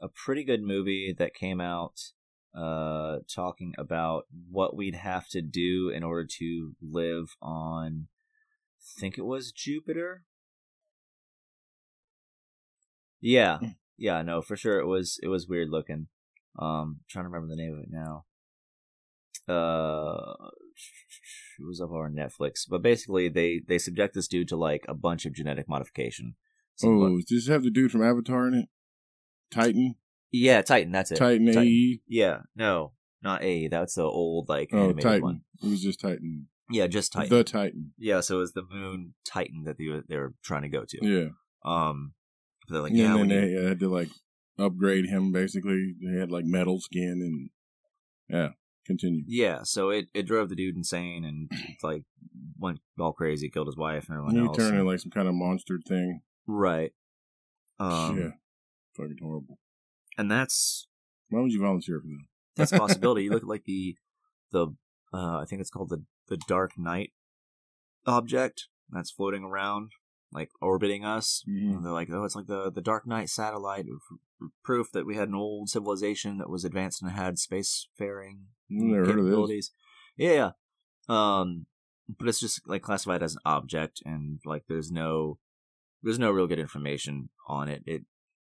a 0.00 0.08
pretty 0.08 0.44
good 0.44 0.62
movie 0.62 1.14
that 1.18 1.34
came 1.34 1.60
out 1.60 2.12
uh 2.54 3.18
talking 3.32 3.74
about 3.78 4.24
what 4.50 4.76
we'd 4.76 4.94
have 4.94 5.28
to 5.28 5.42
do 5.42 5.90
in 5.94 6.02
order 6.02 6.26
to 6.38 6.74
live 6.80 7.36
on 7.42 8.08
I 8.80 9.00
think 9.00 9.18
it 9.18 9.24
was 9.24 9.52
Jupiter. 9.52 10.24
Yeah. 13.20 13.58
Yeah, 13.96 14.22
no, 14.22 14.40
for 14.42 14.56
sure 14.56 14.78
it 14.78 14.86
was 14.86 15.18
it 15.22 15.28
was 15.28 15.48
weird 15.48 15.70
looking. 15.70 16.08
Um 16.58 17.00
trying 17.08 17.24
to 17.24 17.28
remember 17.28 17.48
the 17.48 17.60
name 17.60 17.74
of 17.74 17.80
it 17.80 17.90
now. 17.90 18.24
Uh 19.52 20.50
it 21.58 21.66
was 21.66 21.80
up 21.80 21.90
on 21.90 22.14
Netflix. 22.14 22.64
But 22.68 22.82
basically 22.82 23.28
they 23.28 23.60
they 23.66 23.78
subject 23.78 24.14
this 24.14 24.28
dude 24.28 24.48
to 24.48 24.56
like 24.56 24.84
a 24.88 24.94
bunch 24.94 25.26
of 25.26 25.34
genetic 25.34 25.68
modification. 25.68 26.36
So, 26.76 26.88
oh, 26.90 27.16
does 27.16 27.26
this 27.28 27.48
have 27.48 27.64
the 27.64 27.70
dude 27.70 27.90
from 27.90 28.04
Avatar 28.04 28.46
in 28.46 28.54
it? 28.54 28.68
Titan, 29.50 29.96
yeah, 30.32 30.62
Titan, 30.62 30.92
that's 30.92 31.10
it. 31.12 31.16
Titan, 31.16 31.48
AE. 31.56 32.00
Yeah, 32.06 32.40
no, 32.56 32.92
not 33.22 33.42
A. 33.42 33.68
That's 33.68 33.94
the 33.94 34.02
old 34.04 34.48
like 34.48 34.70
Oh, 34.72 34.78
animated 34.78 35.02
Titan. 35.02 35.22
one. 35.22 35.40
It 35.62 35.68
was 35.68 35.82
just 35.82 36.00
Titan. 36.00 36.48
Yeah, 36.70 36.86
just 36.86 37.12
Titan. 37.12 37.30
The 37.30 37.44
Titan. 37.44 37.92
Yeah, 37.98 38.20
so 38.20 38.36
it 38.36 38.40
was 38.40 38.52
the 38.52 38.62
moon 38.70 39.14
Titan 39.24 39.64
that 39.64 39.78
they 39.78 39.88
were, 39.88 40.02
they 40.08 40.16
were 40.16 40.34
trying 40.44 40.62
to 40.62 40.68
go 40.68 40.84
to. 40.86 40.98
Yeah. 41.00 41.28
Um, 41.64 42.12
They're 42.68 42.82
like, 42.82 42.90
and 42.90 42.98
yeah, 42.98 43.16
then 43.16 43.28
we 43.28 43.34
they 43.34 43.64
had 43.68 43.80
to 43.80 43.88
like 43.88 44.10
upgrade 44.58 45.06
him. 45.06 45.32
Basically, 45.32 45.94
they 46.04 46.18
had 46.18 46.30
like 46.30 46.44
metal 46.44 46.78
skin 46.80 47.20
and 47.22 47.50
yeah. 48.28 48.48
Continue. 48.86 49.24
yeah. 49.26 49.60
So 49.64 49.90
it, 49.90 50.06
it 50.14 50.22
drove 50.26 50.48
the 50.48 50.56
dude 50.56 50.74
insane 50.76 51.22
and 51.24 51.50
like 51.82 52.04
went 52.58 52.80
all 52.98 53.12
crazy, 53.12 53.50
killed 53.50 53.66
his 53.68 53.76
wife 53.76 54.06
and 54.08 54.16
everyone 54.16 54.30
And 54.34 54.44
you 54.44 54.48
else. 54.48 54.56
turn 54.56 54.74
into 54.74 54.84
like 54.90 54.98
some 55.00 55.10
kind 55.10 55.28
of 55.28 55.34
monster 55.34 55.78
thing. 55.86 56.20
right. 56.46 56.92
Um, 57.80 58.18
yeah, 58.18 58.30
fucking 58.96 59.18
horrible. 59.22 59.58
And 60.18 60.30
that's 60.30 60.86
Why 61.30 61.40
would 61.40 61.52
you 61.52 61.60
volunteer 61.62 62.00
for 62.00 62.08
that? 62.08 62.24
that's 62.56 62.72
a 62.72 62.78
possibility. 62.84 63.22
you 63.24 63.30
look 63.30 63.42
at 63.42 63.48
like 63.48 63.64
the 63.64 63.96
the 64.52 64.66
uh, 65.14 65.38
I 65.38 65.44
think 65.48 65.60
it's 65.62 65.70
called 65.70 65.88
the 65.90 66.04
the 66.28 66.36
Dark 66.48 66.72
Knight 66.76 67.12
object 68.06 68.66
that's 68.90 69.10
floating 69.10 69.44
around, 69.44 69.92
like 70.32 70.50
orbiting 70.60 71.04
us. 71.04 71.42
Mhm. 71.48 71.76
And 71.76 71.84
they're 71.84 71.92
like, 71.92 72.08
oh, 72.10 72.24
it's 72.24 72.34
like 72.36 72.46
the 72.46 72.70
the 72.70 72.80
Dark 72.82 73.06
Knight 73.06 73.28
satellite, 73.30 73.86
proof 74.64 74.90
that 74.92 75.06
we 75.06 75.16
had 75.16 75.28
an 75.28 75.34
old 75.34 75.68
civilization 75.68 76.38
that 76.38 76.50
was 76.50 76.64
advanced 76.64 77.02
and 77.02 77.10
had 77.12 77.36
spacefaring 77.36 78.44
Never 78.68 79.04
heard 79.06 79.18
of 79.18 79.24
this. 79.24 79.24
capabilities. 79.24 79.72
Yeah, 80.16 80.32
yeah. 80.32 80.50
Um, 81.40 81.66
but 82.18 82.28
it's 82.28 82.40
just 82.40 82.66
like 82.68 82.82
classified 82.82 83.22
as 83.22 83.34
an 83.34 83.40
object, 83.44 84.02
and 84.04 84.40
like 84.44 84.64
there's 84.68 84.90
no 84.90 85.38
there's 86.02 86.18
no 86.18 86.30
real 86.30 86.46
good 86.46 86.58
information 86.58 87.28
on 87.46 87.68
it. 87.68 87.82
It 87.86 88.04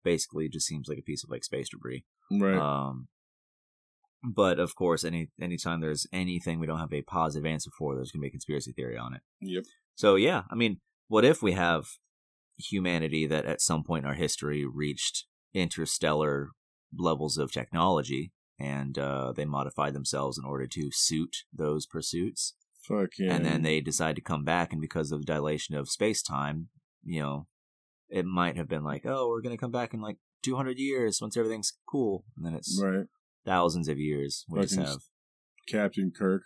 basically 0.04 0.48
just 0.48 0.66
seems 0.66 0.88
like 0.88 0.98
a 0.98 1.02
piece 1.02 1.24
of 1.24 1.30
like 1.30 1.44
space 1.44 1.68
debris. 1.70 2.04
Right. 2.30 2.56
Um, 2.58 3.08
but 4.24 4.58
of 4.58 4.74
course, 4.76 5.04
any 5.04 5.30
anytime 5.40 5.80
there's 5.80 6.06
anything 6.12 6.60
we 6.60 6.66
don't 6.66 6.78
have 6.78 6.92
a 6.92 7.02
positive 7.02 7.46
answer 7.46 7.70
for, 7.76 7.94
there's 7.94 8.12
gonna 8.12 8.22
be 8.22 8.28
a 8.28 8.30
conspiracy 8.30 8.72
theory 8.72 8.96
on 8.96 9.14
it. 9.14 9.20
yep. 9.40 9.64
So 9.94 10.14
yeah, 10.14 10.42
I 10.50 10.54
mean, 10.54 10.80
what 11.08 11.24
if 11.24 11.42
we 11.42 11.52
have 11.52 11.84
humanity 12.56 13.26
that 13.26 13.46
at 13.46 13.60
some 13.60 13.82
point 13.82 14.04
in 14.04 14.08
our 14.08 14.14
history 14.14 14.64
reached 14.64 15.26
interstellar 15.54 16.50
levels 16.96 17.38
of 17.38 17.50
technology 17.52 18.32
and 18.58 18.98
uh, 18.98 19.32
they 19.32 19.44
modified 19.44 19.92
themselves 19.94 20.38
in 20.38 20.44
order 20.44 20.66
to 20.68 20.90
suit 20.92 21.38
those 21.52 21.84
pursuits, 21.86 22.54
Fucking. 22.86 23.28
and 23.28 23.44
then 23.44 23.62
they 23.62 23.80
decide 23.80 24.14
to 24.14 24.22
come 24.22 24.44
back, 24.44 24.72
and 24.72 24.80
because 24.80 25.10
of 25.10 25.20
the 25.20 25.26
dilation 25.26 25.74
of 25.74 25.88
space 25.88 26.22
time, 26.22 26.68
you 27.02 27.20
know, 27.20 27.46
it 28.12 28.24
might 28.26 28.56
have 28.56 28.68
been 28.68 28.84
like, 28.84 29.02
oh, 29.06 29.28
we're 29.28 29.40
gonna 29.42 29.56
come 29.56 29.70
back 29.72 29.94
in 29.94 30.00
like 30.00 30.18
200 30.42 30.78
years 30.78 31.18
once 31.20 31.36
everything's 31.36 31.72
cool, 31.88 32.24
and 32.36 32.44
then 32.46 32.54
it's 32.54 32.80
Right. 32.82 33.06
thousands 33.44 33.88
of 33.88 33.98
years. 33.98 34.44
We 34.48 34.60
just 34.60 34.76
have 34.76 34.98
Captain 35.68 36.12
Kirk 36.16 36.42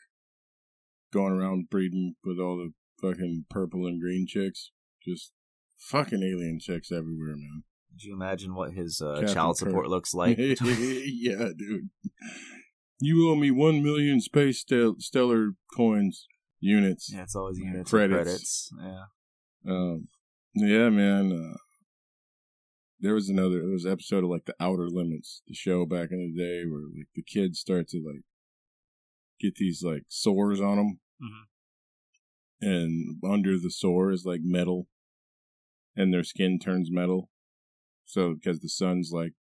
going 1.12 1.32
around 1.32 1.68
breeding 1.70 2.14
with 2.24 2.38
all 2.38 2.56
the 2.56 2.72
fucking 3.00 3.46
purple 3.50 3.86
and 3.86 4.00
green 4.00 4.26
chicks. 4.28 4.70
Just 5.04 5.32
fucking 5.78 6.22
alien 6.22 6.58
chicks 6.60 6.90
everywhere, 6.92 7.36
man. 7.36 7.64
Could 7.92 8.04
you 8.04 8.14
imagine 8.14 8.54
what 8.54 8.72
his 8.72 9.00
uh, 9.00 9.22
child 9.32 9.58
Kirk. 9.58 9.68
support 9.68 9.88
looks 9.88 10.12
like? 10.14 10.36
yeah, 10.38 11.48
dude. 11.56 11.88
You 13.00 13.30
owe 13.30 13.34
me 13.36 13.50
one 13.50 13.82
million 13.82 14.20
space 14.20 14.60
stel- 14.60 14.96
stellar 14.98 15.50
coins 15.74 16.26
units. 16.60 17.10
yeah, 17.12 17.22
it's 17.22 17.36
always 17.36 17.58
units 17.58 17.90
Credits. 17.90 18.14
credits. 18.24 18.72
credits. 18.78 19.06
Yeah. 19.64 19.72
Um, 19.72 20.08
yeah, 20.56 20.88
man. 20.90 21.32
Uh, 21.32 21.56
there 23.00 23.14
was 23.14 23.28
another. 23.28 23.60
There 23.60 23.70
was 23.72 23.84
an 23.84 23.92
episode 23.92 24.24
of 24.24 24.30
like 24.30 24.46
the 24.46 24.54
Outer 24.60 24.88
Limits, 24.88 25.42
the 25.46 25.54
show 25.54 25.84
back 25.86 26.10
in 26.10 26.18
the 26.34 26.42
day, 26.42 26.64
where 26.68 26.82
like 26.96 27.08
the 27.14 27.22
kids 27.22 27.58
start 27.60 27.88
to 27.88 27.98
like 27.98 28.22
get 29.40 29.56
these 29.56 29.82
like 29.84 30.04
sores 30.08 30.60
on 30.60 30.76
them, 30.76 31.00
Mhm. 31.22 31.44
and 32.62 33.16
under 33.22 33.58
the 33.58 33.70
sore 33.70 34.10
is 34.10 34.24
like 34.24 34.40
metal, 34.42 34.88
and 35.94 36.12
their 36.12 36.24
skin 36.24 36.58
turns 36.58 36.90
metal. 36.90 37.30
So 38.06 38.34
because 38.34 38.60
the 38.60 38.68
sun's 38.68 39.10
like 39.12 39.32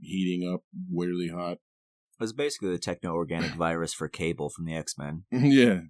heating 0.00 0.52
up, 0.52 0.62
weirdly 0.90 1.28
hot. 1.28 1.58
It 2.18 2.22
was 2.22 2.32
basically 2.32 2.70
the 2.70 2.78
techno 2.78 3.12
organic 3.12 3.50
virus 3.54 3.92
for 3.94 4.08
Cable 4.08 4.48
from 4.50 4.64
the 4.64 4.74
X 4.74 4.96
Men. 4.98 5.24
yeah, 5.30 5.80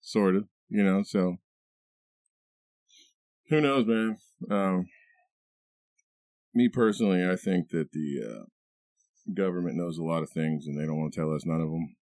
sort 0.00 0.36
of. 0.36 0.48
You 0.68 0.82
know, 0.84 1.02
so 1.02 1.36
who 3.48 3.60
knows, 3.60 3.86
man. 3.86 4.18
Um, 4.50 4.86
me 6.54 6.68
personally, 6.68 7.28
I 7.28 7.36
think 7.36 7.70
that 7.70 7.92
the 7.92 8.20
uh, 8.24 8.44
government 9.34 9.76
knows 9.76 9.98
a 9.98 10.04
lot 10.04 10.22
of 10.22 10.30
things, 10.30 10.66
and 10.66 10.78
they 10.78 10.86
don't 10.86 10.98
want 10.98 11.12
to 11.12 11.20
tell 11.20 11.34
us 11.34 11.44
none 11.44 11.60
of 11.60 11.70
them. 11.70 11.96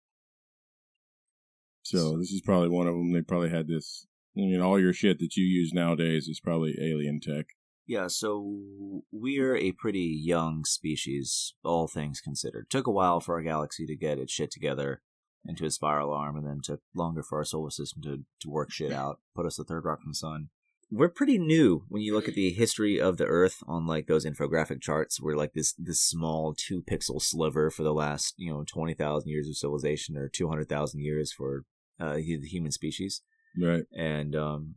So 1.82 2.18
this 2.18 2.30
is 2.30 2.42
probably 2.44 2.68
one 2.68 2.86
of 2.86 2.94
them. 2.94 3.12
They 3.12 3.22
probably 3.22 3.50
had 3.50 3.68
this. 3.68 4.06
I 4.36 4.40
mean, 4.40 4.60
all 4.60 4.78
your 4.78 4.92
shit 4.92 5.18
that 5.20 5.36
you 5.36 5.44
use 5.44 5.72
nowadays 5.72 6.28
is 6.28 6.40
probably 6.40 6.76
alien 6.80 7.20
tech. 7.20 7.46
Yeah, 7.86 8.08
so 8.08 9.02
we're 9.12 9.56
a 9.56 9.70
pretty 9.70 10.20
young 10.20 10.64
species, 10.64 11.54
all 11.64 11.86
things 11.86 12.20
considered. 12.20 12.68
Took 12.68 12.88
a 12.88 12.92
while 12.92 13.20
for 13.20 13.36
our 13.36 13.42
galaxy 13.42 13.86
to 13.86 13.94
get 13.96 14.18
its 14.18 14.32
shit 14.32 14.50
together 14.50 15.02
into 15.46 15.64
a 15.64 15.70
spiral 15.70 16.12
arm, 16.12 16.36
and 16.36 16.44
then 16.44 16.60
took 16.60 16.80
longer 16.92 17.22
for 17.22 17.38
our 17.38 17.44
solar 17.44 17.70
system 17.70 18.02
to, 18.02 18.24
to 18.40 18.50
work 18.50 18.72
shit 18.72 18.92
out, 19.04 19.20
put 19.36 19.46
us 19.46 19.56
the 19.56 19.64
third 19.64 19.84
rock 19.84 20.00
from 20.02 20.10
the 20.10 20.16
sun. 20.16 20.48
We're 20.90 21.08
pretty 21.08 21.38
new 21.38 21.84
when 21.88 22.02
you 22.02 22.14
look 22.14 22.28
at 22.28 22.34
the 22.34 22.50
history 22.52 23.00
of 23.00 23.16
the 23.16 23.26
Earth 23.26 23.62
on 23.66 23.86
like 23.86 24.06
those 24.06 24.24
infographic 24.24 24.80
charts. 24.80 25.20
We're 25.20 25.36
like 25.36 25.52
this 25.52 25.72
this 25.74 26.00
small 26.00 26.54
two 26.56 26.82
pixel 26.82 27.20
sliver 27.20 27.70
for 27.70 27.82
the 27.82 27.92
last 27.94 28.34
you 28.36 28.52
know 28.52 28.64
twenty 28.64 28.94
thousand 28.94 29.30
years 29.30 29.48
of 29.48 29.56
civilization, 29.56 30.16
or 30.16 30.28
two 30.28 30.48
hundred 30.48 30.68
thousand 30.68 31.00
years 31.00 31.32
for 31.32 31.64
uh, 31.98 32.14
the 32.14 32.40
human 32.48 32.70
species 32.70 33.22
Right. 33.60 33.84
and 33.96 34.36
um, 34.36 34.74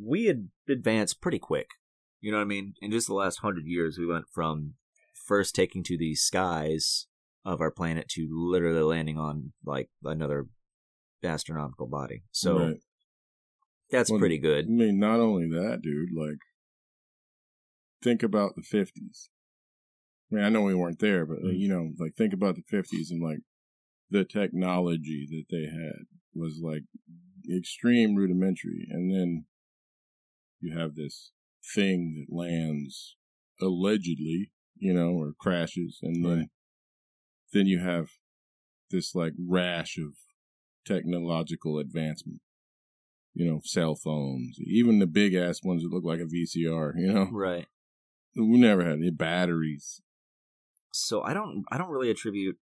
we 0.00 0.26
had 0.26 0.48
advanced 0.68 1.20
pretty 1.20 1.38
quick. 1.38 1.68
You 2.20 2.30
know 2.30 2.38
what 2.38 2.44
I 2.44 2.46
mean? 2.46 2.74
In 2.80 2.90
just 2.90 3.06
the 3.06 3.14
last 3.14 3.38
hundred 3.40 3.66
years, 3.66 3.98
we 3.98 4.06
went 4.06 4.26
from 4.32 4.74
first 5.26 5.54
taking 5.54 5.82
to 5.84 5.96
the 5.98 6.14
skies 6.14 7.06
of 7.44 7.60
our 7.60 7.70
planet 7.70 8.08
to 8.10 8.28
literally 8.30 8.82
landing 8.82 9.18
on 9.18 9.52
like 9.64 9.88
another 10.04 10.46
astronomical 11.24 11.86
body. 11.86 12.22
So 12.30 12.58
Right. 12.58 12.76
That's 13.90 14.10
Well, 14.10 14.20
pretty 14.20 14.38
good. 14.38 14.66
I 14.66 14.68
mean, 14.68 14.98
not 14.98 15.20
only 15.20 15.48
that, 15.48 15.80
dude. 15.82 16.10
Like, 16.14 16.38
think 18.02 18.22
about 18.22 18.56
the 18.56 18.62
fifties. 18.62 19.30
I 20.30 20.36
mean, 20.36 20.44
I 20.44 20.48
know 20.48 20.62
we 20.62 20.74
weren't 20.74 21.00
there, 21.00 21.26
but 21.26 21.42
like, 21.42 21.54
mm. 21.54 21.58
you 21.58 21.68
know, 21.68 21.90
like 21.98 22.14
think 22.16 22.32
about 22.32 22.54
the 22.54 22.62
fifties 22.68 23.10
and 23.10 23.22
like 23.22 23.40
the 24.10 24.24
technology 24.24 25.26
that 25.30 25.44
they 25.50 25.64
had 25.64 26.06
was 26.34 26.60
like 26.62 26.82
extreme 27.52 28.14
rudimentary, 28.14 28.86
and 28.90 29.12
then 29.12 29.46
you 30.60 30.76
have 30.78 30.94
this 30.94 31.32
thing 31.74 32.14
that 32.28 32.34
lands 32.34 33.16
allegedly, 33.60 34.52
you 34.76 34.92
know, 34.92 35.10
or 35.10 35.32
crashes, 35.38 35.98
and 36.02 36.24
then 36.24 36.50
then 37.52 37.66
you 37.66 37.80
have 37.80 38.10
this 38.90 39.14
like 39.14 39.32
rash 39.38 39.98
of 39.98 40.14
technological 40.86 41.78
advancement 41.78 42.40
you 43.34 43.50
know, 43.50 43.60
cell 43.64 43.94
phones, 43.94 44.58
even 44.60 44.98
the 44.98 45.06
big 45.06 45.34
ass 45.34 45.62
ones 45.62 45.82
that 45.82 45.92
look 45.92 46.04
like 46.04 46.20
a 46.20 46.24
VCR, 46.24 46.92
you 46.98 47.12
know. 47.12 47.28
Right. 47.30 47.66
We 48.36 48.58
never 48.58 48.84
had 48.84 48.94
any 48.94 49.10
batteries. 49.10 50.00
So 50.92 51.22
I 51.22 51.34
don't 51.34 51.64
I 51.70 51.78
don't 51.78 51.90
really 51.90 52.10
attribute 52.10 52.56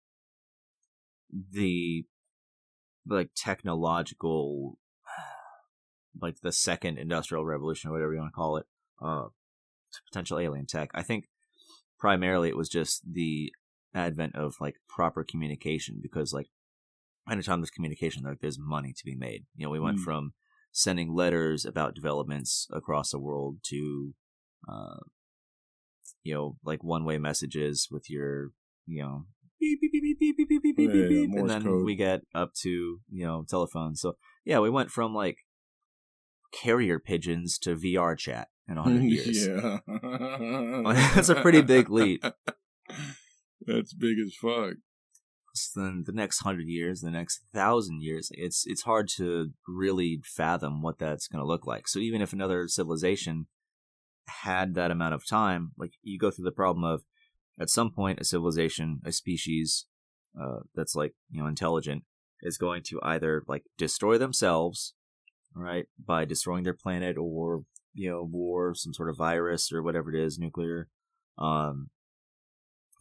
the 1.53 2.05
like 3.07 3.31
technological 3.37 4.79
like 6.21 6.41
the 6.41 6.53
second 6.53 6.99
industrial 6.99 7.45
revolution 7.45 7.91
or 7.91 7.93
whatever 7.95 8.12
you 8.15 8.21
want 8.21 8.33
to 8.33 8.37
call 8.37 8.57
it 8.57 8.67
uh 9.03 9.25
to 9.93 10.01
potential 10.11 10.39
alien 10.39 10.67
tech. 10.67 10.91
I 10.95 11.03
think 11.03 11.27
primarily 11.99 12.49
it 12.49 12.57
was 12.57 12.69
just 12.69 13.03
the 13.11 13.53
advent 13.95 14.35
of 14.35 14.57
like 14.61 14.77
proper 14.89 15.25
communication 15.25 15.99
because 16.03 16.33
like 16.33 16.49
anytime 17.31 17.61
there's 17.61 17.71
communication 17.71 18.25
like 18.25 18.41
there's 18.41 18.59
money 18.59 18.93
to 18.97 19.05
be 19.05 19.15
made. 19.15 19.45
You 19.57 19.67
know, 19.67 19.71
we 19.71 19.81
went 19.81 19.99
Mm. 19.99 20.05
from 20.05 20.33
sending 20.77 21.14
letters 21.14 21.64
about 21.64 21.95
developments 21.95 22.66
across 22.72 23.12
the 23.12 23.18
world 23.18 23.59
to 23.62 24.12
uh 24.68 24.97
you 26.22 26.33
know, 26.35 26.57
like 26.64 26.83
one 26.83 27.05
way 27.05 27.18
messages 27.18 27.89
with 27.91 28.09
your, 28.11 28.51
you 28.87 29.03
know, 29.03 29.25
beep 29.61 29.79
beep 29.81 29.93
beep 29.93 30.18
beep 30.18 30.37
beep 30.37 30.37
beep 30.37 30.49
beep 30.49 30.62
beep 30.62 30.77
beep 30.77 30.91
Yeah, 30.91 31.01
yeah, 31.03 31.09
beep, 31.09 31.29
Morse 31.31 31.41
and 31.41 31.51
then 31.51 31.62
code. 31.62 31.85
we 31.85 31.95
get 31.97 32.22
up 32.35 32.53
to, 32.62 32.68
you 33.11 33.27
know, 33.27 33.45
telephones. 33.49 34.01
So 34.01 34.16
yeah, 34.45 34.59
we 34.61 34.70
went 34.70 34.91
from 34.91 35.14
like 35.14 35.37
carrier 36.53 36.99
pigeons 36.99 37.59
to 37.59 37.77
VR 37.77 38.16
chat 38.16 38.49
in 38.68 38.77
hundred 38.79 39.03
years. 39.11 39.47
yeah. 39.47 39.79
That's 41.14 41.29
a 41.29 41.35
pretty 41.37 41.61
big 41.62 41.91
leap. 41.91 42.25
That's 43.66 43.93
big 43.95 44.18
as 44.18 44.35
fuck. 44.41 44.75
So 45.55 45.80
then 45.80 46.02
the 46.05 46.12
next 46.12 46.40
hundred 46.40 46.66
years, 46.66 47.00
the 47.00 47.11
next 47.11 47.42
thousand 47.55 48.02
years, 48.02 48.28
it's 48.32 48.64
it's 48.66 48.82
hard 48.82 49.09
to 49.16 49.50
really 49.68 50.20
fathom 50.24 50.82
what 50.82 50.98
that's 50.98 51.28
going 51.28 51.40
to 51.40 51.46
look 51.46 51.64
like. 51.66 51.86
So 51.86 52.00
even 52.00 52.20
if 52.20 52.32
another 52.32 52.66
civilization 52.66 53.46
had 54.26 54.74
that 54.74 54.90
amount 54.90 55.14
of 55.14 55.26
time, 55.26 55.70
like 55.78 55.92
you 56.02 56.18
go 56.18 56.30
through 56.32 56.46
the 56.46 56.50
problem 56.50 56.84
of 56.84 57.05
at 57.59 57.70
some 57.70 57.92
point 57.92 58.20
a 58.20 58.24
civilization, 58.24 59.00
a 59.05 59.12
species 59.12 59.86
uh, 60.40 60.61
that's 60.74 60.96
like 60.96 61.14
you 61.30 61.40
know 61.40 61.46
intelligent 61.46 62.02
is 62.42 62.59
going 62.59 62.82
to 62.82 62.98
either 63.05 63.44
like 63.46 63.62
destroy 63.78 64.18
themselves, 64.18 64.94
right, 65.55 65.86
by 66.05 66.24
destroying 66.24 66.64
their 66.64 66.74
planet 66.74 67.16
or 67.16 67.62
you 67.92 68.11
know 68.11 68.24
war, 68.24 68.74
some 68.74 68.92
sort 68.92 69.09
of 69.09 69.16
virus 69.16 69.72
or 69.72 69.84
whatever 69.84 70.12
it 70.12 70.20
is, 70.20 70.36
nuclear. 70.36 70.88
Um, 71.38 71.90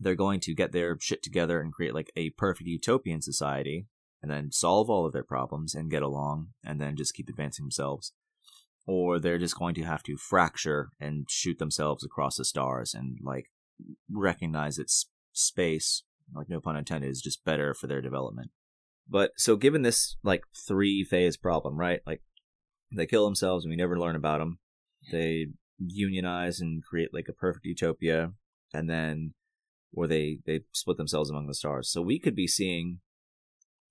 they're 0.04 0.16
going 0.16 0.40
to 0.42 0.54
get 0.54 0.72
their 0.72 0.98
shit 1.00 1.24
together 1.24 1.60
and 1.60 1.74
create 1.74 1.94
like 1.94 2.12
a 2.16 2.32
perfect 2.32 2.68
utopian 2.68 3.22
society, 3.22 3.88
and 4.22 4.32
then 4.32 4.52
solve 4.52 4.90
all 4.90 5.06
of 5.06 5.14
their 5.14 5.24
problems 5.24 5.74
and 5.76 5.92
get 5.92 6.04
along, 6.04 6.50
and 6.64 6.80
then 6.80 6.96
just 6.96 7.14
keep 7.14 7.30
advancing 7.30 7.66
themselves. 7.66 8.14
Or 8.86 9.20
they're 9.20 9.38
just 9.38 9.58
going 9.58 9.76
to 9.76 9.84
have 9.84 10.04
to 10.04 10.18
fracture 10.18 10.90
and 11.00 11.26
shoot 11.30 11.58
themselves 11.58 12.04
across 12.04 12.36
the 12.36 12.46
stars 12.46 12.94
and 12.94 13.18
like 13.24 13.46
recognize 14.12 14.76
that 14.76 14.92
space, 15.32 16.04
like 16.34 16.50
no 16.50 16.60
pun 16.60 16.76
intended, 16.76 17.10
is 17.10 17.22
just 17.22 17.46
better 17.46 17.74
for 17.74 17.88
their 17.88 18.02
development. 18.02 18.52
But 19.10 19.32
so 19.38 19.56
given 19.56 19.82
this 19.82 20.18
like 20.24 20.44
three 20.68 21.04
phase 21.04 21.38
problem, 21.38 21.78
right? 21.78 22.02
Like 22.06 22.22
they 22.96 23.06
kill 23.06 23.26
themselves 23.26 23.66
and 23.66 23.72
we 23.72 23.78
never 23.78 24.00
learn 24.00 24.16
about 24.16 24.40
them. 24.40 24.60
They 25.12 25.48
unionize 25.80 26.62
and 26.62 26.84
create 26.84 27.14
like 27.14 27.28
a 27.30 27.34
perfect 27.34 27.66
utopia, 27.66 28.32
and 28.74 28.90
then 28.90 29.34
or 29.94 30.08
they 30.08 30.40
they 30.46 30.62
split 30.72 30.98
themselves 30.98 31.30
among 31.30 31.48
the 31.48 31.54
stars. 31.54 31.90
So 31.90 32.02
we 32.02 32.20
could 32.20 32.36
be 32.36 32.48
seeing, 32.48 33.00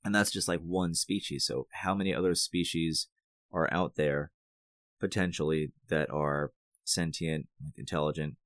and 0.05 0.15
that's 0.15 0.31
just 0.31 0.49
like 0.49 0.61
one 0.61 0.95
species. 0.95 1.47
So 1.47 1.67
how 1.73 1.95
many 1.95 2.15
other 2.15 2.35
species 2.35 3.09
are 3.53 3.73
out 3.73 3.95
there 3.97 4.33
potentially 5.01 5.73
that 5.89 6.11
are 6.11 6.53
sentient, 6.85 7.47
intelligent, 7.77 8.37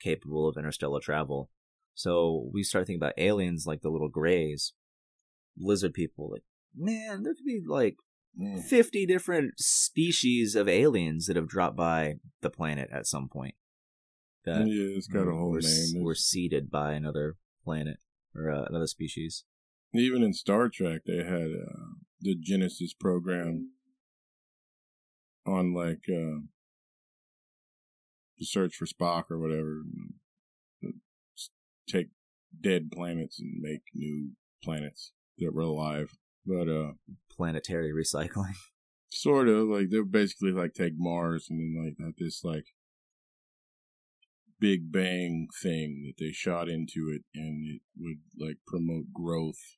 capable 0.00 0.48
of 0.48 0.56
interstellar 0.56 1.00
travel? 1.00 1.50
So 1.94 2.48
we 2.52 2.62
start 2.62 2.86
thinking 2.86 3.02
about 3.02 3.18
aliens 3.18 3.66
like 3.66 3.82
the 3.82 3.90
little 3.90 4.08
grays, 4.08 4.72
lizard 5.58 5.92
people. 5.92 6.30
Like 6.30 6.44
man, 6.74 7.24
there 7.24 7.34
could 7.34 7.44
be 7.44 7.60
like 7.66 7.96
Mm. 8.38 8.62
50 8.62 9.06
different 9.06 9.58
species 9.58 10.54
of 10.54 10.68
aliens 10.68 11.26
that 11.26 11.34
have 11.36 11.48
dropped 11.48 11.76
by 11.76 12.14
the 12.42 12.50
planet 12.50 12.88
at 12.92 13.06
some 13.06 13.28
point. 13.28 13.54
That 14.44 14.66
yeah, 14.66 14.96
it's 14.96 15.06
got 15.06 15.28
a 15.28 15.32
whole 15.32 15.50
were, 15.50 15.60
name. 15.60 16.02
were 16.02 16.14
seeded 16.14 16.70
by 16.70 16.92
another 16.92 17.36
planet 17.62 17.98
or 18.34 18.50
uh, 18.50 18.64
another 18.68 18.86
species. 18.86 19.44
Even 19.94 20.22
in 20.22 20.32
Star 20.32 20.68
Trek, 20.68 21.02
they 21.06 21.18
had 21.18 21.50
uh, 21.50 21.94
the 22.20 22.34
Genesis 22.40 22.94
program 22.94 23.72
on 25.46 25.74
like 25.74 26.04
uh, 26.08 26.40
the 28.38 28.44
search 28.46 28.76
for 28.76 28.86
Spock 28.86 29.24
or 29.30 29.38
whatever. 29.38 29.82
you 30.80 30.82
know, 30.82 30.90
s- 31.36 31.50
Take 31.88 32.08
dead 32.58 32.90
planets 32.92 33.38
and 33.40 33.60
make 33.60 33.82
new 33.94 34.30
planets 34.62 35.12
that 35.38 35.52
were 35.54 35.62
alive. 35.62 36.16
But 36.46 36.68
uh, 36.68 36.92
Planetary 37.30 37.92
recycling. 37.92 38.54
sort 39.12 39.48
of 39.48 39.66
like 39.68 39.90
they're 39.90 40.04
basically 40.04 40.52
like 40.52 40.72
take 40.72 40.92
Mars 40.96 41.48
and 41.50 41.58
then 41.58 41.84
like 41.84 41.96
have 42.06 42.14
this 42.16 42.44
like 42.44 42.66
Big 44.60 44.92
Bang 44.92 45.48
thing 45.62 46.04
that 46.06 46.22
they 46.22 46.32
shot 46.32 46.68
into 46.68 47.10
it 47.12 47.22
and 47.34 47.66
it 47.66 47.80
would 47.98 48.18
like 48.38 48.58
promote 48.66 49.12
growth. 49.12 49.76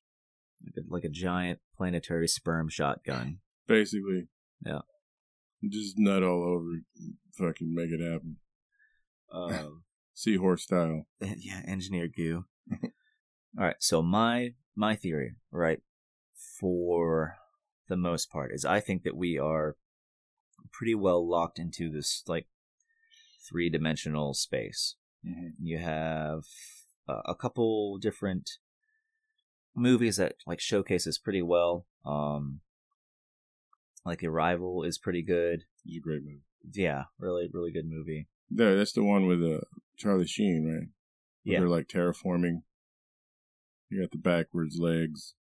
Like 0.64 0.74
a, 0.76 0.92
like 0.92 1.04
a 1.04 1.08
giant 1.08 1.60
planetary 1.76 2.28
sperm 2.28 2.68
shotgun. 2.68 3.38
Basically. 3.66 4.28
Yeah. 4.64 4.80
Just 5.68 5.98
nut 5.98 6.22
all 6.22 6.44
over 6.44 6.82
fucking 7.32 7.74
make 7.74 7.90
it 7.90 8.00
happen. 8.00 8.36
Um, 9.32 9.82
Seahorse 10.14 10.64
style. 10.64 11.06
yeah, 11.20 11.62
engineer 11.66 12.08
goo. 12.08 12.44
All 13.58 13.64
right, 13.64 13.76
so 13.80 14.02
my 14.02 14.54
my 14.74 14.94
theory, 14.96 15.34
right, 15.50 15.80
for 16.58 17.36
the 17.88 17.96
most 17.96 18.30
part, 18.30 18.50
is 18.52 18.64
I 18.64 18.80
think 18.80 19.02
that 19.02 19.16
we 19.16 19.38
are 19.38 19.76
pretty 20.70 20.94
well 20.94 21.28
locked 21.28 21.58
into 21.58 21.90
this 21.90 22.22
like 22.26 22.46
three 23.48 23.68
dimensional 23.70 24.34
space. 24.34 24.96
You 25.60 25.78
have 25.78 26.44
uh, 27.08 27.22
a 27.24 27.34
couple 27.34 27.98
different 27.98 28.58
movies 29.74 30.16
that 30.16 30.34
like 30.46 30.60
showcases 30.60 31.18
pretty 31.18 31.42
well. 31.42 31.86
Um, 32.04 32.60
like 34.04 34.24
Arrival 34.24 34.82
is 34.82 34.98
pretty 34.98 35.22
good. 35.22 35.64
It's 35.84 35.96
a 35.96 36.00
great 36.00 36.22
movie. 36.22 36.42
Yeah, 36.72 37.04
really, 37.18 37.48
really 37.52 37.72
good 37.72 37.88
movie. 37.88 38.28
There, 38.50 38.76
that's 38.76 38.92
the 38.92 39.04
one 39.04 39.26
with 39.26 39.42
uh, 39.42 39.60
Charlie 39.96 40.26
Sheen, 40.26 40.66
right? 40.66 40.88
Where 41.44 41.54
Yeah. 41.54 41.60
They're 41.60 41.68
like 41.68 41.88
terraforming. 41.88 42.62
You 43.88 44.00
got 44.00 44.10
the 44.10 44.18
backwards 44.18 44.78
legs. 44.78 45.34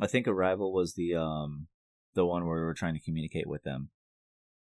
I 0.00 0.06
think 0.06 0.28
Arrival 0.28 0.72
was 0.72 0.94
the 0.94 1.14
um 1.14 1.68
the 2.14 2.26
one 2.26 2.46
where 2.46 2.56
we 2.56 2.64
were 2.64 2.74
trying 2.74 2.94
to 2.94 3.00
communicate 3.00 3.46
with 3.46 3.62
them. 3.64 3.90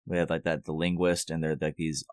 We 0.07 0.17
had 0.17 0.31
like 0.31 0.45
that 0.45 0.65
the 0.65 0.73
linguist 0.73 1.31
and 1.31 1.43
they're 1.43 1.57
like 1.61 1.77
these 1.77 2.05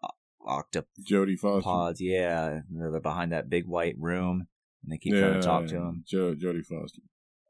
o- 0.46 0.62
Jodie 1.10 1.38
Foster. 1.38 1.68
octopods, 1.68 1.96
yeah. 2.00 2.62
They're 2.70 3.00
behind 3.00 3.32
that 3.32 3.50
big 3.50 3.66
white 3.68 3.96
room 3.98 4.48
and 4.84 4.92
they 4.92 4.98
keep 4.98 5.14
trying 5.14 5.34
to 5.34 5.42
talk 5.42 5.66
to 5.68 5.76
him. 5.76 6.04
Jo- 6.08 6.36
Jodie 6.36 6.66
Foster. 6.66 7.02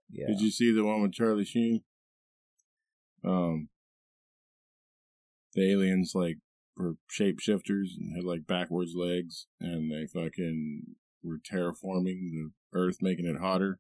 Yeah. 0.09 0.27
Did 0.27 0.41
you 0.41 0.51
see 0.51 0.71
the 0.73 0.83
one 0.83 1.01
with 1.01 1.13
Charlie 1.13 1.45
Sheen? 1.45 1.81
Um, 3.23 3.69
the 5.53 5.71
aliens 5.71 6.11
like 6.15 6.37
were 6.77 6.95
shapeshifters 7.11 7.89
and 7.97 8.15
had 8.15 8.23
like 8.23 8.45
backwards 8.47 8.93
legs, 8.95 9.47
and 9.59 9.91
they 9.91 10.05
fucking 10.07 10.83
were 11.23 11.39
terraforming 11.39 12.29
the 12.31 12.51
Earth, 12.73 12.97
making 13.01 13.25
it 13.25 13.39
hotter. 13.39 13.79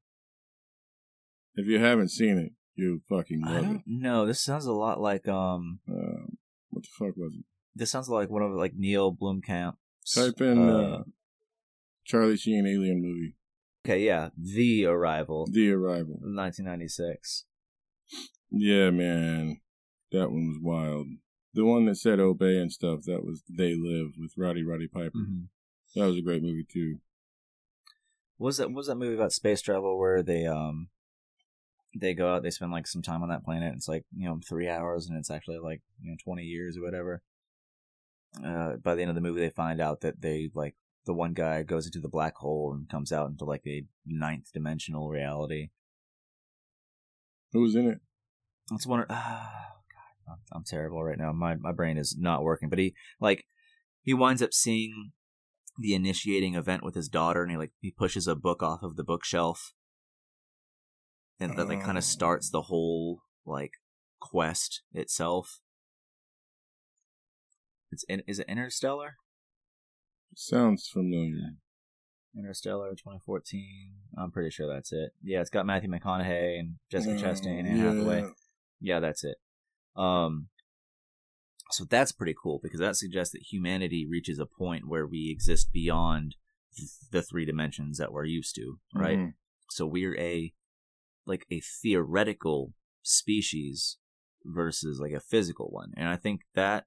If 1.55 1.67
you 1.67 1.79
haven't 1.79 2.09
seen 2.09 2.37
it, 2.37 2.53
you 2.75 3.01
fucking 3.07 3.43
I 3.45 3.61
don't 3.61 3.75
it. 3.77 3.81
know. 3.85 4.25
This 4.25 4.43
sounds 4.43 4.65
a 4.65 4.73
lot 4.73 4.99
like 4.99 5.27
um 5.27 5.79
Um, 5.87 6.37
what 6.69 6.83
the 6.83 6.89
fuck 6.97 7.15
was 7.17 7.33
it? 7.35 7.45
This 7.75 7.91
sounds 7.91 8.09
like 8.09 8.29
one 8.29 8.41
of 8.41 8.51
like 8.53 8.73
Neil 8.75 9.13
Blomkamp. 9.13 9.73
Type 10.13 10.39
in 10.41 10.69
uh, 10.69 11.03
Charlie 12.05 12.37
Sheen 12.37 12.65
alien 12.67 13.01
movie, 13.01 13.35
okay, 13.83 14.05
yeah, 14.05 14.29
The 14.37 14.85
Arrival, 14.85 15.47
The 15.51 15.71
Arrival. 15.71 16.19
1996. 16.21 17.45
Yeah, 18.51 18.91
man, 18.91 19.61
that 20.11 20.29
one 20.31 20.47
was 20.47 20.59
wild. 20.61 21.07
The 21.53 21.65
one 21.65 21.85
that 21.85 21.95
said 21.95 22.19
obey 22.19 22.57
and 22.57 22.71
stuff, 22.71 23.03
that 23.05 23.23
was 23.25 23.41
They 23.49 23.75
Live 23.75 24.11
with 24.19 24.33
Roddy 24.37 24.63
Roddy 24.63 24.87
Piper. 24.87 25.17
Mhm. 25.17 25.47
That 25.95 26.05
was 26.05 26.17
a 26.17 26.21
great 26.21 26.43
movie 26.43 26.65
too. 26.69 26.99
What 28.37 28.47
was 28.47 28.57
that 28.57 28.67
what 28.67 28.75
was 28.77 28.87
that 28.87 28.95
movie 28.95 29.15
about 29.15 29.31
space 29.31 29.61
travel 29.61 29.97
where 29.97 30.21
they 30.21 30.45
um 30.45 30.89
they 31.97 32.13
go 32.13 32.33
out 32.35 32.43
they 32.43 32.49
spend 32.49 32.73
like 32.73 32.85
some 32.85 33.01
time 33.01 33.23
on 33.23 33.29
that 33.29 33.45
planet 33.45 33.73
it's 33.73 33.87
like 33.87 34.03
you 34.13 34.27
know 34.27 34.37
three 34.45 34.67
hours 34.67 35.07
and 35.07 35.17
it's 35.17 35.31
actually 35.31 35.57
like 35.57 35.81
you 36.01 36.11
know 36.11 36.17
20 36.21 36.43
years 36.43 36.75
or 36.77 36.81
whatever 36.83 37.21
uh 38.43 38.75
by 38.77 38.95
the 38.95 39.01
end 39.01 39.09
of 39.09 39.15
the 39.15 39.21
movie 39.21 39.39
they 39.41 39.49
find 39.49 39.79
out 39.79 40.01
that 40.01 40.21
they 40.21 40.49
like 40.53 40.75
the 41.05 41.13
one 41.13 41.33
guy 41.33 41.61
goes 41.63 41.85
into 41.85 41.99
the 41.99 42.09
black 42.09 42.35
hole 42.37 42.73
and 42.73 42.89
comes 42.89 43.11
out 43.11 43.29
into 43.29 43.45
like 43.45 43.61
a 43.67 43.85
ninth 44.05 44.51
dimensional 44.53 45.09
reality 45.09 45.69
Who 47.53 47.61
was 47.61 47.75
in 47.75 47.87
it? 47.87 47.99
That's 48.69 48.87
one 48.87 49.05
ah 49.09 49.51
god 49.93 50.33
I'm, 50.33 50.39
I'm 50.57 50.63
terrible 50.63 51.03
right 51.03 51.17
now 51.17 51.31
my 51.31 51.55
my 51.55 51.71
brain 51.71 51.97
is 51.97 52.15
not 52.17 52.43
working 52.43 52.69
but 52.69 52.79
he 52.79 52.95
like 53.19 53.45
he 54.01 54.13
winds 54.13 54.41
up 54.41 54.53
seeing 54.53 55.11
the 55.77 55.93
initiating 55.93 56.55
event 56.55 56.83
with 56.83 56.95
his 56.95 57.09
daughter 57.09 57.41
and 57.43 57.51
he 57.51 57.57
like 57.57 57.71
he 57.79 57.91
pushes 57.91 58.27
a 58.27 58.35
book 58.35 58.63
off 58.63 58.81
of 58.81 58.95
the 58.95 59.03
bookshelf 59.03 59.73
and 61.39 61.57
that 61.57 61.67
like 61.67 61.81
kind 61.81 61.97
Oh. 61.97 61.99
of 61.99 62.03
starts 62.03 62.49
the 62.49 62.63
whole 62.63 63.21
like 63.45 63.71
quest 64.19 64.81
itself 64.93 65.59
it's 67.95 68.03
in, 68.09 68.21
is 68.27 68.39
it 68.39 68.47
interstellar? 68.49 69.15
Sounds 70.35 70.87
familiar. 70.87 71.51
interstellar 72.37 72.89
2014 72.89 73.93
i'm 74.17 74.29
pretty 74.29 74.49
sure 74.49 74.67
that's 74.67 74.91
it. 74.91 75.11
Yeah 75.23 75.39
it's 75.39 75.49
got 75.49 75.65
matthew 75.65 75.89
mcconaughey 75.89 76.59
and 76.59 76.75
jessica 76.91 77.15
chastain 77.15 77.59
and 77.65 77.77
Yeah. 77.77 77.83
hathaway. 77.93 78.23
Yeah 78.81 78.99
that's 78.99 79.23
it. 79.23 79.37
Um 79.95 80.49
so 81.71 81.85
that's 81.85 82.11
pretty 82.11 82.35
cool 82.41 82.59
because 82.61 82.79
that 82.81 82.97
suggests 82.97 83.31
that 83.31 83.43
humanity 83.53 84.05
reaches 84.05 84.37
a 84.39 84.45
point 84.45 84.87
where 84.87 85.07
we 85.07 85.31
exist 85.31 85.69
beyond 85.71 86.35
the 87.11 87.21
three 87.21 87.45
dimensions 87.45 87.97
that 87.97 88.11
we're 88.11 88.25
used 88.25 88.53
to 88.55 88.79
right? 88.93 89.17
Mhm. 89.17 89.33
so 89.69 89.85
we're 89.87 90.19
a 90.19 90.53
like 91.25 91.45
a 91.49 91.61
theoretical 91.61 92.73
species 93.01 93.97
versus 94.43 94.99
like 94.99 95.13
a 95.13 95.19
physical 95.21 95.69
one. 95.71 95.93
And 95.95 96.09
i 96.09 96.17
think 96.17 96.41
that 96.53 96.85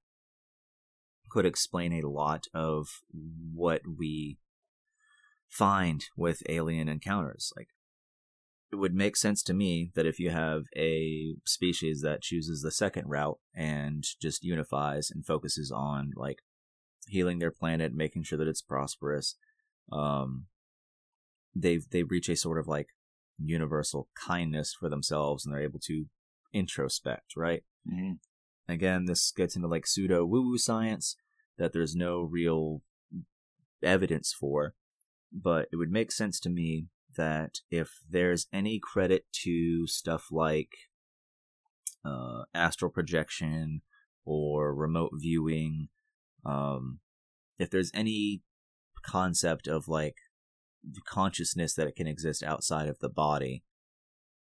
could 1.31 1.47
explain 1.47 1.93
a 1.93 2.09
lot 2.09 2.47
of 2.55 3.03
what 3.55 3.83
we 3.99 4.39
find 5.49 6.05
with 6.17 6.43
alien 6.49 6.89
encounters 6.89 7.53
like 7.57 7.69
it 8.71 8.77
would 8.77 8.95
make 8.95 9.17
sense 9.17 9.43
to 9.43 9.55
me 9.55 9.91
that 9.95 10.07
if 10.07 10.21
you 10.21 10.31
have 10.31 10.65
a 10.77 11.35
species 11.47 12.03
that 12.03 12.21
chooses 12.21 12.61
the 12.61 12.71
second 12.71 13.09
route 13.09 13.39
and 13.55 14.05
just 14.21 14.45
unifies 14.45 15.11
and 15.11 15.25
focuses 15.25 15.73
on 15.73 16.13
like 16.17 16.41
healing 17.07 17.39
their 17.39 17.51
planet 17.51 17.95
making 17.95 18.23
sure 18.23 18.39
that 18.39 18.49
it's 18.49 18.61
prosperous 18.61 19.37
um 19.91 20.47
they 21.55 21.79
they 21.91 22.03
reach 22.03 22.29
a 22.29 22.37
sort 22.37 22.59
of 22.59 22.69
like 22.69 22.89
universal 23.39 24.09
kindness 24.15 24.75
for 24.79 24.89
themselves 24.89 25.45
and 25.47 25.55
they're 25.55 25.63
able 25.63 25.81
to 25.81 26.07
introspect 26.53 27.37
right 27.37 27.63
Mhm. 27.91 28.19
Again, 28.69 29.07
this 29.07 29.33
gets 29.33 29.57
into 29.57 29.69
like 29.69 29.87
pseudo 29.87 30.25
woo 30.25 30.43
woo 30.43 30.59
science 30.59 31.17
that 31.57 31.73
there's 31.73 31.97
no 31.97 32.23
real 32.23 32.83
evidence 33.83 34.33
for. 34.33 34.75
But 35.33 35.69
it 35.73 35.77
would 35.77 35.91
make 35.91 36.13
sense 36.13 36.41
to 36.41 36.51
me 36.51 36.87
that 37.17 37.61
if 37.71 38.01
there's 38.09 38.47
any 38.53 38.79
credit 38.79 39.25
to 39.45 39.87
stuff 39.87 40.27
like 40.31 40.73
uh, 42.05 42.45
astral 42.55 42.91
projection 42.91 43.83
or 44.25 44.75
remote 44.75 45.11
viewing, 45.15 45.89
um, 46.45 47.01
if 47.59 47.71
there's 47.71 47.91
any 47.93 48.43
concept 49.03 49.67
of 49.67 49.89
like 49.89 50.17
consciousness 51.07 51.75
that 51.75 51.89
it 51.89 51.97
can 51.97 52.07
exist 52.07 52.43
outside 52.43 52.89
of 52.89 53.01
the 53.01 53.09
body, 53.09 53.65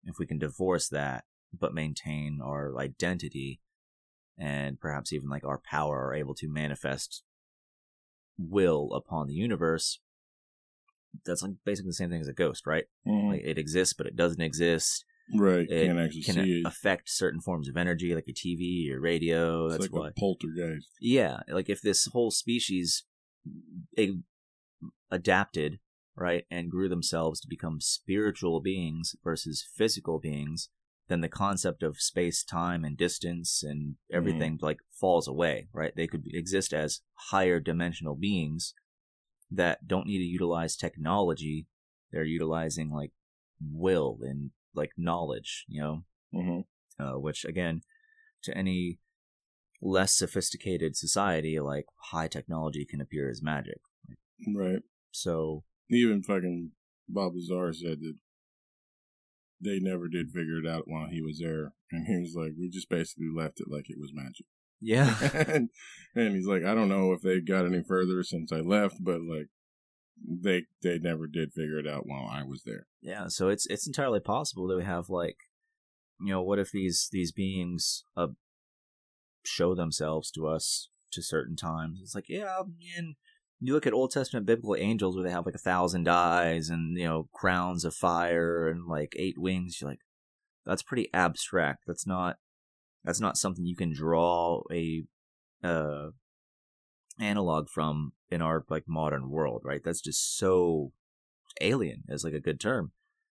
if 0.04 0.18
we 0.18 0.26
can 0.26 0.38
divorce 0.38 0.88
that 0.88 1.24
but 1.58 1.74
maintain 1.74 2.40
our 2.42 2.78
identity 2.78 3.60
and 4.38 4.78
perhaps 4.80 5.12
even 5.12 5.28
like 5.28 5.44
our 5.44 5.58
power 5.58 6.06
are 6.06 6.14
able 6.14 6.34
to 6.34 6.48
manifest 6.48 7.22
will 8.38 8.92
upon 8.92 9.26
the 9.26 9.34
universe 9.34 10.00
that's 11.24 11.42
like 11.42 11.52
basically 11.64 11.88
the 11.88 11.94
same 11.94 12.10
thing 12.10 12.20
as 12.20 12.28
a 12.28 12.32
ghost 12.34 12.66
right 12.66 12.84
Mhm. 13.06 13.30
like 13.30 13.42
it 13.44 13.56
exists 13.58 13.94
but 13.94 14.06
it 14.06 14.14
doesn't 14.16 14.42
exist 14.42 15.04
right. 15.34 15.66
it 15.70 15.86
Can't 15.86 15.98
actually 15.98 16.22
can 16.22 16.34
see 16.34 16.60
it. 16.60 16.66
affect 16.66 17.08
certain 17.08 17.40
forms 17.40 17.68
of 17.68 17.76
energy 17.76 18.14
like 18.14 18.26
your 18.26 18.34
tv 18.34 18.84
your 18.86 19.00
radio 19.00 19.66
It's 19.66 19.74
that's 19.78 19.90
like 19.90 19.98
why 20.00 20.08
a 20.08 20.12
poltergeist. 20.12 20.90
yeah 21.00 21.38
like 21.48 21.70
if 21.70 21.80
this 21.80 22.06
whole 22.12 22.30
species 22.30 23.04
a- 23.98 24.20
adapted 25.10 25.78
right 26.14 26.44
and 26.50 26.70
grew 26.70 26.88
themselves 26.88 27.40
to 27.40 27.48
become 27.48 27.80
spiritual 27.80 28.60
beings 28.60 29.16
versus 29.24 29.66
physical 29.74 30.18
beings 30.18 30.68
then 31.08 31.20
the 31.20 31.28
concept 31.28 31.82
of 31.82 32.00
space 32.00 32.42
time 32.42 32.84
and 32.84 32.96
distance 32.96 33.62
and 33.62 33.96
everything 34.12 34.58
like 34.60 34.78
falls 35.00 35.28
away 35.28 35.68
right? 35.72 35.92
They 35.96 36.06
could 36.06 36.24
exist 36.32 36.72
as 36.72 37.00
higher 37.30 37.60
dimensional 37.60 38.14
beings 38.14 38.74
that 39.50 39.86
don't 39.86 40.06
need 40.06 40.18
to 40.18 40.24
utilize 40.24 40.76
technology. 40.76 41.66
They're 42.10 42.24
utilizing 42.24 42.90
like 42.90 43.12
will 43.60 44.18
and 44.22 44.50
like 44.74 44.90
knowledge 44.96 45.64
you 45.68 45.80
know? 45.80 46.04
Hmm 46.32 46.60
uh, 46.98 47.18
which 47.18 47.44
again 47.44 47.82
to 48.42 48.56
any 48.56 48.98
less 49.82 50.14
sophisticated 50.14 50.96
society 50.96 51.60
like 51.60 51.86
high 52.10 52.28
technology 52.28 52.86
can 52.88 53.00
appear 53.00 53.28
as 53.28 53.42
magic. 53.42 53.78
Right. 54.54 54.82
so 55.10 55.64
Even 55.90 56.22
fucking 56.22 56.72
Bob 57.08 57.32
Lazar 57.34 57.72
said 57.72 58.00
that 58.00 58.14
they 59.60 59.78
never 59.80 60.08
did 60.08 60.30
figure 60.30 60.58
it 60.58 60.66
out 60.66 60.84
while 60.86 61.08
he 61.08 61.22
was 61.22 61.38
there, 61.38 61.72
and 61.90 62.06
he 62.06 62.18
was 62.18 62.34
like, 62.36 62.52
"We 62.58 62.68
just 62.68 62.88
basically 62.88 63.30
left 63.34 63.60
it 63.60 63.68
like 63.68 63.88
it 63.88 63.98
was 63.98 64.12
magic." 64.14 64.46
yeah 64.78 65.16
and, 65.48 65.70
and 66.14 66.34
he's 66.34 66.46
like, 66.46 66.62
"I 66.64 66.74
don't 66.74 66.88
know 66.88 67.12
if 67.12 67.22
they 67.22 67.40
got 67.40 67.66
any 67.66 67.82
further 67.82 68.22
since 68.22 68.52
I 68.52 68.60
left, 68.60 68.96
but 69.00 69.20
like, 69.22 69.48
they 70.28 70.64
they 70.82 70.98
never 70.98 71.26
did 71.26 71.52
figure 71.52 71.78
it 71.78 71.86
out 71.86 72.06
while 72.06 72.28
I 72.30 72.42
was 72.42 72.62
there." 72.64 72.86
yeah 73.00 73.28
so 73.28 73.48
it's 73.48 73.66
it's 73.66 73.86
entirely 73.86 74.20
possible 74.20 74.66
that 74.66 74.76
we 74.76 74.84
have 74.84 75.08
like 75.08 75.36
you 76.20 76.32
know 76.32 76.42
what 76.42 76.58
if 76.58 76.70
these 76.72 77.08
these 77.12 77.32
beings 77.32 78.04
uh, 78.16 78.28
show 79.44 79.74
themselves 79.74 80.30
to 80.32 80.46
us 80.46 80.88
to 81.12 81.22
certain 81.22 81.56
times 81.56 82.00
it's 82.02 82.14
like 82.14 82.28
yeah 82.28 82.62
man 82.66 83.14
you 83.60 83.72
look 83.72 83.86
at 83.86 83.92
old 83.92 84.10
testament 84.10 84.46
biblical 84.46 84.76
angels 84.76 85.16
where 85.16 85.24
they 85.24 85.32
have 85.32 85.46
like 85.46 85.54
a 85.54 85.58
thousand 85.58 86.08
eyes 86.08 86.68
and 86.68 86.96
you 86.96 87.04
know 87.04 87.28
crowns 87.32 87.84
of 87.84 87.94
fire 87.94 88.68
and 88.68 88.86
like 88.86 89.14
eight 89.16 89.38
wings 89.38 89.80
you're 89.80 89.90
like 89.90 90.00
that's 90.66 90.82
pretty 90.82 91.08
abstract. 91.14 91.84
That's 91.86 92.06
not 92.06 92.36
that's 93.04 93.20
not 93.20 93.38
something 93.38 93.64
you 93.64 93.76
can 93.76 93.94
draw 93.94 94.62
a 94.70 95.04
uh 95.62 96.08
analog 97.18 97.70
from 97.70 98.12
in 98.28 98.42
our 98.42 98.64
like 98.68 98.84
modern 98.86 99.30
world 99.30 99.62
right? 99.64 99.80
That's 99.82 100.02
just 100.02 100.36
so 100.36 100.92
alien 101.60 102.02
is 102.08 102.24
like 102.24 102.34
a 102.34 102.40
good 102.40 102.60
term. 102.60 102.92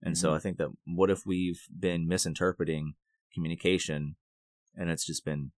And 0.03 0.17
so 0.17 0.33
i 0.35 0.39
think 0.39 0.59
that 0.59 0.69
what 0.85 1.11
if 1.11 1.27
we've 1.27 1.62
been 1.77 2.07
misinterpreting 2.07 2.95
communication 3.35 4.14
and 4.77 4.89
it's 4.89 5.05
just 5.05 5.25
been 5.25 5.51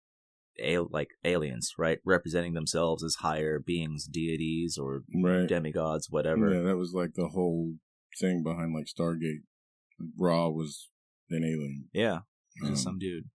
al- 0.64 0.90
like 0.92 1.10
aliens 1.24 1.74
right 1.78 2.00
representing 2.06 2.54
themselves 2.54 3.04
as 3.04 3.16
higher 3.16 3.60
beings 3.60 4.08
deities 4.08 4.78
or 4.78 5.04
Right. 5.14 5.48
demigods 5.48 6.08
whatever 6.10 6.54
Yeah, 6.54 6.62
that 6.64 6.78
was 6.78 6.94
like 6.94 7.14
the 7.16 7.30
whole 7.30 7.76
thing 8.20 8.44
behind 8.44 8.74
like 8.74 8.86
Stargate. 8.88 9.44
Like, 10.00 10.10
Ra 10.18 10.48
was 10.50 10.90
an 11.30 11.44
alien. 11.44 11.90
yeah 11.94 12.20
just 12.62 12.72
Um, 12.72 12.76
some 12.94 13.00
dude 13.00 13.30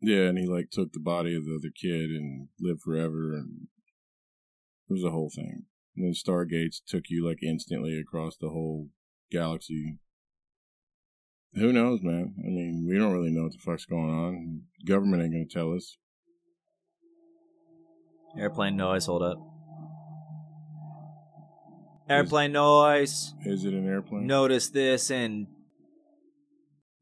Yeah, 0.00 0.28
and 0.28 0.38
he 0.38 0.46
like 0.46 0.70
took 0.70 0.92
the 0.92 1.00
body 1.00 1.34
of 1.36 1.44
the 1.44 1.54
other 1.56 1.70
kid 1.74 2.10
and 2.10 2.48
lived 2.60 2.80
forever, 2.82 3.34
and 3.34 3.68
it 4.88 4.92
was 4.92 5.04
a 5.04 5.10
whole 5.12 5.30
thing. 5.30 5.66
And 5.94 6.04
then 6.06 6.12
Stargates 6.14 6.80
took 6.84 7.04
you 7.08 7.24
like 7.24 7.38
instantly 7.42 7.96
across 8.00 8.36
the 8.36 8.48
whole 8.48 8.88
galaxy. 9.30 9.98
Who 11.54 11.72
knows, 11.72 12.00
man? 12.02 12.34
I 12.38 12.48
mean, 12.48 12.86
we 12.88 12.98
don't 12.98 13.12
really 13.12 13.30
know 13.30 13.42
what 13.44 13.52
the 13.52 13.58
fuck's 13.58 13.84
going 13.84 14.08
on. 14.10 14.62
Government 14.86 15.22
ain't 15.22 15.32
gonna 15.32 15.44
tell 15.46 15.74
us. 15.74 15.96
airplane 18.38 18.76
noise 18.76 19.04
hold 19.04 19.22
up 19.22 19.36
airplane 22.08 22.52
noise 22.52 23.34
Is 23.44 23.64
it 23.66 23.74
an 23.74 23.86
airplane? 23.86 24.26
notice 24.26 24.70
this 24.70 25.10
and 25.10 25.46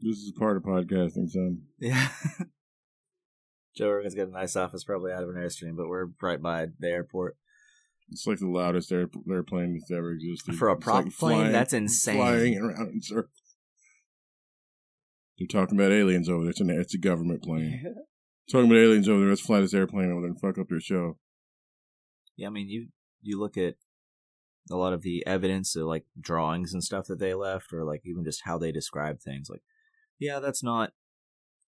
This 0.00 0.16
is 0.18 0.32
part 0.36 0.56
of 0.56 0.64
podcasting, 0.64 1.30
son. 1.30 1.62
yeah 1.78 2.08
joe 3.76 3.90
rogan's 3.90 4.16
got 4.16 4.26
a 4.28 4.32
nice 4.32 4.56
office 4.56 4.82
probably 4.82 5.12
out 5.12 5.22
of 5.22 5.28
an 5.28 5.36
airstream 5.36 5.76
but 5.76 5.86
we're 5.88 6.08
right 6.20 6.42
by 6.42 6.66
the 6.80 6.88
airport 6.88 7.36
It's 8.10 8.26
like 8.26 8.38
the 8.40 8.48
loudest 8.48 8.90
air- 8.90 9.08
airplane 9.30 9.74
that's 9.74 9.90
ever 9.96 10.10
existed. 10.12 10.56
For 10.56 10.68
a 10.68 10.76
prop 10.76 11.04
like 11.04 11.14
plane? 11.16 11.52
That's 11.52 11.72
insane. 11.72 12.16
Flying 12.16 12.58
around 12.58 12.90
in 12.94 13.02
circles. 13.02 13.39
They're 15.40 15.46
talking 15.46 15.78
about 15.78 15.90
aliens 15.90 16.28
over 16.28 16.42
there. 16.42 16.50
It's, 16.50 16.60
an, 16.60 16.68
it's 16.68 16.94
a 16.94 16.98
government 16.98 17.42
plane. 17.42 17.82
talking 18.52 18.66
about 18.66 18.78
aliens 18.78 19.08
over 19.08 19.20
there. 19.20 19.30
Let's 19.30 19.40
fly 19.40 19.60
this 19.60 19.72
airplane 19.72 20.12
over 20.12 20.20
there 20.20 20.30
and 20.30 20.40
fuck 20.40 20.58
up 20.58 20.70
your 20.70 20.80
show. 20.80 21.16
Yeah, 22.36 22.48
I 22.48 22.50
mean, 22.50 22.68
you 22.68 22.88
you 23.22 23.40
look 23.40 23.56
at 23.56 23.74
a 24.70 24.76
lot 24.76 24.92
of 24.92 25.02
the 25.02 25.26
evidence, 25.26 25.74
of 25.76 25.84
like 25.84 26.04
drawings 26.20 26.74
and 26.74 26.84
stuff 26.84 27.06
that 27.06 27.18
they 27.18 27.32
left, 27.32 27.72
or 27.72 27.84
like 27.84 28.02
even 28.04 28.22
just 28.22 28.42
how 28.44 28.58
they 28.58 28.70
describe 28.70 29.20
things. 29.20 29.48
Like, 29.50 29.62
yeah, 30.18 30.40
that's 30.40 30.62
not 30.62 30.92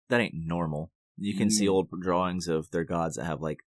that 0.09 0.19
ain't 0.19 0.33
normal. 0.35 0.91
You 1.15 1.37
can 1.37 1.51
see 1.51 1.65
mm-hmm. 1.65 1.73
old 1.73 1.89
drawings 2.01 2.47
of 2.47 2.71
their 2.71 2.83
gods 2.83 3.17
that 3.17 3.25
have 3.25 3.41
like 3.41 3.59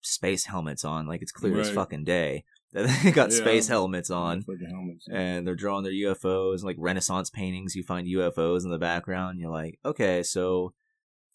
space 0.00 0.46
helmets 0.46 0.84
on, 0.84 1.06
like 1.06 1.22
it's 1.22 1.32
clear 1.32 1.60
as 1.60 1.70
fucking 1.70 2.04
day 2.04 2.44
they 2.72 3.10
got 3.12 3.30
Yeah. 3.30 3.36
space 3.36 3.68
helmets 3.68 4.10
on, 4.10 4.44
helmets. 4.68 5.06
and 5.10 5.46
they're 5.46 5.54
drawing 5.56 5.84
their 5.84 5.92
UFOs 5.92 6.54
and 6.56 6.64
like 6.64 6.76
Renaissance 6.78 7.30
paintings. 7.30 7.74
You 7.74 7.82
find 7.82 8.06
UFOs 8.06 8.64
in 8.64 8.70
the 8.70 8.78
background. 8.78 9.38
You're 9.40 9.50
like, 9.50 9.78
okay, 9.84 10.22
so 10.22 10.72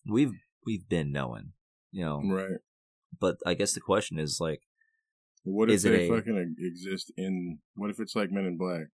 we've 0.10 0.32
we've 0.66 0.88
been 0.88 1.12
knowing, 1.12 1.52
you 1.92 2.06
know. 2.06 2.22
Right. 2.24 2.60
But 3.20 3.38
I 3.46 3.54
guess 3.54 3.74
the 3.74 3.82
question 3.82 4.18
is 4.20 4.38
like. 4.40 4.62
What 5.44 5.70
if 5.70 5.84
they 5.84 6.08
a- 6.08 6.10
fucking 6.10 6.56
exist 6.58 7.12
in? 7.18 7.60
What 7.76 7.92
if 7.92 8.00
it's 8.00 8.16
like 8.16 8.32
Men 8.32 8.46
in 8.46 8.58
Black? 8.58 8.88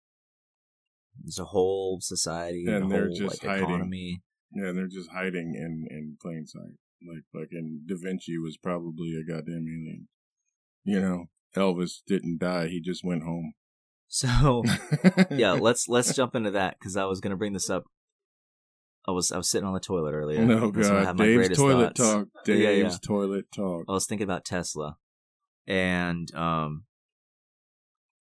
There's 1.22 1.38
a 1.40 1.46
whole 1.46 2.00
society 2.02 2.66
and, 2.66 2.84
And 2.84 2.92
they're 2.92 3.08
whole 3.08 3.16
just 3.16 3.44
like 3.44 3.52
hiding. 3.52 3.66
economy. 3.66 4.22
Yeah, 4.54 4.70
and 4.70 4.78
they're 4.78 4.88
just 4.88 5.12
hiding 5.12 5.54
in 5.56 5.86
in 5.92 6.18
plain 6.22 6.46
sight. 6.48 6.74
Like 7.08 7.24
fucking 7.34 7.82
Da 7.88 7.96
Vinci 8.02 8.38
was 8.40 8.58
probably 8.58 9.14
a 9.16 9.24
goddamn 9.24 9.66
alien. 9.68 10.08
You 10.86 11.02
know, 11.02 11.26
Elvis 11.56 12.02
didn't 12.06 12.40
die. 12.40 12.68
He 12.68 12.80
just 12.80 13.04
went 13.04 13.24
home. 13.24 13.54
So 14.08 14.64
yeah, 15.32 15.52
let's 15.60 15.88
let's 15.88 16.16
jump 16.16 16.36
into 16.36 16.52
that 16.52 16.78
because 16.80 16.98
I 16.98 17.06
was 17.06 17.22
gonna 17.22 17.38
bring 17.38 17.54
this 17.54 17.70
up. 17.70 17.86
I 19.08 19.12
was 19.12 19.32
I 19.32 19.38
was 19.38 19.50
sitting 19.50 19.68
on 19.68 19.74
the 19.74 19.80
toilet 19.80 20.14
earlier. 20.14 20.44
No 20.44 20.68
I 20.68 20.72
God, 20.72 21.18
Dave's 21.18 21.58
toilet 21.58 21.98
thoughts. 21.98 22.00
talk. 22.00 22.28
Yeah, 22.48 22.70
yeah. 22.72 22.96
toilet 23.02 23.46
talk. 23.52 23.86
I 23.88 23.92
was 23.92 24.06
thinking 24.06 24.26
about 24.26 24.46
Tesla, 24.46 24.98
and 25.68 26.34
um, 26.36 26.86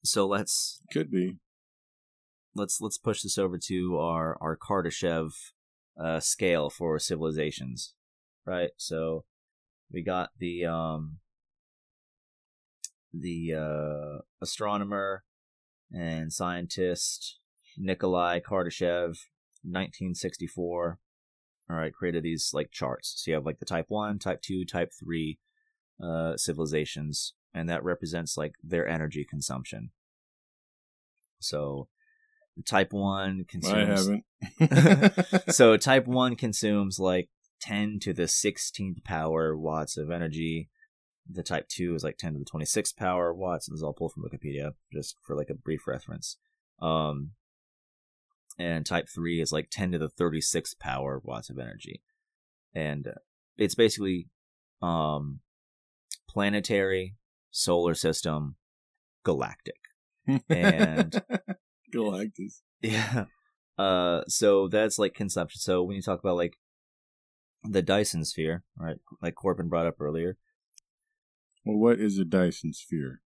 so 0.04 0.26
let's 0.28 0.82
Could 0.92 1.12
be. 1.12 1.38
let's 2.56 2.80
let's 2.80 2.98
push 2.98 3.22
this 3.22 3.38
over 3.38 3.58
to 3.58 3.98
our 3.98 4.38
our 4.42 4.58
Kardashev 4.58 5.32
uh, 6.02 6.20
scale 6.20 6.70
for 6.70 7.00
civilizations, 7.00 7.94
right? 8.46 8.72
So 8.78 9.26
we 9.92 10.04
got 10.04 10.30
the 10.40 10.66
um 10.66 11.20
the 13.22 13.54
uh, 13.54 14.22
astronomer 14.42 15.24
and 15.92 16.32
scientist 16.32 17.40
Nikolai 17.78 18.40
Kardashev, 18.40 19.18
1964. 19.64 21.00
All 21.70 21.76
right, 21.76 21.94
created 21.94 22.24
these 22.24 22.52
like 22.54 22.72
charts. 22.72 23.14
So 23.18 23.32
you 23.32 23.36
have 23.36 23.46
like 23.46 23.60
the 23.60 23.66
type 23.66 23.86
one, 23.88 24.20
type 24.20 24.42
two, 24.42 24.66
type 24.66 24.92
three 24.98 25.40
uh, 26.04 26.38
civilizations, 26.38 27.34
and 27.54 27.68
that 27.70 27.84
represents 27.84 28.38
like 28.38 28.54
their 28.64 28.88
energy 28.88 29.26
consumption. 29.28 29.90
So, 31.40 31.88
type 32.66 32.94
one 32.94 33.46
consumes. 33.48 34.08
I 34.60 34.72
haven't. 34.72 35.50
so 35.54 35.78
type 35.78 36.08
one 36.08 36.36
consumes 36.36 37.00
like 37.00 37.30
10 37.62 38.00
to 38.02 38.14
the 38.14 38.24
16th 38.24 39.04
power 39.04 39.58
watts 39.58 39.98
of 39.98 40.12
energy. 40.12 40.70
The 41.30 41.44
Type 41.44 41.68
2 41.70 41.96
is 41.96 42.04
like 42.04 42.18
10 42.18 42.34
to 42.34 42.40
the 42.40 42.46
26th 42.46 42.96
power 42.96 43.34
watts. 43.34 43.68
And 43.68 43.74
this 43.76 43.80
is 43.80 43.84
all 43.84 43.94
pulled 43.94 44.14
from 44.14 44.24
Wikipedia, 44.24 44.74
just 44.94 45.18
for 45.24 45.36
like 45.36 45.50
a 45.50 45.56
brief 45.56 45.88
reference. 45.88 46.38
Um, 46.82 47.32
and 48.60 48.86
Type 48.86 49.08
3 49.14 49.42
is 49.42 49.52
like 49.52 49.70
10 49.72 49.94
to 49.94 49.98
the 49.98 50.10
36th 50.10 50.78
power 50.80 51.20
watts 51.24 51.50
of 51.50 51.58
energy. 51.58 52.02
And 52.74 53.14
it's 53.58 53.76
basically 53.76 54.28
um, 54.82 55.40
planetary, 56.30 57.16
solar 57.52 57.96
system, 57.96 58.56
galactic. 59.24 59.80
And- 60.50 61.22
Galactus. 61.94 62.62
Yeah. 62.82 63.26
Uh, 63.78 64.22
so 64.28 64.68
that's 64.68 65.00
like 65.00 65.14
consumption. 65.14 65.60
So 65.60 65.82
when 65.84 65.96
you 65.96 66.02
talk 66.02 66.20
about 66.20 66.36
like 66.36 66.58
the 67.64 67.82
Dyson 67.82 68.26
sphere, 68.26 68.64
right? 68.78 68.98
Like 69.22 69.36
Corbin 69.36 69.70
brought 69.70 69.88
up 69.88 70.00
earlier. 70.00 70.38
Well, 71.66 71.78
what 71.78 72.00
is 72.00 72.18
a 72.20 72.26
Dyson 72.26 72.74
sphere? 72.74 73.22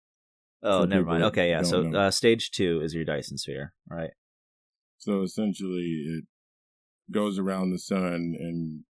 Oh, 0.62 0.82
For 0.82 0.88
never 0.88 1.06
mind. 1.06 1.24
Okay, 1.26 1.50
yeah. 1.50 1.62
So 1.62 1.94
uh, 1.96 2.12
stage 2.12 2.52
two 2.52 2.82
is 2.84 2.94
your 2.94 3.06
Dyson 3.06 3.38
sphere, 3.38 3.74
right? 3.90 4.12
So 4.98 5.22
essentially, 5.22 6.04
it 6.08 6.26
goes 7.12 7.38
around 7.38 7.72
the 7.72 7.80
sun 7.80 8.36
and 8.40 8.84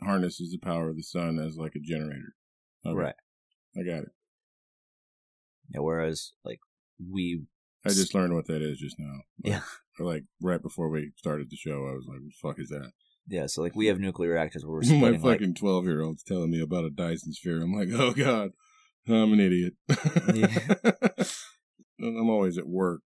harnesses 0.00 0.52
the 0.52 0.58
power 0.58 0.88
of 0.88 0.96
the 0.96 1.02
sun 1.02 1.38
as 1.38 1.56
like 1.56 1.74
a 1.74 1.80
generator. 1.80 2.34
Okay, 2.86 2.94
Right. 2.96 3.14
I 3.76 3.82
got 3.82 4.02
it. 4.04 4.12
Yeah. 5.74 5.80
Whereas 5.80 6.32
like 6.44 6.60
we, 6.98 7.42
I 7.84 7.88
just 7.88 8.14
learned 8.14 8.34
what 8.34 8.46
that 8.46 8.62
is 8.62 8.78
just 8.78 8.96
now. 8.98 9.20
Like, 9.44 9.52
Yeah. 9.52 9.60
Like 9.98 10.24
right 10.40 10.62
before 10.62 10.88
we 10.88 11.12
started 11.16 11.50
the 11.50 11.56
show, 11.56 11.88
I 11.88 11.94
was 11.94 12.06
like, 12.06 12.20
"What 12.20 12.28
the 12.28 12.48
fuck 12.48 12.60
is 12.60 12.68
that?" 12.68 12.92
yeah. 13.26 13.46
So 13.46 13.62
like 13.62 13.74
we 13.74 13.86
have 13.86 13.98
nuclear 13.98 14.30
reactors 14.30 14.64
where 14.64 14.80
we're 14.80 15.00
My 15.12 15.18
fucking 15.18 15.54
twelve 15.54 15.86
year 15.86 16.02
old's 16.02 16.22
telling 16.22 16.50
me 16.50 16.60
about 16.60 16.84
a 16.84 16.90
Dyson 16.90 17.32
sphere. 17.32 17.62
I'm 17.62 17.72
like, 17.74 17.88
"Oh 17.92 18.12
God, 18.12 18.50
I'm 19.08 19.32
an 19.32 19.40
idiot." 19.40 19.74
Yeah. 20.34 20.58
I'm 22.00 22.28
always 22.28 22.58
at 22.58 22.66
work. 22.68 23.00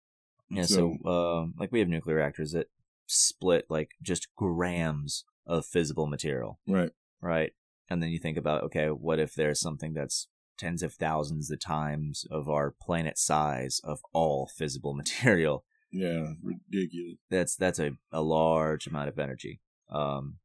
yeah. 0.51 0.65
So 0.65 0.97
um, 1.07 1.55
like 1.59 1.71
we 1.71 1.79
have 1.79 1.89
nuclear 1.89 2.17
reactors 2.17 2.53
that 2.53 2.67
split 3.07 3.67
like 3.69 3.91
just 4.03 4.29
grams 4.37 5.25
of 5.47 5.67
physical 5.67 6.07
material. 6.07 6.59
Right. 6.67 6.91
right? 7.21 7.53
And 7.89 8.03
then 8.03 8.11
you 8.11 8.19
think 8.19 8.37
about, 8.37 8.63
okay, 8.65 8.87
what 8.87 9.19
if 9.19 9.35
there's 9.35 9.61
something 9.61 9.95
that's 9.95 10.29
tens 10.57 10.83
of 10.83 10.95
thousands 10.95 11.51
of 11.51 11.59
times 11.59 12.25
of 12.31 12.49
our 12.49 12.75
planet 12.81 13.19
size 13.19 13.81
of 13.83 14.01
all 14.13 14.47
physical 14.47 14.95
material? 15.03 15.65
Yeah. 15.91 16.35
Ridiculous. 16.43 17.17
That's 17.31 17.57
that's 17.57 17.81
a, 17.81 17.93
a 18.13 18.23
large 18.23 18.87
amount 18.87 19.09
of 19.09 19.19
energy. 19.19 19.61
Um, 19.91 20.37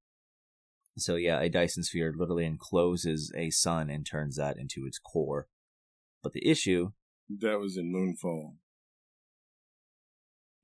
so 0.97 1.15
yeah, 1.15 1.39
a 1.41 1.49
Dyson 1.49 1.83
sphere 1.83 2.13
literally 2.15 2.45
encloses 2.45 3.31
a 3.35 3.49
sun 3.49 3.89
and 3.89 4.05
turns 4.05 4.37
that 4.37 4.57
into 4.57 4.85
its 4.85 4.97
core. 4.99 5.47
But 6.23 6.33
the 6.33 6.47
issue, 6.47 6.91
That 7.29 7.59
was 7.59 7.77
in 7.77 7.91
Moonfall. 7.93 8.53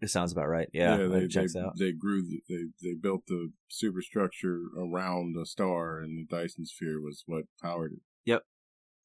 it 0.02 0.10
sounds 0.10 0.32
about 0.32 0.48
right. 0.48 0.70
Yeah, 0.74 0.98
they 0.98 1.28
checks 1.28 1.54
they, 1.54 1.60
out. 1.60 1.74
they 1.78 1.92
grew 1.92 2.22
the, 2.24 2.42
they 2.50 2.64
they 2.90 2.94
built 3.00 3.28
the 3.28 3.52
superstructure 3.68 4.62
around 4.78 5.36
a 5.42 5.46
star, 5.46 6.00
and 6.00 6.18
the 6.18 6.36
Dyson 6.36 6.66
sphere 6.66 7.00
was 7.00 7.24
what 7.28 7.44
powered 7.62 7.94
it. 7.94 8.00
Yep. 8.26 8.44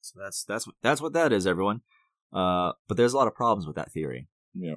So 0.00 0.20
that's 0.22 0.44
that's 0.44 0.66
what 0.66 0.76
that's 0.82 1.02
what 1.02 1.12
that 1.12 1.32
is, 1.32 1.46
everyone. 1.46 1.80
Uh, 2.32 2.72
but 2.88 2.96
there's 2.96 3.12
a 3.12 3.16
lot 3.16 3.26
of 3.28 3.34
problems 3.34 3.66
with 3.66 3.76
that 3.76 3.92
theory. 3.92 4.28
Yeah. 4.54 4.76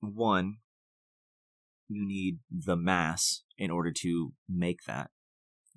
one, 0.00 0.56
you 1.88 2.04
need 2.06 2.38
the 2.50 2.76
mass 2.76 3.42
in 3.56 3.70
order 3.70 3.92
to 4.00 4.32
make 4.48 4.80
that. 4.86 5.10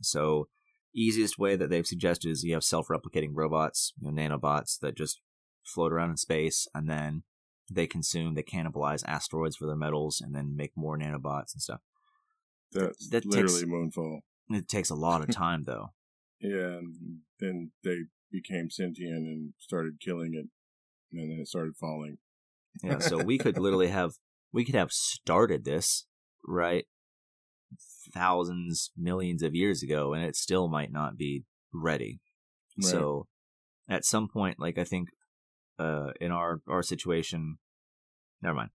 So, 0.02 0.48
easiest 0.93 1.38
way 1.38 1.56
that 1.56 1.70
they've 1.70 1.86
suggested 1.88 2.30
is 2.30 2.43
you 2.43 2.54
have 2.54 2.64
self-replicating 2.64 3.32
robots, 3.34 3.93
you 4.00 4.10
know, 4.12 4.16
nanobots 4.22 4.80
that 4.80 4.96
just 4.96 5.22
float 5.64 5.91
around 5.91 6.12
in 6.12 6.18
space, 6.18 6.68
and 6.74 6.89
then 6.89 7.24
they 7.72 7.88
consume, 7.88 8.36
they 8.36 8.43
cannibalize 8.43 9.04
asteroids 9.08 9.56
for 9.56 9.66
their 9.66 9.76
metals, 9.76 10.22
and 10.22 10.36
then 10.36 10.56
make 10.56 10.72
more 10.76 10.98
nanobots 10.98 11.54
and 11.54 11.62
stuff. 11.62 11.82
That's 12.72 13.10
That 13.10 13.26
literally 13.26 13.62
takes- 13.62 13.64
Moonfall. 13.70 14.20
It 14.50 14.68
takes 14.68 14.89
a 14.89 14.96
lot 14.96 15.22
of 15.22 15.30
time, 15.36 15.64
though. 15.66 15.93
Yeah, 16.39 16.78
and 16.78 17.20
then 17.39 17.72
they 17.84 18.02
became 18.32 18.70
sentient 18.70 19.26
and 19.26 19.54
started 19.60 20.00
killing 20.00 20.34
it, 20.34 20.48
and 21.12 21.32
then 21.32 21.39
it 21.39 21.48
started 21.48 21.76
falling. 21.78 22.18
Yeah, 22.84 23.00
so 23.00 23.24
we 23.24 23.38
could 23.38 23.58
literally 23.58 23.88
have 23.88 24.12
we 24.52 24.66
could 24.66 24.76
have 24.76 24.91
started 24.91 25.66
this 25.66 26.06
right 26.48 26.86
thousands, 28.16 28.91
millions 28.97 29.43
of 29.43 29.53
years 29.53 29.84
ago, 29.84 30.13
and 30.13 30.24
it 30.24 30.36
still 30.36 30.68
might 30.68 30.91
not 30.91 31.18
be 31.18 31.43
ready. 31.72 32.20
Right. 32.82 32.91
So 32.91 33.28
at 33.88 34.05
some 34.05 34.28
point, 34.28 34.59
like 34.59 34.78
I 34.80 34.84
think 34.84 35.09
uh 35.78 36.11
in 36.22 36.32
our 36.32 36.61
our 36.68 36.82
situation 36.82 37.57
never 38.41 38.55
mind. 38.55 38.70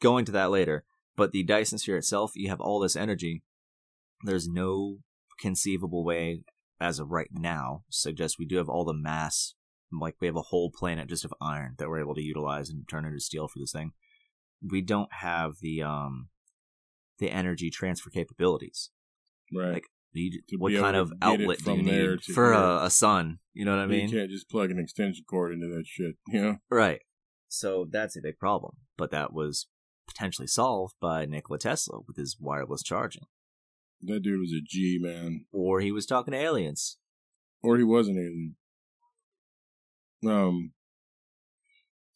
Going 0.00 0.24
to 0.26 0.32
that 0.32 0.50
later. 0.50 0.84
But 1.16 1.32
the 1.32 1.42
Dyson 1.42 1.78
sphere 1.78 1.96
itself, 1.96 2.32
you 2.34 2.48
have 2.48 2.60
all 2.60 2.78
this 2.78 2.96
energy. 2.96 3.42
There's 4.22 4.48
no 4.48 4.98
conceivable 5.40 6.04
way 6.04 6.42
as 6.80 6.98
of 6.98 7.10
right 7.10 7.30
now 7.32 7.82
suggest 7.88 8.38
we 8.38 8.46
do 8.46 8.56
have 8.56 8.68
all 8.68 8.84
the 8.84 8.94
mass 8.94 9.54
like 9.92 10.14
we 10.20 10.26
have 10.26 10.36
a 10.36 10.42
whole 10.42 10.70
planet 10.70 11.08
just 11.08 11.24
of 11.24 11.32
iron 11.40 11.74
that 11.78 11.88
we're 11.88 12.00
able 12.00 12.14
to 12.14 12.22
utilize 12.22 12.68
and 12.68 12.86
turn 12.88 13.04
into 13.04 13.20
steel 13.20 13.48
for 13.48 13.58
this 13.58 13.72
thing. 13.72 13.92
We 14.62 14.82
don't 14.82 15.12
have 15.20 15.54
the 15.60 15.82
um 15.82 16.28
the 17.18 17.30
energy 17.30 17.70
transfer 17.70 18.10
capabilities. 18.10 18.90
Right. 19.54 19.74
Like 19.74 19.84
To 20.14 20.56
what 20.56 20.74
kind 20.74 20.96
of 20.96 21.10
to 21.10 21.16
get 21.16 21.40
it 21.40 21.42
outlet 21.42 21.58
do 21.64 21.72
you 21.74 21.82
need 21.82 22.22
for 22.24 22.52
a, 22.52 22.84
a 22.84 22.90
sun? 22.90 23.38
You 23.54 23.64
know 23.64 23.72
what 23.76 23.82
I 23.82 23.86
mean? 23.86 24.08
you 24.08 24.18
can't 24.18 24.30
just 24.30 24.48
plug 24.48 24.70
an 24.70 24.78
extension 24.78 25.24
cord 25.28 25.52
into 25.52 25.66
that 25.68 25.86
shit. 25.86 26.16
You 26.28 26.40
know. 26.42 26.56
Right. 26.70 27.00
So 27.48 27.86
that's 27.90 28.16
a 28.16 28.20
big 28.22 28.38
problem. 28.38 28.74
But 28.96 29.10
that 29.10 29.32
was 29.32 29.66
potentially 30.06 30.46
solved 30.48 30.94
by 31.00 31.24
Nikola 31.26 31.58
Tesla 31.58 32.00
with 32.06 32.16
his 32.16 32.36
wireless 32.40 32.82
charging. 32.82 33.24
That 34.02 34.20
dude 34.22 34.38
was 34.40 34.52
a 34.52 34.60
G 34.64 34.98
man, 35.00 35.46
Or 35.52 35.80
he 35.80 35.90
was 35.92 36.06
talking 36.06 36.32
to 36.32 36.38
aliens. 36.38 36.98
or 37.62 37.76
he 37.76 37.82
was 37.84 38.06
an 38.08 38.16
alien. 38.16 38.56
Um, 40.26 40.72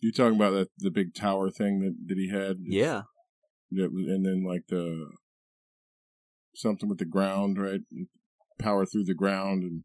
you 0.01 0.13
talking 0.13 0.37
about 0.37 0.51
that 0.53 0.69
the 0.79 0.91
big 0.91 1.15
tower 1.15 1.51
thing 1.51 1.81
that 1.81 1.95
that 2.09 2.19
he 2.19 2.29
had? 2.31 2.57
Yeah. 2.63 3.03
And 3.75 4.27
then 4.27 4.45
like 4.47 4.67
the 4.69 5.11
something 6.55 6.89
with 6.89 6.99
the 6.99 7.05
ground, 7.05 7.59
right? 7.59 7.81
Power 8.59 8.85
through 8.85 9.05
the 9.05 9.15
ground, 9.15 9.63
and 9.63 9.85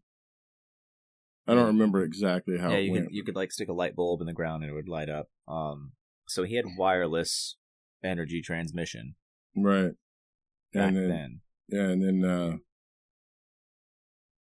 I 1.48 1.56
don't 1.56 1.68
remember 1.68 2.04
exactly 2.04 2.58
how 2.58 2.72
yeah, 2.72 2.78
it 2.78 2.84
you 2.84 2.94
could 2.94 3.08
you 3.12 3.24
could 3.24 3.36
like 3.36 3.52
stick 3.52 3.70
a 3.70 3.74
light 3.74 3.96
bulb 3.96 4.20
in 4.20 4.28
the 4.28 4.34
ground 4.34 4.64
and 4.64 4.72
it 4.72 4.76
would 4.76 4.90
light 4.90 5.10
up. 5.10 5.28
Um 5.48 5.94
so 6.28 6.44
he 6.44 6.56
had 6.56 6.66
wireless 6.78 7.56
energy 8.04 8.42
transmission 8.42 9.16
right, 9.56 9.94
back 10.74 10.90
and 10.90 10.98
then 10.98 11.10
then. 11.10 11.40
yeah, 11.70 11.88
and 11.88 12.04
then 12.04 12.30
uh 12.30 12.58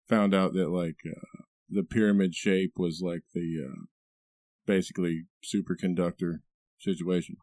found 0.08 0.34
out 0.34 0.52
that 0.52 0.70
like 0.70 0.96
uh, 1.06 1.42
the 1.68 1.82
pyramid 1.82 2.34
shape 2.34 2.72
was 2.76 3.02
like 3.04 3.22
the 3.34 3.56
uh 3.68 3.82
basically 4.66 5.24
superconductor 5.44 6.38
situation. 6.78 7.36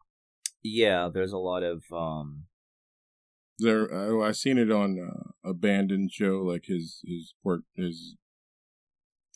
Yeah, 0.62 1.08
there's 1.12 1.32
a 1.32 1.38
lot 1.38 1.62
of 1.62 1.82
um 1.92 2.44
There, 3.58 3.92
I, 4.22 4.28
I 4.28 4.32
seen 4.32 4.58
it 4.58 4.70
on 4.70 4.98
uh, 4.98 5.48
abandoned 5.48 6.10
show. 6.12 6.38
Like 6.42 6.64
his 6.66 7.00
his 7.04 7.34
work, 7.42 7.62
his 7.76 8.16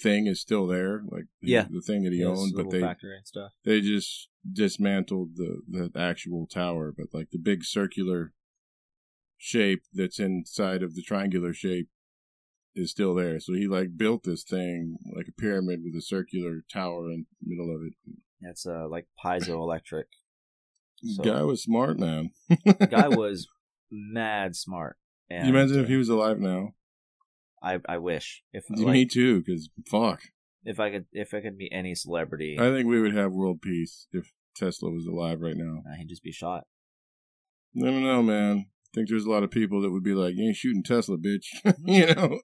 thing 0.01 0.27
is 0.27 0.41
still 0.41 0.67
there. 0.67 1.03
Like 1.09 1.25
the- 1.41 1.51
Yeah. 1.51 1.67
the 1.71 1.81
thing 1.81 2.03
that 2.05 2.13
he 2.13 2.21
his 2.21 2.29
owned, 2.29 2.53
but 2.57 2.71
they 2.71 2.81
factory 2.81 3.17
and 3.17 3.27
stuff. 3.27 3.53
they 3.65 3.81
just 3.81 4.29
dismantled 4.51 5.37
the 5.37 5.63
the 5.69 5.91
actual 5.99 6.47
tower. 6.47 6.93
But 6.97 7.07
like 7.13 7.31
the 7.31 7.39
big 7.39 7.65
circular 7.65 8.33
shape 9.37 9.83
that's 9.93 10.19
inside 10.19 10.83
of 10.83 10.95
the 10.95 11.03
triangular 11.03 11.53
shape 11.53 11.89
is 12.75 12.91
still 12.91 13.15
there. 13.15 13.39
So 13.41 13.53
he 13.55 13.67
like 13.69 13.97
built 13.97 14.25
this 14.25 14.43
thing 14.43 14.97
like 15.15 15.29
a 15.29 15.33
pyramid 15.41 15.81
with 15.85 15.95
a 15.95 16.03
circular 16.03 16.63
tower 16.73 17.11
in 17.11 17.27
the 17.41 17.49
middle 17.55 17.75
of 17.75 17.83
it. 17.87 17.93
It's 18.41 18.67
uh 18.67 18.89
like 18.89 19.07
piezoelectric. 19.25 20.05
So 21.05 21.23
Guy 21.23 21.43
was 21.43 21.63
smart, 21.63 21.99
man. 21.99 22.31
guy 22.91 23.09
was 23.09 23.47
mad 23.91 24.57
smart. 24.57 24.97
And, 25.31 25.47
you 25.47 25.55
imagine 25.55 25.81
if 25.81 25.87
uh, 25.87 25.89
he 25.89 25.97
was 25.97 26.09
alive 26.09 26.39
now? 26.39 26.75
I 27.63 27.79
I 27.89 27.99
wish 27.99 28.43
if 28.53 28.65
Me 28.71 29.07
too, 29.07 29.43
because 29.43 29.71
fuck. 29.91 30.23
if 30.65 30.79
I 30.81 30.91
could 30.91 31.07
if 31.13 31.35
I 31.35 31.41
could 31.41 31.57
meet 31.57 31.73
any 31.75 31.95
celebrity, 31.95 32.57
I 32.59 32.71
think 32.71 32.87
we 32.87 33.01
would 33.01 33.15
have 33.15 33.33
world 33.33 33.61
peace 33.63 34.07
if 34.13 34.33
Tesla 34.57 34.91
was 34.91 35.07
alive 35.07 35.41
right 35.41 35.57
now. 35.57 35.83
uh, 35.87 35.97
he'd 35.97 36.09
just 36.09 36.23
be 36.23 36.33
shot. 36.33 36.65
I 37.77 37.87
don't 37.87 38.05
know, 38.05 38.23
man. 38.23 38.67
I 38.69 38.91
think 38.95 39.09
there's 39.09 39.25
a 39.25 39.31
lot 39.31 39.43
of 39.43 39.51
people 39.51 39.83
that 39.83 39.91
would 39.91 40.05
be 40.05 40.15
like, 40.15 40.35
"You 40.37 40.49
ain't 40.49 40.57
shooting 40.57 40.83
Tesla, 40.83 41.17
bitch." 41.17 41.47
you 41.85 42.15
know. 42.15 42.41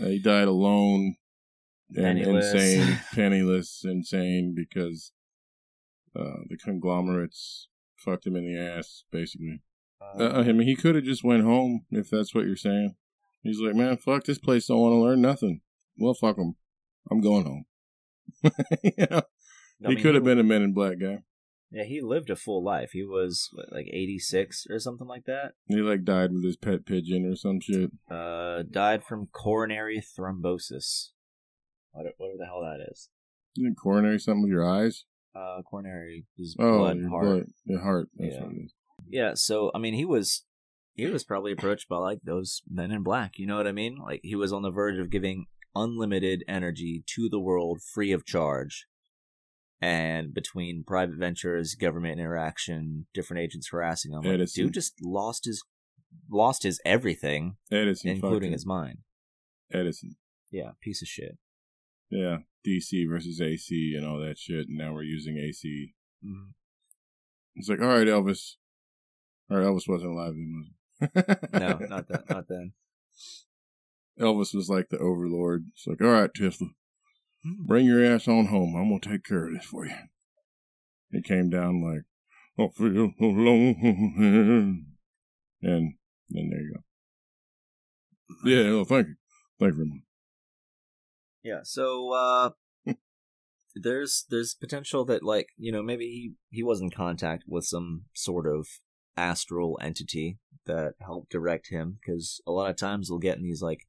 Uh, 0.00 0.08
he 0.08 0.18
died 0.18 0.48
alone 0.48 1.16
and 1.94 2.18
Penniless. 2.18 2.52
insane, 2.52 2.98
penniless, 3.14 3.82
insane 3.84 4.54
because 4.54 5.12
uh, 6.18 6.42
the 6.48 6.56
conglomerates 6.56 7.68
fucked 7.96 8.26
him 8.26 8.36
in 8.36 8.46
the 8.46 8.58
ass, 8.58 9.04
basically. 9.10 9.62
Uh, 10.00 10.28
I 10.28 10.52
mean, 10.52 10.66
he 10.66 10.76
could 10.76 10.94
have 10.94 11.04
just 11.04 11.24
went 11.24 11.42
home 11.42 11.86
if 11.90 12.10
that's 12.10 12.34
what 12.34 12.46
you're 12.46 12.56
saying. 12.56 12.94
He's 13.42 13.60
like, 13.60 13.74
man, 13.74 13.96
fuck 13.96 14.24
this 14.24 14.38
place. 14.38 14.66
Don't 14.66 14.80
want 14.80 14.92
to 14.92 14.98
learn 14.98 15.20
nothing. 15.20 15.60
Well, 15.98 16.14
fuck 16.14 16.36
them. 16.36 16.56
I'm 17.10 17.20
going 17.20 17.44
home. 17.44 17.64
you 18.82 19.06
know, 19.10 19.22
I 19.84 19.88
he 19.88 19.94
mean, 19.94 20.02
could 20.02 20.14
have 20.14 20.24
been 20.24 20.38
a 20.38 20.42
Men 20.42 20.62
in 20.62 20.72
Black 20.72 20.98
guy. 21.00 21.18
Yeah, 21.70 21.84
he 21.84 22.00
lived 22.00 22.30
a 22.30 22.36
full 22.36 22.64
life. 22.64 22.90
He 22.92 23.04
was 23.04 23.48
what, 23.52 23.72
like 23.72 23.86
86 23.92 24.66
or 24.70 24.78
something 24.78 25.06
like 25.06 25.24
that. 25.26 25.52
He 25.66 25.76
like 25.76 26.04
died 26.04 26.32
with 26.32 26.44
his 26.44 26.56
pet 26.56 26.86
pigeon 26.86 27.26
or 27.26 27.36
some 27.36 27.60
shit. 27.60 27.90
Uh, 28.10 28.62
died 28.70 29.04
from 29.04 29.26
coronary 29.26 30.00
thrombosis. 30.00 31.10
What, 31.92 32.06
whatever 32.18 32.38
the 32.38 32.46
hell 32.46 32.62
that 32.62 32.84
is. 32.90 33.08
Isn't 33.58 33.76
coronary 33.76 34.18
something 34.18 34.42
with 34.42 34.52
your 34.52 34.68
eyes? 34.68 35.04
Uh, 35.36 35.62
coronary 35.62 36.24
is 36.38 36.56
Oh, 36.58 36.78
blood, 36.78 36.98
your 36.98 37.08
heart. 37.10 37.24
blood, 37.24 37.46
your 37.64 37.82
heart. 37.82 38.08
Yeah. 38.18 38.42
what 38.42 38.52
it 38.52 38.64
is. 38.64 38.74
Yeah, 39.08 39.32
so 39.34 39.70
I 39.74 39.78
mean, 39.78 39.94
he 39.94 40.04
was 40.04 40.44
he 40.94 41.06
was 41.06 41.24
probably 41.24 41.52
approached 41.52 41.88
by 41.88 41.98
like 41.98 42.20
those 42.24 42.62
men 42.68 42.90
in 42.90 43.02
black. 43.02 43.38
You 43.38 43.46
know 43.46 43.56
what 43.56 43.66
I 43.66 43.72
mean? 43.72 43.98
Like 43.98 44.20
he 44.22 44.34
was 44.34 44.52
on 44.52 44.62
the 44.62 44.70
verge 44.70 44.98
of 44.98 45.10
giving 45.10 45.46
unlimited 45.74 46.42
energy 46.48 47.04
to 47.14 47.28
the 47.28 47.38
world 47.40 47.82
free 47.82 48.12
of 48.12 48.24
charge. 48.24 48.86
And 49.78 50.32
between 50.32 50.84
private 50.84 51.16
ventures, 51.16 51.74
government 51.74 52.18
interaction, 52.18 53.06
different 53.12 53.42
agents 53.42 53.68
harassing 53.70 54.12
him, 54.12 54.22
like, 54.22 54.48
dude 54.54 54.72
just 54.72 54.94
lost 55.02 55.44
his 55.44 55.62
lost 56.30 56.62
his 56.62 56.80
everything, 56.84 57.56
Edison, 57.70 58.10
including 58.10 58.52
his 58.52 58.64
mind. 58.64 58.98
Edison. 59.70 60.16
Yeah, 60.50 60.70
piece 60.80 61.02
of 61.02 61.08
shit. 61.08 61.36
Yeah, 62.10 62.38
DC 62.66 63.08
versus 63.08 63.40
AC 63.40 63.94
and 63.96 64.06
all 64.06 64.18
that 64.20 64.38
shit. 64.38 64.68
And 64.68 64.78
now 64.78 64.92
we're 64.92 65.02
using 65.02 65.38
AC. 65.38 65.94
Mhm. 66.24 66.52
It's 67.56 67.68
like, 67.68 67.80
all 67.80 67.86
right, 67.88 68.06
Elvis. 68.06 68.56
All 69.50 69.56
right, 69.58 69.66
Elvis 69.66 69.88
wasn't 69.88 70.12
alive 70.12 70.34
then, 70.34 70.52
was 70.54 70.66
he? 71.52 71.58
No, 71.58 71.78
not 71.88 72.08
that, 72.08 72.28
not 72.30 72.48
then. 72.48 72.72
Elvis 74.20 74.54
was 74.54 74.68
like 74.68 74.88
the 74.88 74.98
overlord. 74.98 75.66
It's 75.74 75.86
like, 75.86 76.00
all 76.02 76.08
right, 76.08 76.30
Tesla, 76.34 76.68
Hmm. 77.42 77.66
bring 77.66 77.86
your 77.86 78.04
ass 78.04 78.26
on 78.28 78.46
home. 78.46 78.74
I'm 78.76 78.88
gonna 78.88 79.00
take 79.00 79.24
care 79.24 79.46
of 79.46 79.54
this 79.54 79.64
for 79.64 79.86
you. 79.86 79.94
It 81.12 81.24
came 81.24 81.50
down 81.50 81.82
like, 81.82 82.02
I 82.58 82.68
feel 82.72 83.12
alone, 83.20 83.76
and 85.62 85.94
then 86.30 86.50
there 86.50 86.60
you 86.60 86.74
go. 86.74 86.82
Yeah, 88.44 88.72
well, 88.74 88.84
thank 88.84 89.08
you, 89.08 89.14
thank 89.60 89.72
you 89.72 89.76
very 89.76 89.88
much. 89.88 90.02
Yeah, 91.46 91.60
so 91.62 92.12
uh 92.12 92.50
there's 93.76 94.24
there's 94.30 94.54
potential 94.54 95.04
that 95.04 95.22
like, 95.22 95.50
you 95.56 95.70
know, 95.70 95.82
maybe 95.82 96.06
he, 96.06 96.32
he 96.50 96.62
was 96.64 96.80
in 96.80 96.90
contact 96.90 97.44
with 97.46 97.64
some 97.64 98.06
sort 98.14 98.46
of 98.46 98.66
astral 99.16 99.78
entity 99.80 100.38
that 100.64 100.94
helped 101.00 101.30
direct 101.30 101.68
him 101.70 101.98
because 102.00 102.40
a 102.46 102.50
lot 102.50 102.70
of 102.70 102.76
times 102.76 103.08
we'll 103.08 103.20
get 103.20 103.36
in 103.36 103.44
these 103.44 103.62
like 103.62 103.86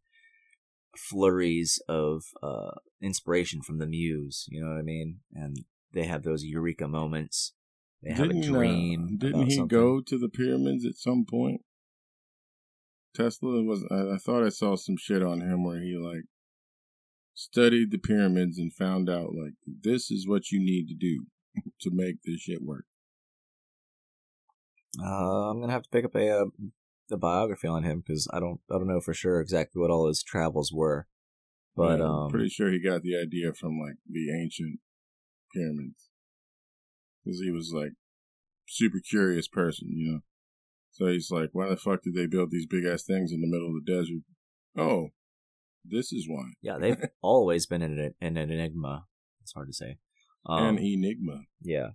flurries 0.95 1.81
of 1.87 2.23
uh 2.43 2.71
inspiration 3.01 3.61
from 3.61 3.79
the 3.79 3.87
muse, 3.87 4.45
you 4.49 4.61
know 4.61 4.69
what 4.69 4.79
I 4.79 4.83
mean? 4.83 5.19
And 5.33 5.57
they 5.93 6.05
have 6.05 6.21
those 6.23 6.43
eureka 6.43 6.87
moments. 6.87 7.53
They 8.03 8.11
have 8.11 8.25
a 8.25 8.33
Didn't, 8.33 8.51
dream. 8.51 9.17
Uh, 9.19 9.25
didn't 9.25 9.45
he 9.47 9.55
something. 9.55 9.67
go 9.67 10.01
to 10.01 10.17
the 10.19 10.29
pyramids 10.29 10.85
at 10.85 10.95
some 10.95 11.25
point? 11.27 11.61
Tesla 13.15 13.63
was. 13.63 13.83
I, 13.89 14.13
I 14.15 14.17
thought 14.17 14.45
I 14.45 14.49
saw 14.49 14.75
some 14.75 14.97
shit 14.97 15.23
on 15.23 15.41
him 15.41 15.63
where 15.63 15.81
he 15.81 15.97
like 15.97 16.25
studied 17.37 17.91
the 17.91 17.99
pyramids 17.99 18.57
and 18.57 18.73
found 18.73 19.07
out 19.09 19.29
like 19.35 19.53
this 19.83 20.09
is 20.09 20.27
what 20.27 20.51
you 20.51 20.59
need 20.59 20.87
to 20.87 20.95
do 20.95 21.27
to 21.81 21.91
make 21.93 22.15
this 22.25 22.41
shit 22.41 22.63
work. 22.63 22.85
Uh, 24.99 25.51
I'm 25.51 25.61
gonna 25.61 25.71
have 25.71 25.83
to 25.83 25.89
pick 25.89 26.03
up 26.03 26.15
a 26.15 26.29
uh, 26.29 26.45
a 27.11 27.17
biography 27.17 27.67
on 27.67 27.83
him 27.83 28.03
because 28.05 28.27
I 28.33 28.39
don't 28.39 28.59
I 28.71 28.75
don't 28.75 28.87
know 28.87 28.99
for 28.99 29.13
sure 29.13 29.39
exactly 29.39 29.79
what 29.79 29.91
all 29.91 30.07
his 30.07 30.23
travels 30.23 30.73
were, 30.73 31.07
but 31.75 31.99
Yeah, 31.99 32.05
I'm 32.05 32.11
um, 32.11 32.29
pretty 32.29 32.49
sure 32.49 32.71
he 32.71 32.81
got 32.81 33.03
the 33.03 33.15
idea 33.15 33.53
from 33.53 33.79
like 33.79 33.97
the 34.09 34.31
ancient 34.31 34.79
pyramids 35.53 36.09
because 37.23 37.39
he 37.39 37.51
was 37.51 37.71
like 37.71 37.93
super 38.67 38.99
curious 38.99 39.47
person, 39.47 39.89
you 39.91 40.11
know. 40.11 40.19
So 40.91 41.05
he's 41.05 41.29
like, 41.29 41.49
why 41.53 41.69
the 41.69 41.77
fuck 41.77 42.01
did 42.01 42.15
they 42.15 42.25
build 42.25 42.49
these 42.49 42.65
big 42.65 42.83
ass 42.83 43.03
things 43.03 43.31
in 43.31 43.41
the 43.41 43.47
middle 43.47 43.67
of 43.67 43.85
the 43.85 43.93
desert? 43.93 44.23
Oh, 44.75 45.09
this 45.89 46.11
is 46.11 46.27
why. 46.27 46.51
yeah, 46.61 46.77
they've 46.79 47.01
always 47.21 47.65
been 47.65 47.81
in 47.81 47.97
an, 47.99 48.13
an 48.21 48.37
enigma. 48.37 49.05
It's 49.41 49.53
hard 49.53 49.67
to 49.69 49.73
say. 49.73 49.97
Um, 50.45 50.77
An 50.77 50.83
enigma. 50.83 51.41
yeah. 51.61 51.89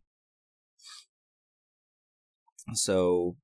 So, 2.74 3.36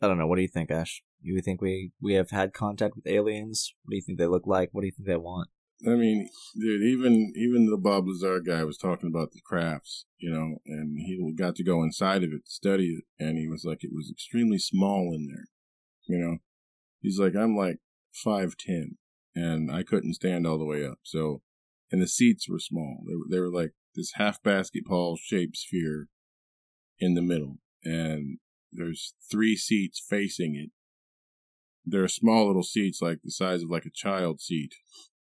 I 0.00 0.06
don't 0.08 0.18
know. 0.18 0.26
What 0.26 0.36
do 0.36 0.42
you 0.42 0.48
think, 0.48 0.70
Ash? 0.70 1.02
You 1.20 1.40
think 1.40 1.60
we 1.60 1.92
we 2.00 2.14
have 2.14 2.30
had 2.30 2.52
contact 2.52 2.96
with 2.96 3.06
aliens? 3.06 3.74
What 3.84 3.92
do 3.92 3.96
you 3.96 4.02
think 4.02 4.18
they 4.18 4.26
look 4.26 4.46
like? 4.46 4.70
What 4.72 4.80
do 4.80 4.86
you 4.86 4.92
think 4.92 5.06
they 5.06 5.16
want? 5.16 5.48
I 5.86 5.90
mean, 5.90 6.28
dude, 6.60 6.82
even 6.82 7.32
even 7.36 7.66
the 7.70 7.76
Bob 7.76 8.06
Lazar 8.08 8.40
guy 8.40 8.64
was 8.64 8.78
talking 8.78 9.08
about 9.08 9.32
the 9.32 9.40
crafts, 9.44 10.06
you 10.18 10.30
know, 10.30 10.56
and 10.66 10.98
he 10.98 11.32
got 11.36 11.54
to 11.56 11.64
go 11.64 11.82
inside 11.82 12.24
of 12.24 12.30
it, 12.32 12.48
study 12.48 12.86
it, 12.98 13.04
and 13.24 13.36
he 13.38 13.48
was 13.48 13.64
like, 13.64 13.82
it 13.82 13.90
was 13.92 14.10
extremely 14.10 14.58
small 14.58 15.12
in 15.14 15.26
there, 15.28 15.46
you 16.06 16.18
know. 16.24 16.38
He's 17.00 17.18
like, 17.18 17.34
I'm 17.36 17.56
like 17.56 17.78
five 18.12 18.56
ten, 18.56 18.96
and 19.34 19.70
I 19.70 19.82
couldn't 19.82 20.14
stand 20.14 20.46
all 20.46 20.58
the 20.58 20.64
way 20.64 20.84
up, 20.84 20.98
so, 21.02 21.42
and 21.90 22.02
the 22.02 22.08
seats 22.08 22.48
were 22.48 22.58
small. 22.58 22.98
They 23.06 23.14
were 23.14 23.26
they 23.30 23.40
were 23.40 23.52
like 23.52 23.72
this 23.94 24.12
half 24.14 24.42
basketball 24.42 25.16
shaped 25.16 25.56
sphere 25.56 26.08
in 26.98 27.14
the 27.14 27.22
middle, 27.22 27.58
and 27.84 28.38
there's 28.72 29.14
three 29.30 29.56
seats 29.56 30.02
facing 30.08 30.54
it. 30.56 30.70
They're 31.84 32.08
small 32.08 32.46
little 32.46 32.62
seats, 32.62 33.02
like 33.02 33.18
the 33.22 33.30
size 33.30 33.62
of 33.62 33.70
like 33.70 33.84
a 33.84 33.90
child 33.92 34.40
seat. 34.40 34.72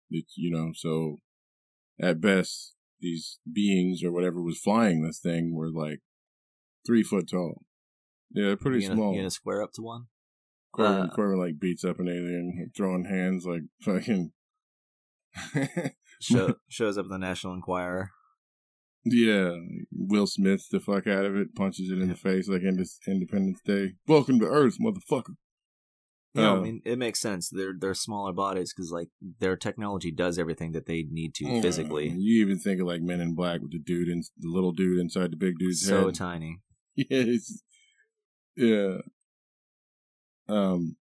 It's, 0.10 0.34
you 0.38 0.52
know, 0.52 0.72
so 0.76 1.18
at 2.00 2.22
best, 2.22 2.76
these 3.00 3.40
beings 3.52 4.04
or 4.04 4.12
whatever 4.12 4.42
was 4.42 4.60
flying 4.60 5.02
this 5.02 5.20
thing 5.20 5.56
were 5.56 5.72
like 5.72 6.02
three 6.86 7.04
foot 7.04 7.30
tall. 7.30 7.64
Yeah, 8.30 8.56
pretty 8.60 8.82
you 8.82 8.88
gonna, 8.88 8.96
small. 8.96 9.14
You 9.14 9.20
gonna 9.20 9.32
square 9.32 9.64
up 9.64 9.74
to 9.74 9.82
one? 9.82 10.06
Corbin, 10.74 11.10
uh, 11.10 11.10
Corbin 11.16 11.40
like 11.40 11.60
beats 11.60 11.84
up 11.84 12.00
an 12.00 12.08
alien, 12.08 12.72
throwing 12.76 13.06
hands 13.06 13.46
like 13.46 13.62
fucking. 13.82 14.32
Show, 16.22 16.56
shows 16.70 16.98
up 16.98 17.06
in 17.06 17.12
the 17.12 17.18
National 17.18 17.54
Enquirer. 17.54 18.12
yeah, 19.06 19.54
Will 19.92 20.28
Smith 20.28 20.66
the 20.72 20.80
fuck 20.80 21.08
out 21.08 21.26
of 21.26 21.36
it, 21.36 21.56
punches 21.56 21.90
it 21.90 22.00
in 22.00 22.10
the 22.10 22.16
face 22.16 22.48
like 22.48 22.62
Ind- 22.62 22.86
Independence 23.08 23.60
Day. 23.66 23.94
Welcome 24.08 24.40
to 24.40 24.46
Earth, 24.46 24.76
motherfucker. 24.80 25.36
No, 26.36 26.56
Uh, 26.56 26.60
I 26.60 26.62
mean 26.62 26.82
it 26.86 26.98
makes 27.00 27.20
sense. 27.20 27.50
They're 27.50 27.74
they're 27.78 27.94
smaller 27.94 28.32
bodies 28.34 28.72
because 28.74 28.92
like 28.92 29.10
their 29.40 29.58
technology 29.58 30.12
does 30.12 30.38
everything 30.40 30.72
that 30.74 30.86
they 30.86 31.06
need 31.10 31.34
to 31.36 31.58
uh, 31.58 31.62
physically. 31.62 32.10
You 32.10 32.46
even 32.46 32.58
think 32.60 32.80
of 32.80 32.88
like 32.88 33.02
Men 33.02 33.20
in 33.20 33.34
Black 33.36 33.62
with 33.62 33.72
the 33.72 33.80
dude 33.80 34.08
and 34.08 34.24
the 34.38 34.48
little 34.50 34.72
dude 34.72 35.00
inside 35.00 35.32
the 35.32 35.38
big 35.38 35.58
dude's 35.60 35.86
So 35.86 35.96
head. 35.96 36.04
So 36.04 36.12
tiny. 36.12 36.60
Yes. 36.96 37.64
Yeah. 38.56 38.98
Um. 40.48 40.96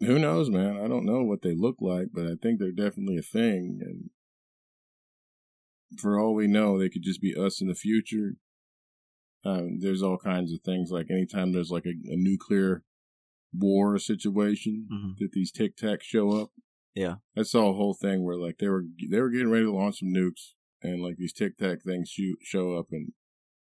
Who 0.00 0.18
knows, 0.18 0.50
man? 0.50 0.80
I 0.82 0.88
don't 0.88 1.06
know 1.06 1.22
what 1.22 1.42
they 1.42 1.54
look 1.54 1.76
like, 1.80 2.08
but 2.12 2.26
I 2.26 2.34
think 2.42 2.58
they're 2.58 2.72
definitely 2.72 3.18
a 3.18 3.22
thing. 3.22 3.78
And 3.80 4.10
for 6.00 6.18
all 6.18 6.34
we 6.34 6.48
know, 6.48 6.76
they 6.78 6.88
could 6.88 7.02
just 7.02 7.20
be 7.22 7.36
us 7.36 7.60
in 7.60 7.68
the 7.68 7.74
future. 7.76 8.34
Um, 9.44 9.78
there's 9.80 10.02
all 10.02 10.18
kinds 10.18 10.52
of 10.52 10.60
things. 10.62 10.90
Like 10.90 11.06
anytime 11.10 11.52
there's 11.52 11.70
like 11.70 11.86
a, 11.86 11.90
a 12.10 12.16
nuclear 12.16 12.82
war 13.56 13.96
situation, 13.98 14.88
Mhm. 14.92 15.18
that 15.18 15.32
these 15.32 15.52
Tic 15.52 15.76
Tacs 15.76 16.02
show 16.02 16.30
up. 16.32 16.50
Yeah. 16.94 17.16
I 17.36 17.42
saw 17.42 17.70
a 17.70 17.74
whole 17.74 17.94
thing 17.94 18.24
where 18.24 18.36
like 18.36 18.58
they 18.58 18.68
were 18.68 18.84
they 19.08 19.20
were 19.20 19.30
getting 19.30 19.50
ready 19.50 19.64
to 19.66 19.72
launch 19.72 20.00
some 20.00 20.08
nukes, 20.12 20.54
and 20.82 21.00
like 21.02 21.16
these 21.16 21.32
Tic 21.32 21.56
Tac 21.58 21.82
things 21.82 22.08
shoot, 22.08 22.38
show 22.42 22.76
up 22.76 22.86
and 22.90 23.12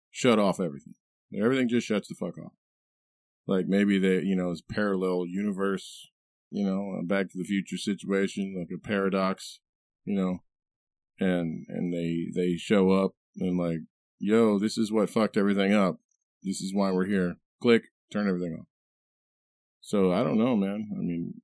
shut 0.10 0.40
off 0.40 0.60
everything. 0.62 0.96
Everything 1.38 1.68
just 1.68 1.86
shuts 1.88 2.08
the 2.08 2.16
fuck 2.16 2.38
off. 2.38 2.54
Like 3.50 3.66
maybe 3.68 3.98
they, 3.98 4.22
you 4.22 4.36
know, 4.36 4.52
it's 4.52 4.62
parallel 4.62 5.26
universe, 5.26 6.12
you 6.52 6.64
know, 6.64 7.00
a 7.00 7.04
Back 7.04 7.32
to 7.32 7.38
the 7.40 7.44
Future 7.44 7.78
situation, 7.78 8.56
like 8.56 8.70
a 8.72 8.80
paradox, 8.80 9.60
you 10.06 10.16
know, 10.16 10.44
and 11.20 11.66
and 11.68 11.92
they 11.92 12.28
they 12.36 12.58
show 12.58 12.92
up 12.92 13.14
and 13.38 13.58
like, 13.58 13.80
yo, 14.20 14.60
this 14.60 14.78
is 14.78 14.92
what 14.92 15.10
fucked 15.10 15.36
everything 15.36 15.74
up. 15.74 15.96
This 16.44 16.62
is 16.62 16.76
why 16.76 16.92
we're 16.92 17.08
here. 17.08 17.38
Click, 17.60 17.86
turn 18.14 18.28
everything 18.28 18.56
off. 18.60 18.68
So 19.82 20.14
I 20.14 20.24
don't 20.24 20.38
know, 20.38 20.56
man. 20.56 20.92
I 20.96 21.00
mean, 21.00 21.42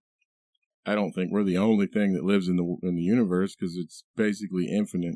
I 0.85 0.93
don't 0.93 1.11
think 1.11 1.31
we're 1.31 1.43
the 1.43 1.57
only 1.57 1.87
thing 1.87 2.13
that 2.13 2.23
lives 2.23 2.47
in 2.47 2.55
the 2.55 2.77
in 2.87 2.95
the 2.95 3.01
universe 3.01 3.55
because 3.55 3.75
it's 3.77 4.03
basically 4.15 4.67
infinite. 4.67 5.15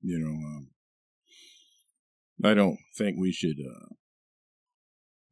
You 0.00 0.18
know, 0.18 0.32
um, 0.32 0.70
I 2.42 2.54
don't 2.54 2.78
think 2.98 3.16
we 3.16 3.30
should 3.30 3.58
uh, 3.60 3.94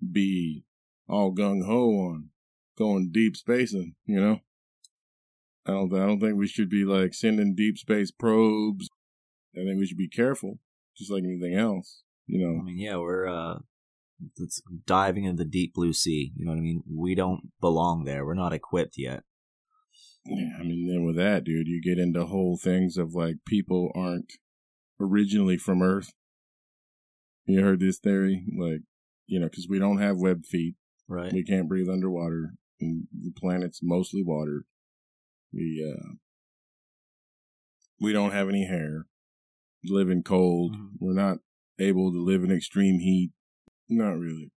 be 0.00 0.64
all 1.08 1.34
gung 1.34 1.64
ho 1.64 1.90
on 1.90 2.30
going 2.78 3.10
deep 3.12 3.36
spacing. 3.36 3.94
You 4.06 4.20
know, 4.20 4.40
I 5.66 5.72
don't. 5.72 5.94
I 5.94 6.06
don't 6.06 6.20
think 6.20 6.36
we 6.36 6.48
should 6.48 6.70
be 6.70 6.84
like 6.84 7.14
sending 7.14 7.54
deep 7.54 7.78
space 7.78 8.10
probes. 8.10 8.88
I 9.54 9.64
think 9.64 9.78
we 9.78 9.86
should 9.86 9.98
be 9.98 10.08
careful, 10.08 10.58
just 10.96 11.10
like 11.10 11.24
anything 11.24 11.54
else. 11.54 12.02
You 12.26 12.46
know. 12.46 12.60
I 12.60 12.64
mean, 12.64 12.78
yeah, 12.78 12.96
we're 12.96 13.26
uh 13.26 13.58
it's 14.36 14.62
diving 14.86 15.24
into 15.24 15.44
the 15.44 15.50
deep 15.50 15.74
blue 15.74 15.92
sea. 15.92 16.32
You 16.36 16.44
know 16.44 16.52
what 16.52 16.58
I 16.58 16.62
mean? 16.62 16.82
We 16.88 17.14
don't 17.14 17.50
belong 17.60 18.04
there. 18.04 18.24
We're 18.24 18.34
not 18.34 18.52
equipped 18.52 18.94
yet. 18.96 19.22
Yeah, 20.26 20.58
I 20.58 20.62
mean, 20.62 20.86
then 20.86 21.04
with 21.04 21.16
that, 21.16 21.44
dude, 21.44 21.66
you 21.66 21.80
get 21.80 21.98
into 21.98 22.26
whole 22.26 22.58
things 22.58 22.98
of 22.98 23.14
like 23.14 23.36
people 23.46 23.90
aren't 23.94 24.32
originally 25.00 25.56
from 25.56 25.82
Earth. 25.82 26.12
You 27.46 27.62
heard 27.62 27.80
this 27.80 27.98
theory, 27.98 28.44
like 28.56 28.82
you 29.30 29.38
know, 29.38 29.46
because 29.46 29.68
we 29.68 29.78
don't 29.78 29.98
have 29.98 30.16
web 30.18 30.44
feet, 30.44 30.74
Right. 31.08 31.32
we 31.32 31.44
can't 31.44 31.68
breathe 31.68 31.88
underwater, 31.88 32.54
and 32.80 33.06
the 33.12 33.30
planet's 33.30 33.80
mostly 33.82 34.22
water. 34.22 34.64
We 35.52 35.66
uh, 35.88 36.14
we 38.00 38.12
don't 38.12 38.32
have 38.32 38.48
any 38.48 38.66
hair. 38.66 39.06
Live 39.84 40.10
in 40.10 40.22
cold. 40.22 40.74
Mhm. 40.76 40.90
We're 40.98 41.14
not 41.14 41.38
able 41.78 42.12
to 42.12 42.18
live 42.20 42.42
in 42.44 42.50
extreme 42.50 42.98
heat. 42.98 43.32
Not 43.88 44.18
really. 44.18 44.50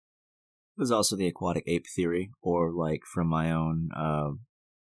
There's 0.77 0.91
also 0.91 1.17
the 1.17 1.27
aquatic 1.27 1.65
ape 1.67 1.87
theory, 1.87 2.31
or 2.41 2.73
like 2.73 3.03
from 3.05 3.27
my 3.27 3.51
own 3.51 3.91
uh, 3.95 4.33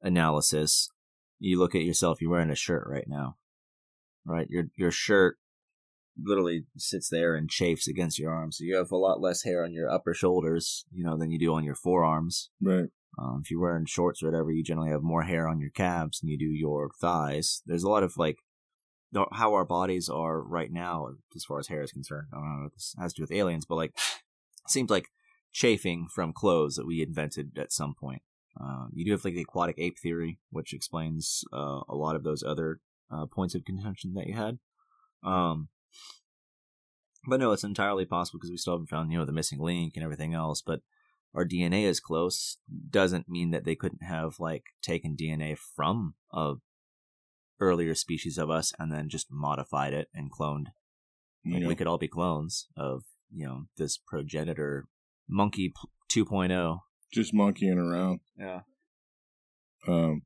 analysis, 0.01 0.89
you 1.39 1.57
look 1.59 1.75
at 1.75 1.83
yourself. 1.83 2.19
You're 2.19 2.31
wearing 2.31 2.49
a 2.49 2.55
shirt 2.55 2.85
right 2.89 3.07
now, 3.07 3.37
right? 4.25 4.49
Your 4.49 4.65
your 4.75 4.91
shirt 4.91 5.37
literally 6.21 6.65
sits 6.77 7.09
there 7.09 7.35
and 7.35 7.49
chafes 7.49 7.87
against 7.87 8.19
your 8.19 8.31
arms. 8.31 8.57
So 8.57 8.63
you 8.63 8.75
have 8.75 8.91
a 8.91 8.97
lot 8.97 9.21
less 9.21 9.43
hair 9.43 9.63
on 9.63 9.73
your 9.73 9.89
upper 9.89 10.13
shoulders, 10.13 10.85
you 10.91 11.03
know, 11.03 11.17
than 11.17 11.31
you 11.31 11.39
do 11.39 11.53
on 11.53 11.63
your 11.63 11.75
forearms. 11.75 12.49
Right. 12.61 12.89
Um, 13.19 13.41
if 13.43 13.49
you're 13.49 13.61
wearing 13.61 13.85
shorts 13.85 14.21
or 14.21 14.27
whatever, 14.27 14.51
you 14.51 14.63
generally 14.63 14.91
have 14.91 15.01
more 15.01 15.23
hair 15.23 15.47
on 15.47 15.59
your 15.59 15.71
calves 15.71 16.19
than 16.19 16.29
you 16.29 16.37
do 16.37 16.45
your 16.45 16.89
thighs. 17.01 17.61
There's 17.65 17.83
a 17.83 17.89
lot 17.89 18.03
of 18.03 18.17
like 18.17 18.37
how 19.31 19.53
our 19.53 19.65
bodies 19.65 20.09
are 20.09 20.41
right 20.41 20.71
now 20.71 21.07
as 21.35 21.45
far 21.45 21.59
as 21.59 21.67
hair 21.67 21.81
is 21.81 21.91
concerned. 21.91 22.27
I 22.33 22.37
don't 22.37 22.61
know 22.61 22.67
if 22.67 22.73
this 22.73 22.93
has 22.99 23.13
to 23.13 23.21
do 23.21 23.23
with 23.23 23.31
aliens, 23.31 23.65
but 23.65 23.75
like 23.75 23.91
it 23.95 24.69
seems 24.69 24.89
like 24.89 25.07
chafing 25.51 26.07
from 26.13 26.33
clothes 26.33 26.75
that 26.75 26.85
we 26.85 27.01
invented 27.01 27.57
at 27.57 27.71
some 27.71 27.95
point. 27.99 28.21
Uh, 28.59 28.87
you 28.93 29.05
do 29.05 29.11
have 29.11 29.23
like 29.23 29.35
the 29.35 29.41
aquatic 29.41 29.75
ape 29.79 29.97
theory, 29.97 30.39
which 30.49 30.73
explains 30.73 31.43
uh, 31.53 31.81
a 31.87 31.95
lot 31.95 32.15
of 32.15 32.23
those 32.23 32.43
other 32.43 32.79
uh, 33.11 33.25
points 33.25 33.55
of 33.55 33.65
contention 33.65 34.13
that 34.13 34.27
you 34.27 34.35
had. 34.35 34.59
Um, 35.23 35.69
but 37.27 37.39
no, 37.39 37.51
it's 37.51 37.63
entirely 37.63 38.05
possible 38.05 38.39
because 38.39 38.51
we 38.51 38.57
still 38.57 38.73
haven't 38.73 38.87
found 38.89 39.11
you 39.11 39.17
know 39.17 39.25
the 39.25 39.31
missing 39.31 39.59
link 39.59 39.93
and 39.95 40.03
everything 40.03 40.33
else. 40.33 40.61
But 40.61 40.81
our 41.33 41.45
DNA 41.45 41.83
is 41.83 41.99
close 41.99 42.57
doesn't 42.89 43.29
mean 43.29 43.51
that 43.51 43.65
they 43.65 43.75
couldn't 43.75 44.03
have 44.03 44.39
like 44.39 44.63
taken 44.81 45.15
DNA 45.15 45.57
from 45.57 46.15
a 46.31 46.55
earlier 47.59 47.95
species 47.95 48.37
of 48.37 48.49
us 48.49 48.71
and 48.79 48.91
then 48.91 49.09
just 49.09 49.27
modified 49.31 49.93
it 49.93 50.07
and 50.13 50.31
cloned. 50.31 50.67
Like, 51.45 51.61
Yeah. 51.61 51.67
We 51.67 51.75
could 51.75 51.87
all 51.87 51.97
be 51.97 52.07
clones 52.07 52.67
of 52.75 53.03
you 53.31 53.45
know 53.45 53.65
this 53.77 53.97
progenitor 53.97 54.85
monkey 55.27 55.69
p- 56.09 56.23
2.0. 56.23 56.79
Just 57.11 57.33
monkeying 57.33 57.77
around. 57.77 58.19
Yeah. 58.37 58.61
Um, 59.87 60.23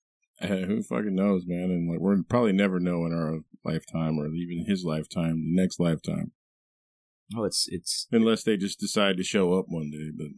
who 0.40 0.82
fucking 0.82 1.14
knows, 1.14 1.44
man? 1.46 1.70
And 1.70 1.90
like, 1.90 2.00
we're 2.00 2.22
probably 2.28 2.52
never 2.52 2.80
know 2.80 3.04
in 3.06 3.12
our 3.12 3.40
lifetime 3.64 4.18
or 4.18 4.28
even 4.28 4.64
his 4.66 4.84
lifetime, 4.84 5.36
the 5.54 5.60
next 5.62 5.78
lifetime, 5.80 6.32
Oh, 7.36 7.44
it's 7.44 7.68
it's. 7.70 8.06
unless 8.10 8.42
they 8.42 8.56
just 8.56 8.80
decide 8.80 9.16
to 9.16 9.22
show 9.22 9.52
up 9.54 9.66
one 9.68 9.90
day. 9.90 10.10
But 10.16 10.28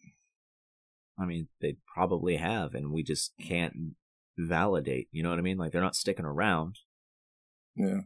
I 1.18 1.26
mean, 1.26 1.48
they 1.60 1.76
probably 1.86 2.36
have, 2.36 2.74
and 2.74 2.90
we 2.92 3.02
just 3.02 3.32
can't 3.40 3.94
validate. 4.38 5.08
You 5.12 5.22
know 5.22 5.30
what 5.30 5.38
I 5.38 5.42
mean? 5.42 5.58
Like 5.58 5.72
they're 5.72 5.80
not 5.80 5.96
sticking 5.96 6.24
around. 6.24 6.76
yeah, 7.76 8.00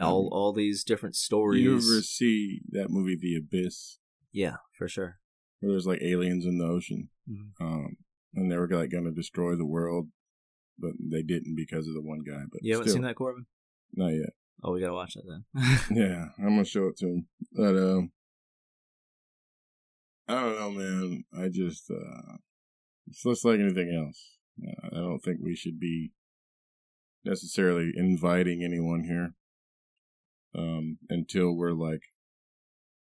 All 0.00 0.28
all 0.32 0.52
these 0.52 0.84
different 0.84 1.16
stories. 1.16 1.62
you 1.64 1.72
ever 1.76 2.02
see 2.02 2.60
that 2.70 2.90
movie, 2.90 3.16
The 3.20 3.36
Abyss, 3.36 3.98
yeah, 4.32 4.56
for 4.76 4.88
sure. 4.88 5.18
where 5.60 5.72
there's 5.72 5.86
like 5.86 6.02
aliens 6.02 6.44
in 6.44 6.58
the 6.58 6.66
ocean, 6.66 7.08
Mhm. 7.28 7.52
um, 7.60 7.96
and 8.34 8.50
they 8.52 8.56
were 8.56 8.68
like 8.68 8.90
going 8.90 9.04
to 9.04 9.10
destroy 9.10 9.56
the 9.56 9.66
world, 9.66 10.10
but 10.78 10.92
they 11.00 11.22
didn't 11.22 11.56
because 11.56 11.88
of 11.88 11.94
the 11.94 12.02
one 12.02 12.20
guy. 12.20 12.42
But 12.50 12.60
You 12.62 12.74
haven't 12.74 12.86
still, 12.88 12.94
seen 12.98 13.02
that, 13.02 13.16
Corbin? 13.16 13.46
Not 13.94 14.10
yet. 14.10 14.30
Oh, 14.62 14.72
we 14.72 14.80
gotta 14.80 14.94
watch 14.94 15.14
that 15.14 15.24
then. 15.26 15.78
Yeah, 15.96 16.24
I'm 16.38 16.50
gonna 16.50 16.64
show 16.64 16.88
it 16.88 16.96
to 16.98 17.06
him. 17.06 17.26
But 17.52 17.76
um, 17.76 18.10
I 20.26 20.34
don't 20.34 20.58
know, 20.58 20.70
man. 20.70 21.24
I 21.36 21.48
just 21.48 21.90
uh, 21.90 22.36
it's 23.06 23.22
just 23.22 23.44
like 23.44 23.60
anything 23.60 23.94
else. 23.94 24.36
I 24.84 24.96
don't 24.96 25.20
think 25.20 25.38
we 25.40 25.54
should 25.54 25.78
be 25.78 26.12
necessarily 27.24 27.92
inviting 27.94 28.64
anyone 28.64 29.04
here 29.04 29.34
um, 30.54 30.98
until 31.08 31.56
we're 31.56 31.72
like 31.72 32.02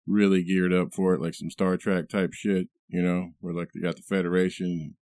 really 0.07 0.43
geared 0.43 0.73
up 0.73 0.93
for 0.93 1.15
it, 1.15 1.21
like 1.21 1.35
some 1.35 1.51
Star 1.51 1.77
Trek 1.77 2.09
type 2.09 2.33
shit. 2.33 2.69
You 2.89 3.03
know, 3.03 3.31
we're 3.41 3.55
like 3.55 3.69
they 3.75 3.81
got 3.81 3.97
the 3.97 4.03
Federation. 4.03 4.97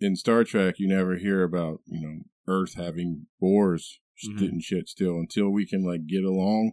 In 0.00 0.16
Star 0.16 0.44
Trek, 0.44 0.74
you 0.78 0.88
never 0.88 1.16
hear 1.16 1.42
about 1.42 1.80
you 1.86 2.00
know 2.00 2.18
Earth 2.48 2.74
having 2.74 3.26
wars 3.40 4.00
Mhm. 4.26 4.48
and 4.48 4.62
shit 4.62 4.88
still 4.88 5.18
until 5.18 5.50
we 5.50 5.66
can 5.66 5.82
like 5.84 6.06
get 6.06 6.24
along 6.24 6.72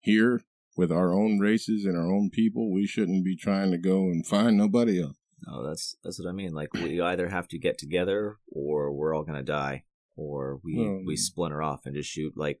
here 0.00 0.42
with 0.76 0.92
our 0.92 1.12
own 1.12 1.38
races 1.38 1.84
and 1.84 1.96
our 1.96 2.12
own 2.12 2.30
people. 2.30 2.70
We 2.72 2.86
shouldn't 2.86 3.24
be 3.24 3.34
trying 3.36 3.70
to 3.72 3.78
go 3.78 4.04
and 4.04 4.26
find 4.26 4.56
nobody 4.56 5.00
else. 5.00 5.16
No, 5.46 5.66
that's 5.66 5.96
that's 6.02 6.18
what 6.18 6.28
I 6.28 6.32
mean. 6.32 6.52
Like 6.52 6.72
we 6.72 7.00
either 7.00 7.28
have 7.28 7.48
to 7.48 7.58
get 7.58 7.78
together, 7.78 8.38
or 8.48 8.92
we're 8.92 9.14
all 9.14 9.24
gonna 9.24 9.42
die, 9.42 9.84
or 10.14 10.60
we 10.62 10.76
Well, 10.76 11.02
we 11.04 11.16
splinter 11.16 11.62
off 11.62 11.84
and 11.86 11.94
just 11.94 12.10
shoot 12.10 12.36
like 12.36 12.60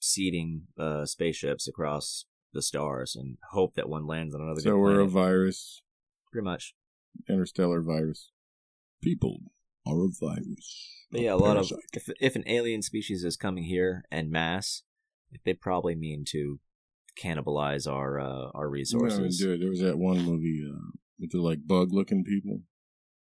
seeding 0.00 0.66
uh, 0.76 1.04
spaceships 1.06 1.66
across 1.66 2.24
the 2.52 2.62
stars 2.62 3.16
and 3.16 3.36
hope 3.50 3.74
that 3.74 3.88
one 3.88 4.06
lands 4.06 4.34
on 4.34 4.40
another. 4.40 4.60
So 4.60 4.78
we're 4.78 5.00
a 5.00 5.08
virus, 5.08 5.82
pretty 6.32 6.44
much. 6.44 6.74
interstellar 7.28 7.80
virus. 7.82 8.30
People 9.02 9.40
are 9.88 10.04
a 10.04 10.08
virus. 10.20 10.94
But 11.10 11.22
yeah, 11.22 11.32
a 11.32 11.36
lot 11.36 11.56
of 11.56 11.70
if 11.94 12.08
if 12.20 12.36
an 12.36 12.44
alien 12.46 12.82
species 12.82 13.24
is 13.24 13.36
coming 13.36 13.64
here 13.64 14.04
en 14.12 14.30
masse, 14.30 14.82
they 15.44 15.54
probably 15.54 15.94
mean 15.94 16.24
to 16.28 16.60
cannibalize 17.18 17.90
our 17.90 18.20
uh, 18.20 18.50
our 18.54 18.68
resources. 18.68 19.38
dude, 19.38 19.62
there 19.62 19.70
was 19.70 19.80
that 19.80 19.98
one 19.98 20.22
movie 20.22 20.62
uh, 20.68 20.90
with 21.18 21.32
the 21.32 21.40
like 21.40 21.66
bug 21.66 21.88
looking 21.92 22.24
people. 22.24 22.60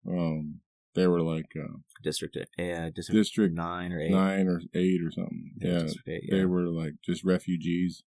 Um, 0.08 0.60
they 0.94 1.06
were 1.06 1.22
like 1.22 1.46
uh, 1.56 1.78
District 2.02 2.36
yeah, 2.58 2.90
district, 2.94 3.18
District 3.18 3.54
nine 3.54 3.92
or 3.92 4.00
eight. 4.00 4.10
nine 4.10 4.46
or 4.48 4.60
eight 4.74 5.00
or 5.02 5.10
something. 5.10 5.52
Yeah, 5.60 5.86
eight, 6.06 6.30
they 6.30 6.44
were 6.44 6.68
like 6.68 6.94
just 7.04 7.24
refugees, 7.24 8.02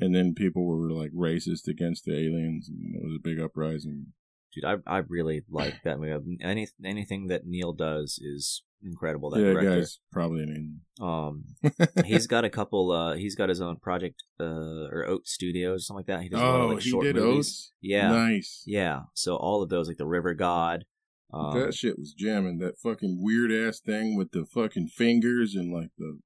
and 0.00 0.14
then 0.14 0.34
people 0.34 0.66
were 0.66 0.90
like 0.90 1.12
racist 1.12 1.68
against 1.68 2.04
the 2.04 2.14
aliens, 2.14 2.68
and 2.68 2.94
it 2.94 3.02
was 3.02 3.14
a 3.16 3.22
big 3.22 3.38
uprising. 3.38 4.12
Dude, 4.60 4.64
I 4.64 4.98
I 4.98 4.98
really 5.08 5.42
like 5.48 5.82
that 5.84 5.98
movie. 5.98 6.38
Any 6.42 6.68
anything 6.84 7.28
that 7.28 7.46
Neill 7.46 7.72
does 7.72 8.18
is 8.22 8.62
incredible. 8.82 9.30
That 9.30 9.40
yeah, 9.40 9.52
director. 9.52 9.76
guy's 9.76 10.00
probably 10.12 10.42
an 10.42 10.80
Um, 11.00 11.44
he's 12.04 12.26
got 12.26 12.44
a 12.44 12.50
couple. 12.50 12.90
Uh, 12.90 13.14
he's 13.14 13.34
got 13.34 13.48
his 13.48 13.60
own 13.60 13.76
project, 13.76 14.22
uh, 14.40 14.88
or 14.90 15.04
Oats 15.06 15.32
Studios, 15.32 15.86
something 15.86 16.00
like 16.00 16.06
that. 16.06 16.22
He 16.22 16.28
does 16.28 16.40
a 16.40 16.44
lot 16.44 16.60
of, 16.60 16.70
oh, 16.70 16.74
like, 16.74 16.82
he 16.82 16.90
short 16.90 17.04
did 17.04 17.16
movies. 17.16 17.72
Yeah, 17.80 18.10
nice. 18.10 18.62
yeah. 18.66 19.00
So 19.14 19.36
all 19.36 19.62
of 19.62 19.68
those, 19.68 19.88
like 19.88 19.98
the 19.98 20.06
River 20.06 20.34
God. 20.34 20.84
Um, 21.32 21.58
that 21.60 21.74
shit 21.74 21.98
was 21.98 22.14
jamming. 22.14 22.58
That 22.58 22.78
fucking 22.78 23.18
weird 23.20 23.52
ass 23.52 23.80
thing 23.80 24.16
with 24.16 24.30
the 24.32 24.46
fucking 24.46 24.88
fingers 24.88 25.54
and 25.54 25.72
like 25.72 25.90
the 25.98 26.18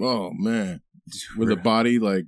oh 0.00 0.30
man, 0.32 0.82
with 1.36 1.48
the 1.48 1.56
body 1.56 1.98
like 1.98 2.26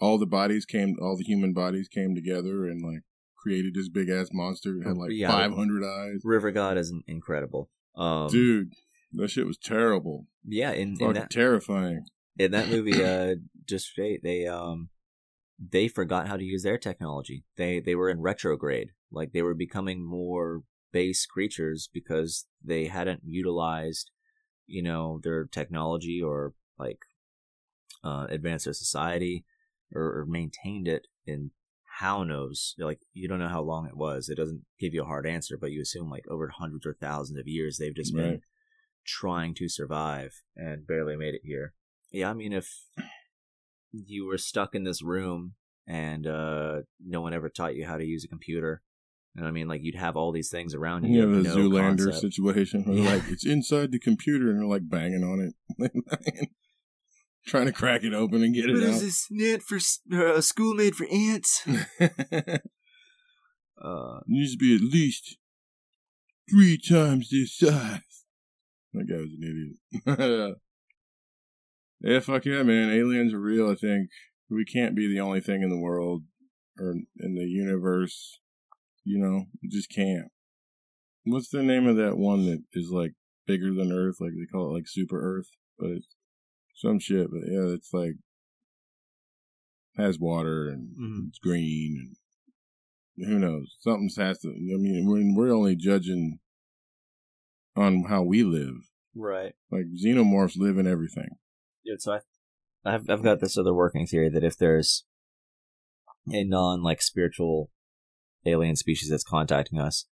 all 0.00 0.18
the 0.18 0.26
bodies 0.26 0.64
came, 0.64 0.96
all 1.00 1.16
the 1.16 1.24
human 1.24 1.52
bodies 1.52 1.88
came 1.88 2.14
together 2.14 2.66
and 2.66 2.82
like 2.82 3.02
created 3.42 3.74
this 3.74 3.88
big 3.88 4.08
ass 4.08 4.28
monster. 4.32 4.76
It 4.80 4.86
had 4.86 4.96
like 4.96 5.10
Yeah. 5.12 5.28
five 5.30 5.54
hundred 5.54 5.84
eyes. 5.84 6.20
River 6.24 6.50
God 6.50 6.76
is 6.78 6.92
incredible. 7.06 7.70
Um, 7.96 8.28
Dude, 8.28 8.72
that 9.12 9.28
shit 9.30 9.46
was 9.46 9.58
terrible. 9.58 10.26
yeah, 10.44 10.70
in, 10.72 10.90
in 10.90 10.96
Fucking 10.96 11.14
that 11.14 11.30
terrifying. 11.30 12.04
in 12.38 12.52
that 12.52 12.68
movie, 12.68 13.02
uh, 13.04 13.34
just 13.66 13.86
straight, 13.86 14.22
they 14.22 14.46
um, 14.46 14.88
they 15.58 15.88
forgot 15.88 16.28
how 16.28 16.36
to 16.36 16.44
use 16.44 16.62
their 16.62 16.78
technology. 16.78 17.44
They 17.56 17.80
they 17.80 17.94
were 17.94 18.08
in 18.08 18.20
retrograde, 18.20 18.90
like 19.10 19.32
they 19.32 19.42
were 19.42 19.54
becoming 19.54 20.04
more 20.04 20.62
base 20.92 21.24
creatures 21.26 21.88
because 21.92 22.46
they 22.62 22.86
hadn't 22.86 23.22
utilized, 23.24 24.10
you 24.66 24.82
know, 24.82 25.20
their 25.22 25.46
technology 25.46 26.20
or 26.22 26.52
like 26.78 26.98
uh, 28.04 28.26
advanced 28.28 28.64
their 28.66 28.74
society 28.74 29.44
or, 29.94 30.02
or 30.20 30.26
maintained 30.26 30.88
it 30.88 31.06
in 31.26 31.50
how 32.02 32.22
knows 32.24 32.74
like 32.78 33.00
you 33.12 33.28
don't 33.28 33.38
know 33.38 33.48
how 33.56 33.62
long 33.62 33.86
it 33.86 33.96
was 33.96 34.28
it 34.28 34.36
doesn't 34.36 34.62
give 34.80 34.92
you 34.94 35.02
a 35.02 35.06
hard 35.12 35.26
answer 35.26 35.56
but 35.60 35.70
you 35.70 35.80
assume 35.80 36.08
like 36.10 36.24
over 36.28 36.48
hundreds 36.48 36.84
or 36.86 36.94
thousands 36.94 37.38
of 37.38 37.46
years 37.46 37.76
they've 37.78 37.94
just 38.02 38.12
been 38.14 38.40
trying 39.06 39.54
to 39.54 39.68
survive 39.68 40.32
and 40.56 40.86
barely 40.86 41.16
made 41.16 41.34
it 41.34 41.42
here 41.44 41.74
yeah 42.10 42.28
i 42.30 42.32
mean 42.34 42.52
if 42.52 42.68
you 43.92 44.26
were 44.26 44.38
stuck 44.38 44.74
in 44.74 44.84
this 44.84 45.02
room 45.02 45.54
and 45.86 46.26
uh 46.26 46.80
no 47.04 47.20
one 47.20 47.34
ever 47.34 47.48
taught 47.48 47.76
you 47.76 47.84
how 47.86 47.96
to 47.96 48.04
use 48.04 48.24
a 48.24 48.28
computer 48.28 48.82
you 49.34 49.40
know 49.40 49.44
what 49.46 49.50
i 49.50 49.52
mean 49.52 49.68
like 49.68 49.82
you'd 49.82 49.94
have 50.06 50.16
all 50.16 50.32
these 50.32 50.50
things 50.50 50.74
around 50.74 51.04
you 51.04 51.22
a 51.22 51.42
no 51.42 51.56
Zoolander 51.56 52.10
concept. 52.10 52.20
situation 52.20 52.84
where 52.84 52.96
Yeah. 52.98 53.14
like 53.14 53.22
it's 53.28 53.46
inside 53.46 53.92
the 53.92 53.98
computer 53.98 54.50
and 54.50 54.60
they're 54.60 54.66
like 54.76 54.88
banging 54.88 55.24
on 55.24 55.38
it. 55.78 55.92
trying 57.46 57.66
to 57.66 57.72
crack 57.72 58.04
it 58.04 58.14
open 58.14 58.42
and 58.42 58.54
get 58.54 58.66
it 58.66 58.76
out. 58.76 58.80
What 58.80 58.88
is 58.88 59.00
this 59.02 59.26
net 59.30 59.62
for 59.62 59.78
uh, 60.14 60.40
school 60.40 60.74
made 60.74 60.94
for 60.94 61.06
ants? 61.10 61.66
Uh, 63.82 64.20
needs 64.28 64.52
to 64.52 64.58
be 64.58 64.76
at 64.76 64.80
least 64.80 65.36
three 66.48 66.78
times 66.78 67.30
this 67.30 67.56
size. 67.56 68.24
That 68.92 69.08
guy 69.08 69.16
was 69.16 69.32
an 69.32 69.76
idiot. 70.06 70.56
yeah, 72.00 72.20
fuck 72.20 72.44
yeah, 72.44 72.62
man. 72.62 72.92
Aliens 72.92 73.34
are 73.34 73.40
real, 73.40 73.68
I 73.68 73.74
think. 73.74 74.10
We 74.48 74.64
can't 74.64 74.94
be 74.94 75.08
the 75.08 75.20
only 75.20 75.40
thing 75.40 75.62
in 75.62 75.70
the 75.70 75.80
world 75.80 76.22
or 76.78 76.92
in 77.18 77.34
the 77.34 77.44
universe. 77.44 78.38
You 79.04 79.18
know, 79.18 79.46
we 79.60 79.68
just 79.68 79.90
can't. 79.90 80.28
What's 81.24 81.48
the 81.48 81.62
name 81.62 81.88
of 81.88 81.96
that 81.96 82.16
one 82.16 82.46
that 82.46 82.62
is 82.74 82.90
like 82.90 83.14
bigger 83.46 83.74
than 83.74 83.90
Earth? 83.90 84.16
Like 84.20 84.32
they 84.32 84.46
call 84.46 84.70
it 84.70 84.74
like 84.74 84.86
Super 84.86 85.20
Earth, 85.20 85.48
but 85.76 85.90
it's 85.90 86.14
some 86.82 86.98
shit. 86.98 87.28
But 87.30 87.40
yeah, 87.50 87.74
it's 87.74 87.92
like 87.92 88.14
has 89.96 90.18
water 90.18 90.68
and 90.68 90.96
Mhm. 90.98 91.28
it's 91.28 91.38
green 91.38 92.14
and 93.16 93.26
who 93.28 93.38
knows? 93.38 93.76
Something 93.80 94.08
has 94.16 94.38
to. 94.40 94.48
I 94.48 94.78
mean, 94.78 95.06
we're 95.06 95.34
we're 95.48 95.54
only 95.54 95.76
judging 95.76 96.40
on 97.76 98.04
how 98.08 98.22
we 98.22 98.42
live. 98.42 98.74
right. 99.14 99.54
Like 99.70 99.84
xenomorphs 100.02 100.56
live 100.56 100.78
in 100.78 100.86
everything. 100.86 101.36
Yeah, 101.84 101.96
so 101.98 102.12
I, 102.14 102.20
I've 102.94 103.08
I've 103.10 103.22
got 103.22 103.40
this 103.40 103.58
other 103.58 103.74
working 103.74 104.06
theory 104.06 104.30
that 104.30 104.44
if 104.44 104.56
there's 104.56 105.04
a 106.32 106.44
non 106.44 106.82
like 106.82 107.02
spiritual 107.02 107.70
alien 108.46 108.76
species 108.76 109.10
that's 109.10 109.24
contacting 109.24 109.78
us, 109.78 110.06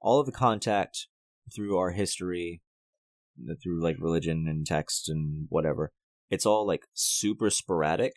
all 0.00 0.18
of 0.20 0.26
the 0.26 0.32
contact 0.32 1.06
through 1.54 1.76
our 1.76 1.90
history, 1.90 2.62
through 3.62 3.82
like 3.82 3.96
religion 4.00 4.46
and 4.48 4.66
text 4.66 5.08
and 5.10 5.46
whatever, 5.50 5.92
it's 6.30 6.46
all 6.46 6.66
like 6.66 6.84
super 6.94 7.50
sporadic 7.50 8.14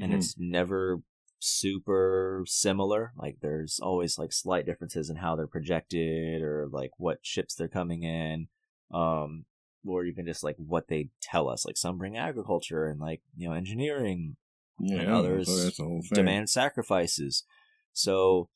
and 0.00 0.14
it's 0.14 0.36
never 0.38 1.00
super 1.38 2.44
similar. 2.46 3.12
Like 3.16 3.38
there's 3.42 3.78
always 3.82 4.18
like 4.18 4.32
slight 4.32 4.64
differences 4.64 5.10
in 5.10 5.16
how 5.16 5.36
they're 5.36 5.46
projected 5.46 6.42
or 6.42 6.68
like 6.70 6.92
what 6.96 7.18
ships 7.22 7.54
they're 7.54 7.68
coming 7.68 8.02
in. 8.04 8.48
Um, 8.92 9.44
or 9.86 10.04
even 10.04 10.26
just 10.26 10.44
like 10.44 10.56
what 10.58 10.88
they 10.88 11.08
tell 11.20 11.48
us. 11.48 11.64
Like 11.66 11.76
some 11.76 11.98
bring 11.98 12.16
agriculture 12.16 12.86
and 12.86 13.00
like, 13.00 13.22
you 13.36 13.48
know, 13.48 13.54
engineering, 13.54 14.36
yeah, 14.78 15.00
and 15.00 15.10
others 15.10 15.48
so 15.48 15.56
that's 15.56 15.76
the 15.76 15.84
whole 15.84 16.02
thing. 16.02 16.14
demand 16.14 16.50
sacrifices. 16.50 17.44
So 17.92 18.48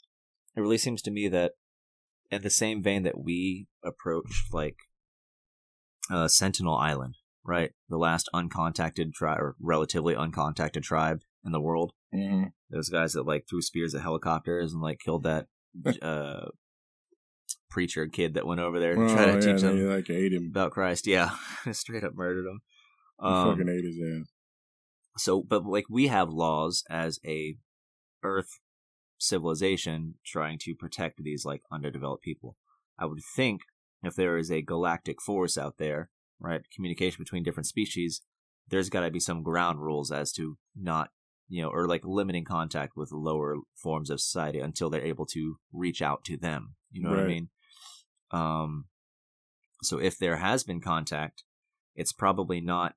it 0.56 0.60
really 0.60 0.78
seems 0.78 1.02
to 1.02 1.10
me 1.10 1.28
that 1.28 1.52
in 2.30 2.42
the 2.42 2.50
same 2.50 2.82
vein 2.82 3.02
that 3.04 3.18
we 3.18 3.66
approach 3.84 4.46
like 4.52 4.76
uh, 6.10 6.28
Sentinel 6.28 6.76
Island, 6.76 7.16
right? 7.46 7.70
The 7.88 7.96
last 7.98 8.28
uncontacted 8.34 9.12
tribe 9.14 9.38
or 9.40 9.56
relatively 9.60 10.14
uncontacted 10.14 10.82
tribe 10.82 11.20
in 11.44 11.52
the 11.52 11.60
world. 11.60 11.92
Mhm. 12.14 12.52
Those 12.70 12.88
guys 12.88 13.12
that 13.12 13.26
like 13.26 13.46
threw 13.48 13.62
spears 13.62 13.94
at 13.94 14.02
helicopters 14.02 14.72
and 14.72 14.82
like 14.82 14.98
killed 14.98 15.22
that 15.24 15.46
uh, 16.02 16.46
preacher 17.70 18.06
kid 18.06 18.34
that 18.34 18.46
went 18.46 18.60
over 18.60 18.80
there 18.80 18.94
to 18.94 19.02
Oh, 19.04 19.08
try 19.14 19.26
to 19.26 19.32
yeah, 19.34 19.40
teach 19.52 19.62
them 19.62 19.86
like 19.88 20.10
ate 20.10 20.32
him. 20.32 20.46
about 20.50 20.72
Christ. 20.72 21.06
Yeah, 21.06 21.30
straight 21.72 22.04
up 22.04 22.14
murdered 22.14 22.46
him. 22.46 22.60
Um, 23.18 23.50
fucking 23.56 23.68
ate 23.68 23.84
his 23.84 23.98
ass. 23.98 24.28
so, 25.18 25.42
but 25.42 25.64
like 25.64 25.84
we 25.90 26.08
have 26.08 26.28
laws 26.30 26.84
as 26.90 27.18
a 27.26 27.56
Earth 28.22 28.58
civilization 29.18 30.14
trying 30.24 30.58
to 30.60 30.74
protect 30.74 31.22
these 31.22 31.44
like 31.44 31.62
underdeveloped 31.72 32.22
people. 32.24 32.56
I 32.98 33.06
would 33.06 33.20
think 33.36 33.60
if 34.02 34.14
there 34.14 34.36
is 34.38 34.50
a 34.50 34.62
galactic 34.62 35.20
force 35.22 35.56
out 35.58 35.76
there, 35.78 36.10
right, 36.40 36.62
communication 36.74 37.22
between 37.22 37.42
different 37.42 37.66
species, 37.66 38.22
there's 38.68 38.90
got 38.90 39.00
to 39.02 39.10
be 39.10 39.20
some 39.20 39.42
ground 39.42 39.80
rules 39.80 40.10
as 40.10 40.32
to 40.32 40.58
not, 40.74 41.10
you 41.48 41.62
know, 41.62 41.68
or 41.68 41.86
like 41.86 42.04
limiting 42.04 42.44
contact 42.44 42.96
with 42.96 43.12
lower 43.12 43.56
forms 43.74 44.10
of 44.10 44.20
society 44.20 44.58
until 44.60 44.90
they're 44.90 45.00
able 45.04 45.26
to 45.26 45.56
reach 45.72 46.02
out 46.02 46.24
to 46.24 46.36
them. 46.36 46.74
You 46.90 47.02
know 47.02 47.10
what 47.10 47.20
I 47.20 47.26
mean? 47.26 47.48
Um, 48.30 48.86
so 49.82 49.98
if 49.98 50.18
there 50.18 50.36
has 50.36 50.64
been 50.64 50.80
contact, 50.80 51.44
it's 51.94 52.12
probably 52.12 52.60
not 52.60 52.94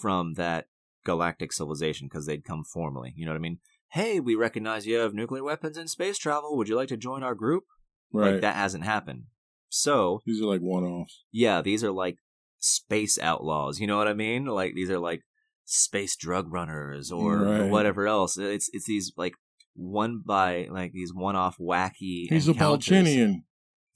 from 0.00 0.34
that 0.34 0.66
galactic 1.04 1.52
civilization 1.52 2.06
because 2.08 2.26
they'd 2.26 2.44
come 2.44 2.64
formally. 2.64 3.12
You 3.16 3.26
know 3.26 3.32
what 3.32 3.36
I 3.38 3.40
mean? 3.40 3.58
Hey, 3.90 4.20
we 4.20 4.34
recognize 4.34 4.86
you 4.86 4.96
have 4.96 5.12
nuclear 5.12 5.44
weapons 5.44 5.76
and 5.76 5.90
space 5.90 6.16
travel. 6.16 6.56
Would 6.56 6.68
you 6.68 6.76
like 6.76 6.88
to 6.88 6.96
join 6.96 7.22
our 7.22 7.34
group? 7.34 7.64
Right. 8.12 8.32
Like 8.32 8.40
that 8.40 8.56
hasn't 8.56 8.84
happened. 8.84 9.24
So 9.68 10.22
These 10.24 10.40
are 10.40 10.46
like 10.46 10.60
one 10.60 10.84
offs. 10.84 11.24
yeah, 11.32 11.60
these 11.62 11.82
are 11.82 11.90
like 11.92 12.16
space 12.62 13.18
outlaws. 13.18 13.80
You 13.80 13.86
know 13.86 13.98
what 13.98 14.08
I 14.08 14.14
mean? 14.14 14.46
Like 14.46 14.74
these 14.74 14.90
are 14.90 14.98
like 14.98 15.22
space 15.64 16.16
drug 16.16 16.52
runners 16.52 17.10
or, 17.12 17.38
or 17.38 17.60
Right. 17.62 17.70
whatever 17.70 18.06
else. 18.06 18.38
It's 18.38 18.70
it's 18.72 18.86
these 18.86 19.12
like 19.16 19.34
one 19.74 20.22
by 20.24 20.68
like 20.70 20.92
these 20.92 21.12
one 21.12 21.36
off 21.36 21.58
wacky. 21.58 22.28
He's 22.28 22.48
a. 22.48 22.54
Balchinian. 22.54 23.42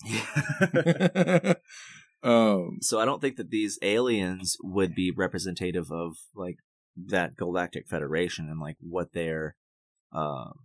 Yeah. 0.05 1.53
um, 2.23 2.79
so 2.83 3.01
I 3.01 3.05
don't 3.05 3.21
think 3.21 3.37
that 3.37 3.51
these 3.51 3.79
aliens 3.83 4.57
would 4.63 4.95
be 4.95 5.11
representative 5.11 5.91
of 5.91 6.17
like 6.35 6.57
that 6.97 7.37
galactic 7.37 7.87
federation 7.89 8.49
and 8.49 8.59
like 8.61 8.77
what 8.81 9.13
their 9.13 9.55
um 10.13 10.61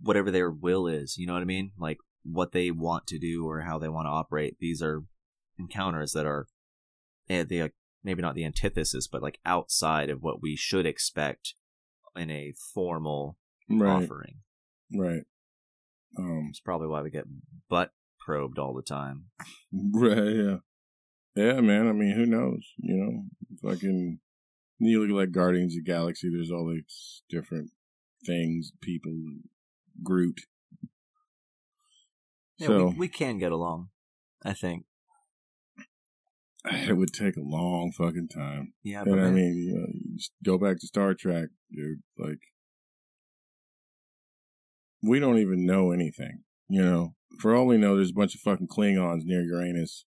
whatever 0.00 0.30
their 0.30 0.50
will 0.50 0.88
is 0.88 1.16
you 1.16 1.26
know 1.26 1.34
what 1.34 1.42
i 1.42 1.44
mean 1.44 1.70
like 1.78 1.98
what 2.24 2.50
they 2.50 2.70
want 2.72 3.06
to 3.06 3.16
do 3.16 3.46
or 3.46 3.60
how 3.60 3.78
they 3.78 3.88
want 3.88 4.06
to 4.06 4.10
operate 4.10 4.56
these 4.58 4.82
are 4.82 5.04
encounters 5.58 6.12
that 6.12 6.26
are 6.26 6.46
eh, 7.30 7.44
they 7.48 7.70
maybe 8.02 8.22
not 8.22 8.34
the 8.34 8.44
antithesis 8.44 9.06
but 9.06 9.22
like 9.22 9.38
outside 9.44 10.10
of 10.10 10.22
what 10.22 10.42
we 10.42 10.56
should 10.56 10.86
expect 10.86 11.54
in 12.16 12.30
a 12.30 12.52
formal 12.74 13.36
right. 13.68 14.02
offering 14.02 14.40
Right. 14.92 15.22
Um, 16.18 16.48
it's 16.50 16.58
probably 16.58 16.88
why 16.88 17.02
we 17.02 17.10
get 17.10 17.26
butt 17.68 17.92
probed 18.18 18.58
all 18.58 18.74
the 18.74 18.82
time 18.82 19.26
right. 19.92 20.34
Yeah. 20.34 20.56
Yeah, 21.36 21.60
man. 21.60 21.86
I 21.88 21.92
mean, 21.92 22.16
who 22.16 22.26
knows? 22.26 22.72
You 22.78 22.96
know, 22.96 23.70
fucking. 23.70 24.18
You 24.80 25.00
look 25.00 25.10
at 25.10 25.14
like 25.14 25.32
Guardians 25.32 25.76
of 25.76 25.84
the 25.84 25.92
Galaxy. 25.92 26.28
There's 26.28 26.50
all 26.50 26.68
these 26.68 27.22
different 27.30 27.70
things, 28.26 28.72
people, 28.82 29.12
Groot. 30.02 30.40
yeah 32.58 32.66
so 32.66 32.86
we, 32.88 32.94
we 32.96 33.08
can 33.08 33.38
get 33.38 33.52
along 33.52 33.88
i 34.44 34.52
think 34.52 34.84
it 36.70 36.96
would 36.96 37.12
take 37.12 37.36
a 37.36 37.42
long 37.42 37.92
fucking 37.96 38.28
time. 38.28 38.72
yeah 38.82 39.02
but 39.04 39.14
And 39.14 39.26
I 39.26 39.30
mean, 39.30 39.56
you 39.56 39.74
know, 39.74 39.86
you 39.92 40.18
go 40.44 40.58
back 40.58 40.78
to 40.80 40.86
Star 40.86 41.14
Trek, 41.14 41.48
dude. 41.74 42.02
Like, 42.18 42.40
we 45.02 45.18
don't 45.18 45.38
even 45.38 45.64
know 45.64 45.90
anything. 45.90 46.42
You 46.68 46.82
know, 46.82 47.14
for 47.40 47.54
all 47.54 47.66
we 47.66 47.78
know, 47.78 47.96
there's 47.96 48.10
a 48.10 48.14
bunch 48.14 48.34
of 48.34 48.40
fucking 48.40 48.68
Klingons 48.68 49.22
near 49.24 49.42
Uranus 49.42 50.04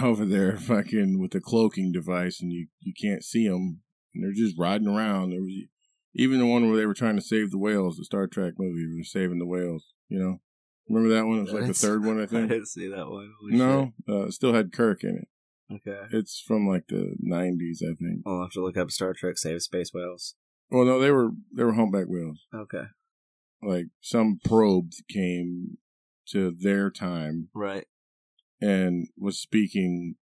over 0.00 0.24
there, 0.24 0.56
fucking 0.56 1.20
with 1.20 1.32
the 1.32 1.40
cloaking 1.40 1.92
device, 1.92 2.40
and 2.40 2.52
you 2.52 2.68
you 2.80 2.92
can't 3.00 3.24
see 3.24 3.48
them. 3.48 3.80
And 4.14 4.22
they're 4.22 4.32
just 4.32 4.58
riding 4.58 4.86
around. 4.86 5.30
There 5.30 5.40
was 5.40 5.52
even 6.14 6.38
the 6.38 6.46
one 6.46 6.68
where 6.68 6.76
they 6.76 6.86
were 6.86 6.94
trying 6.94 7.16
to 7.16 7.22
save 7.22 7.50
the 7.50 7.58
whales, 7.58 7.96
the 7.96 8.04
Star 8.04 8.28
Trek 8.28 8.54
movie, 8.58 8.86
where 8.86 8.96
they're 8.96 9.04
saving 9.04 9.38
the 9.38 9.46
whales. 9.46 9.92
You 10.08 10.18
know, 10.18 10.40
remember 10.88 11.14
that 11.14 11.26
one? 11.26 11.38
It 11.38 11.42
was 11.44 11.52
like 11.52 11.66
the 11.66 11.74
third 11.74 12.04
one, 12.04 12.22
I 12.22 12.26
think. 12.26 12.44
I 12.44 12.54
didn't 12.54 12.68
see 12.68 12.88
that 12.88 13.08
one. 13.08 13.32
Holy 13.40 13.56
No, 13.56 13.92
uh, 14.08 14.26
it 14.26 14.32
still 14.32 14.52
had 14.52 14.72
Kirk 14.72 15.02
in 15.02 15.16
it. 15.16 15.28
Okay. 15.72 16.02
It's 16.12 16.40
from 16.40 16.68
like 16.68 16.88
the 16.88 17.16
'90s, 17.24 17.82
I 17.82 17.94
think. 17.94 18.22
I'll 18.26 18.42
have 18.42 18.50
to 18.52 18.62
look 18.62 18.76
up 18.76 18.90
Star 18.90 19.14
Trek 19.14 19.38
Save 19.38 19.62
Space 19.62 19.92
Whales. 19.94 20.34
Well, 20.70 20.84
no, 20.84 21.00
they 21.00 21.10
were 21.10 21.30
they 21.54 21.64
were 21.64 21.72
humpback 21.74 22.06
whales. 22.08 22.46
Okay. 22.54 22.84
Like 23.62 23.86
some 24.00 24.38
probe 24.44 24.90
came 25.08 25.78
to 26.28 26.50
their 26.58 26.90
time 26.90 27.48
Right. 27.54 27.86
and 28.60 29.08
was 29.16 29.38
speaking 29.38 30.16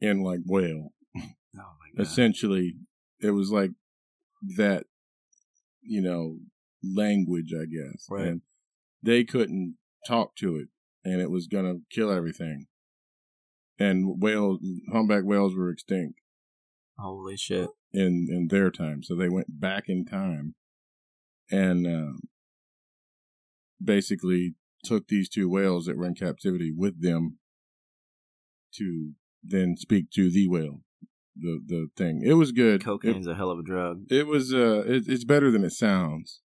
in 0.00 0.22
like 0.22 0.40
whale. 0.44 0.92
Oh 1.16 1.20
my 1.54 1.88
god. 1.96 2.02
Essentially, 2.06 2.74
it 3.20 3.30
was 3.30 3.50
like 3.50 3.70
that, 4.56 4.84
you 5.82 6.02
know, 6.02 6.38
language, 6.82 7.52
I 7.54 7.64
guess. 7.66 8.06
Right. 8.10 8.26
And 8.26 8.42
they 9.02 9.24
couldn't 9.24 9.76
talk 10.06 10.36
to 10.36 10.56
it, 10.56 10.68
and 11.04 11.20
it 11.20 11.30
was 11.30 11.46
gonna 11.46 11.76
kill 11.90 12.10
everything. 12.10 12.66
And 13.78 14.20
whales, 14.20 14.60
humpback 14.90 15.24
whales 15.24 15.54
were 15.54 15.70
extinct 15.70 16.20
Holy 16.98 17.36
shit. 17.36 17.68
in 17.92 18.26
in 18.30 18.48
their 18.48 18.70
time, 18.70 19.02
so 19.02 19.14
they 19.14 19.28
went 19.28 19.60
back 19.60 19.84
in 19.88 20.06
time, 20.06 20.54
and 21.50 21.86
um, 21.86 22.20
basically 23.82 24.54
took 24.82 25.08
these 25.08 25.28
two 25.28 25.48
whales 25.50 25.84
that 25.86 25.96
were 25.98 26.06
in 26.06 26.14
captivity 26.14 26.72
with 26.74 27.02
them 27.02 27.38
to 28.74 29.12
then 29.42 29.76
speak 29.76 30.10
to 30.12 30.30
the 30.30 30.48
whale, 30.48 30.80
the 31.36 31.60
the 31.66 31.88
thing. 31.96 32.22
It 32.24 32.34
was 32.34 32.52
good. 32.52 32.80
It, 32.80 32.84
Cocaine's 32.84 33.26
a 33.26 33.34
hell 33.34 33.50
of 33.50 33.58
a 33.58 33.62
drug. 33.62 34.04
it 34.10 34.26
was 34.26 34.54
uh, 34.54 34.84
it, 34.86 35.04
it's 35.06 35.24
better 35.24 35.50
than 35.50 35.64
it 35.64 35.72
sounds. 35.72 36.40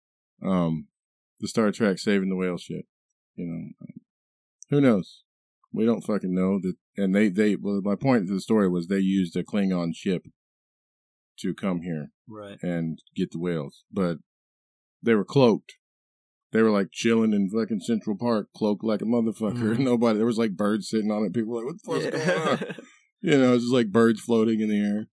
Um, 0.44 0.88
the 1.38 1.48
Star 1.48 1.70
Trek 1.70 1.98
saving 1.98 2.28
the 2.28 2.36
whale 2.36 2.58
shit. 2.58 2.86
You 3.36 3.46
know, 3.46 3.86
who 4.70 4.80
knows? 4.80 5.22
We 5.72 5.86
don't 5.86 6.02
fucking 6.02 6.34
know 6.34 6.58
that. 6.60 6.74
And 7.00 7.14
they 7.14 7.28
they 7.28 7.56
well, 7.56 7.80
my 7.82 7.94
point 7.94 8.26
to 8.28 8.34
the 8.34 8.40
story 8.40 8.68
was 8.68 8.86
they 8.88 8.98
used 8.98 9.36
a 9.36 9.42
Klingon 9.44 9.94
ship 9.94 10.22
to 11.40 11.54
come 11.54 11.82
here 11.82 12.08
Right. 12.28 12.58
and 12.62 12.98
get 13.16 13.30
the 13.32 13.38
whales, 13.38 13.84
but 13.90 14.18
they 15.02 15.14
were 15.14 15.24
cloaked. 15.24 15.74
They 16.52 16.62
were 16.62 16.70
like 16.70 16.88
chilling 16.92 17.32
in 17.32 17.48
fucking 17.48 17.80
Central 17.80 18.16
Park, 18.18 18.48
cloaked 18.56 18.84
like 18.84 19.00
a 19.02 19.04
motherfucker. 19.04 19.76
Mhm. 19.76 19.78
Nobody. 19.90 20.18
There 20.18 20.26
was 20.26 20.38
like 20.38 20.56
birds 20.56 20.88
sitting 20.88 21.10
on 21.10 21.24
it. 21.24 21.32
People 21.32 21.52
were 21.54 21.64
like, 21.64 21.76
"What 21.84 22.02
the 22.02 22.10
fuck's 22.10 22.26
going 22.26 22.48
on?" 22.48 22.76
You 23.22 23.36
know, 23.38 23.52
it's 23.54 23.64
just 23.64 23.74
like 23.74 23.92
birds 23.92 24.18
floating 24.20 24.60
in 24.60 24.68
the 24.70 24.80
air. 24.80 25.06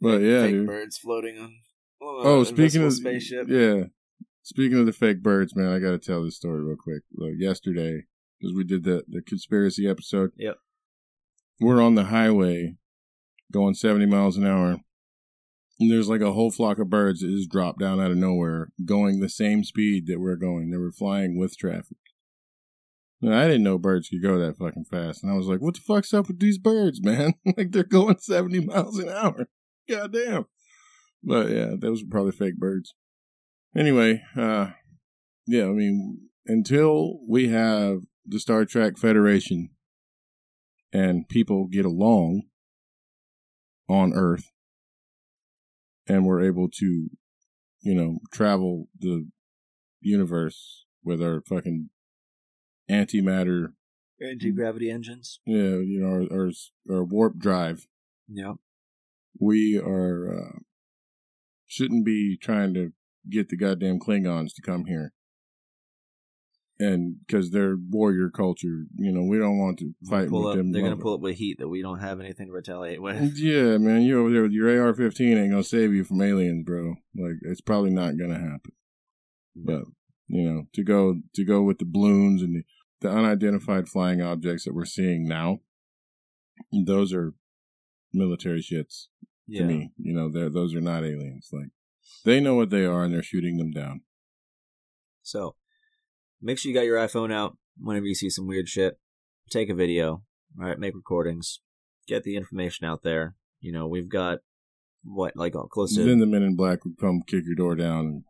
But 0.00 0.18
yeah, 0.22 0.42
Fake 0.42 0.52
dude. 0.52 0.66
birds 0.66 0.98
floating 0.98 1.38
on. 1.38 1.52
Oh, 2.02 2.42
speaking 2.44 2.82
of 2.82 2.92
spaceship. 2.92 3.46
yeah, 3.48 3.84
speaking 4.42 4.78
of 4.78 4.86
the 4.86 4.92
fake 4.92 5.22
birds, 5.22 5.54
man, 5.56 5.68
I 5.72 5.78
got 5.78 5.92
to 5.92 5.98
tell 5.98 6.22
this 6.24 6.36
story 6.36 6.62
real 6.62 6.76
quick. 6.76 7.02
Look, 7.14 7.32
yesterday, 7.38 8.02
because 8.40 8.54
we 8.56 8.64
did 8.64 8.84
the 8.84 9.04
the 9.08 9.22
conspiracy 9.22 9.88
episode. 9.88 10.32
Yep. 10.36 10.56
We're 11.60 11.82
on 11.82 11.94
the 11.94 12.04
highway, 12.04 12.76
going 13.52 13.74
seventy 13.74 14.06
miles 14.06 14.36
an 14.36 14.46
hour, 14.46 14.76
and 15.78 15.90
there's 15.90 16.08
like 16.08 16.20
a 16.20 16.32
whole 16.32 16.50
flock 16.50 16.78
of 16.78 16.90
birds 16.90 17.20
that 17.20 17.28
just 17.28 17.50
dropped 17.50 17.80
down 17.80 18.00
out 18.00 18.10
of 18.10 18.16
nowhere, 18.16 18.68
going 18.84 19.20
the 19.20 19.28
same 19.28 19.64
speed 19.64 20.06
that 20.06 20.20
we're 20.20 20.36
going. 20.36 20.70
They 20.70 20.76
were 20.76 20.92
flying 20.92 21.38
with 21.38 21.56
traffic. 21.56 21.96
And 23.22 23.34
I 23.34 23.46
didn't 23.46 23.62
know 23.62 23.78
birds 23.78 24.08
could 24.08 24.22
go 24.22 24.38
that 24.38 24.58
fucking 24.58 24.84
fast, 24.90 25.22
and 25.22 25.32
I 25.32 25.36
was 25.36 25.46
like, 25.46 25.60
"What 25.60 25.74
the 25.74 25.80
fuck's 25.80 26.12
up 26.12 26.28
with 26.28 26.38
these 26.38 26.58
birds, 26.58 27.02
man? 27.02 27.34
like 27.56 27.72
they're 27.72 27.84
going 27.84 28.18
seventy 28.18 28.60
miles 28.60 28.98
an 28.98 29.08
hour. 29.08 29.48
Goddamn!" 29.88 30.46
But 31.24 31.50
yeah, 31.50 31.70
those 31.78 32.02
were 32.02 32.10
probably 32.10 32.32
fake 32.32 32.58
birds. 32.58 32.94
Anyway, 33.74 34.22
uh 34.36 34.70
yeah, 35.46 35.64
I 35.64 35.72
mean, 35.72 36.28
until 36.46 37.20
we 37.26 37.48
have 37.48 38.00
the 38.26 38.40
Star 38.40 38.64
Trek 38.64 38.98
Federation 38.98 39.70
and 40.96 41.28
people 41.28 41.66
get 41.66 41.84
along 41.84 42.42
on 43.88 44.12
Earth 44.14 44.50
and 46.08 46.24
we're 46.24 46.42
able 46.42 46.68
to, 46.70 47.10
you 47.82 47.94
know, 47.94 48.18
travel 48.32 48.88
the 48.98 49.28
universe 50.00 50.86
with 51.04 51.22
our 51.22 51.42
fucking 51.42 51.90
antimatter, 52.90 53.72
Anti 54.20 54.50
gravity 54.52 54.90
engines. 54.90 55.40
yeah, 55.44 55.76
you 55.90 56.00
know, 56.00 56.08
our, 56.08 56.44
our, 56.46 56.50
our 56.90 57.04
warp 57.04 57.36
drive 57.36 57.86
Yep. 58.28 58.56
we 59.38 59.78
are 59.78 60.32
uh, 60.34 60.58
shouldn't 61.66 62.04
be 62.06 62.38
trying 62.40 62.72
to 62.74 62.92
get 63.30 63.50
the 63.50 63.56
goddamn 63.56 63.98
Klingons 64.00 64.54
to 64.54 64.62
come 64.62 64.86
here, 64.86 65.12
and 66.78 67.16
because 67.26 67.50
they're 67.50 67.76
warrior 67.76 68.28
culture, 68.30 68.84
you 68.96 69.12
know, 69.12 69.22
we 69.22 69.38
don't 69.38 69.58
want 69.58 69.78
to 69.78 69.94
fight 70.08 70.30
with 70.30 70.46
up, 70.46 70.56
them. 70.56 70.72
they're 70.72 70.82
gonna 70.82 70.96
pull 70.96 71.14
up 71.14 71.20
with 71.20 71.36
heat 71.36 71.58
that 71.58 71.68
we 71.68 71.80
don't 71.82 72.00
have 72.00 72.20
anything 72.20 72.46
to 72.48 72.52
retaliate 72.52 73.00
with. 73.00 73.16
Yeah, 73.36 73.78
man, 73.78 74.02
you 74.02 74.20
over 74.20 74.30
there 74.30 74.42
with 74.42 74.52
your 74.52 74.68
AR-15 74.68 75.36
ain't 75.36 75.50
gonna 75.50 75.62
save 75.62 75.92
you 75.94 76.04
from 76.04 76.20
aliens, 76.20 76.64
bro. 76.64 76.96
Like 77.16 77.36
it's 77.42 77.60
probably 77.62 77.90
not 77.90 78.18
gonna 78.18 78.38
happen. 78.38 78.72
Mm-hmm. 79.56 79.64
But 79.66 79.84
you 80.28 80.42
know, 80.50 80.66
to 80.74 80.82
go 80.84 81.20
to 81.34 81.44
go 81.44 81.62
with 81.62 81.78
the 81.78 81.84
balloons 81.86 82.42
and 82.42 82.56
the, 82.56 82.62
the 83.00 83.10
unidentified 83.10 83.88
flying 83.88 84.20
objects 84.20 84.64
that 84.64 84.74
we're 84.74 84.84
seeing 84.84 85.26
now, 85.26 85.60
those 86.72 87.12
are 87.12 87.32
military 88.12 88.60
shits 88.60 89.06
Yeah. 89.46 89.60
to 89.60 89.66
me. 89.66 89.92
You 89.98 90.14
know, 90.14 90.30
they're, 90.30 90.50
those 90.50 90.74
are 90.74 90.80
not 90.80 91.04
aliens. 91.04 91.48
Like 91.52 91.68
they 92.24 92.40
know 92.40 92.54
what 92.54 92.70
they 92.70 92.84
are 92.84 93.04
and 93.04 93.14
they're 93.14 93.22
shooting 93.22 93.56
them 93.56 93.70
down. 93.70 94.02
So 95.22 95.54
make 96.40 96.58
sure 96.58 96.70
you 96.70 96.76
got 96.76 96.84
your 96.84 96.98
iPhone 96.98 97.32
out 97.32 97.56
whenever 97.78 98.06
you 98.06 98.14
see 98.14 98.30
some 98.30 98.46
weird 98.46 98.68
shit. 98.68 98.98
Take 99.50 99.68
a 99.68 99.74
video. 99.74 100.22
All 100.58 100.66
right, 100.66 100.78
make 100.78 100.94
recordings. 100.94 101.60
Get 102.06 102.22
the 102.22 102.36
information 102.36 102.86
out 102.86 103.02
there. 103.02 103.34
You 103.60 103.72
know, 103.72 103.86
we've 103.86 104.08
got 104.08 104.38
what 105.04 105.36
like 105.36 105.54
close 105.70 105.94
to 105.94 106.04
Then 106.04 106.18
the 106.18 106.26
men 106.26 106.42
in 106.42 106.56
black 106.56 106.84
would 106.84 106.98
come 106.98 107.22
kick 107.26 107.44
your 107.46 107.54
door 107.54 107.74
down 107.74 108.06
and 108.06 108.24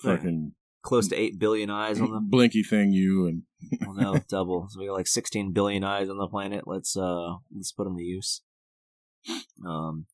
fucking 0.00 0.52
close 0.82 1.08
to 1.08 1.16
eight 1.16 1.38
billion 1.38 1.70
eyes 1.70 2.00
on 2.00 2.12
them. 2.12 2.30
blinky 2.30 2.62
thing 2.62 2.92
you 2.92 3.26
and 3.26 3.42
well, 3.80 3.94
no, 3.94 4.20
double. 4.28 4.68
So 4.68 4.78
we 4.78 4.86
got 4.86 4.92
like 4.94 5.06
16 5.06 5.52
billion 5.52 5.82
eyes 5.84 6.08
on 6.08 6.18
the 6.18 6.28
planet. 6.28 6.64
Let's 6.66 6.96
uh 6.96 7.36
let's 7.54 7.72
put 7.72 7.84
them 7.84 7.96
to 7.96 8.02
use. 8.02 8.42
Um, 9.66 10.06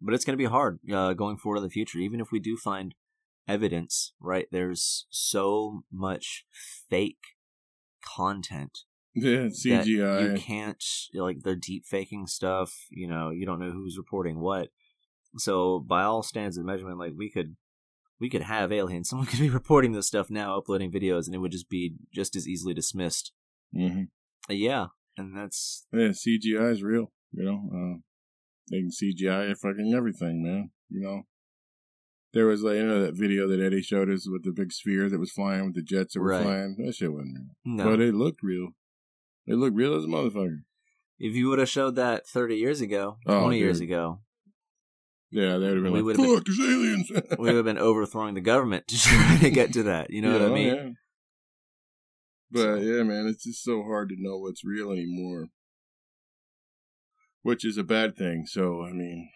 but 0.00 0.14
it's 0.14 0.24
gonna 0.24 0.36
be 0.36 0.44
hard 0.44 0.78
uh, 0.92 1.14
going 1.14 1.36
forward 1.36 1.58
in 1.58 1.64
the 1.64 1.70
future. 1.70 1.98
Even 1.98 2.20
if 2.20 2.30
we 2.30 2.38
do 2.38 2.56
find 2.56 2.94
evidence, 3.48 4.12
right? 4.20 4.46
There's 4.52 5.06
so 5.10 5.82
much 5.90 6.44
fake 6.88 7.18
content 8.04 8.80
yeah, 9.14 9.48
CGI. 9.48 10.20
you 10.20 10.40
can't 10.40 10.84
like 11.14 11.38
they're 11.42 11.56
deep 11.56 11.84
faking 11.86 12.26
stuff. 12.26 12.72
You 12.90 13.08
know, 13.08 13.30
you 13.30 13.46
don't 13.46 13.58
know 13.58 13.72
who's 13.72 13.96
reporting 13.98 14.38
what. 14.38 14.68
So 15.38 15.80
by 15.80 16.02
all 16.04 16.22
standards 16.22 16.58
of 16.58 16.64
measurement, 16.64 16.98
like 16.98 17.12
we 17.16 17.30
could 17.30 17.56
we 18.20 18.28
could 18.28 18.42
have 18.42 18.70
aliens. 18.72 19.08
Someone 19.10 19.26
could 19.26 19.40
be 19.40 19.50
reporting 19.50 19.92
this 19.92 20.06
stuff 20.06 20.30
now, 20.30 20.56
uploading 20.56 20.92
videos, 20.92 21.26
and 21.26 21.34
it 21.34 21.38
would 21.38 21.52
just 21.52 21.68
be 21.68 21.94
just 22.14 22.36
as 22.36 22.46
easily 22.46 22.74
dismissed. 22.74 23.32
hmm 23.72 24.02
Uh, 24.48 24.54
Yeah, 24.54 24.86
and 25.16 25.36
that's 25.36 25.86
Yeah, 25.92 26.08
CGI 26.10 26.70
is 26.70 26.82
real. 26.82 27.12
You 27.32 27.44
know, 27.44 27.70
uh, 27.74 27.98
they 28.70 28.78
can 28.78 28.90
CGI 28.90 29.54
fucking 29.56 29.92
everything, 29.96 30.42
man. 30.42 30.70
You 30.90 31.00
know, 31.00 31.22
there 32.34 32.46
was 32.46 32.62
like 32.62 32.76
you 32.76 32.86
know 32.86 33.02
that 33.02 33.14
video 33.14 33.48
that 33.48 33.60
Eddie 33.60 33.82
showed 33.82 34.10
us 34.10 34.28
with 34.28 34.44
the 34.44 34.52
big 34.52 34.72
sphere 34.72 35.08
that 35.08 35.18
was 35.18 35.32
flying 35.32 35.66
with 35.66 35.74
the 35.74 35.82
jets 35.82 36.14
that 36.14 36.20
were 36.20 36.28
Right. 36.30 36.42
flying. 36.42 36.76
That 36.78 36.94
shit 36.94 37.12
wasn't 37.12 37.34
real, 37.64 37.76
no. 37.76 37.84
but 37.84 38.00
it 38.00 38.14
looked 38.14 38.42
real. 38.42 38.70
It 39.46 39.54
looked 39.54 39.76
real 39.76 39.94
as 39.94 40.04
a 40.04 40.08
motherfucker. 40.08 40.62
if 41.18 41.34
you 41.34 41.48
would 41.48 41.58
have 41.58 41.68
showed 41.68 41.96
that 41.96 42.26
30 42.28 42.56
years 42.56 42.80
ago, 42.80 43.16
Oh, 43.26 43.40
20 43.40 43.58
years 43.58 43.80
ago, 43.80 44.20
Yeah, 45.30 45.56
they 45.58 45.66
would 45.68 45.76
have 45.76 45.82
been 45.84 45.92
We 45.92 46.00
like, 46.02 46.18
would've 46.18 46.44
been- 46.44 46.54
there's 46.56 46.60
aliens." 46.60 47.10
we 47.38 47.46
would 47.46 47.54
have 47.54 47.64
been 47.64 47.78
overthrowing 47.78 48.34
the 48.34 48.40
government 48.40 48.86
to 48.88 48.96
try 49.00 49.38
to 49.40 49.50
get 49.50 49.72
to 49.72 49.82
that. 49.84 50.10
You 50.10 50.22
know 50.22 50.28
Yeah, 50.32 50.38
what 50.38 50.42
I 50.42 50.50
oh, 50.50 50.54
mean? 50.54 50.74
yeah. 50.74 50.90
But 52.50 52.76
yeah, 52.82 53.02
man, 53.02 53.26
it's 53.26 53.44
just 53.44 53.62
so 53.64 53.82
hard 53.82 54.08
to 54.10 54.16
know 54.18 54.38
what's 54.38 54.64
real 54.64 54.90
anymore, 54.92 55.48
which 57.42 57.64
is 57.64 57.76
a 57.78 57.84
bad 57.84 58.16
thing. 58.16 58.46
So 58.46 58.82
I 58.84 58.92
mean, 58.92 59.28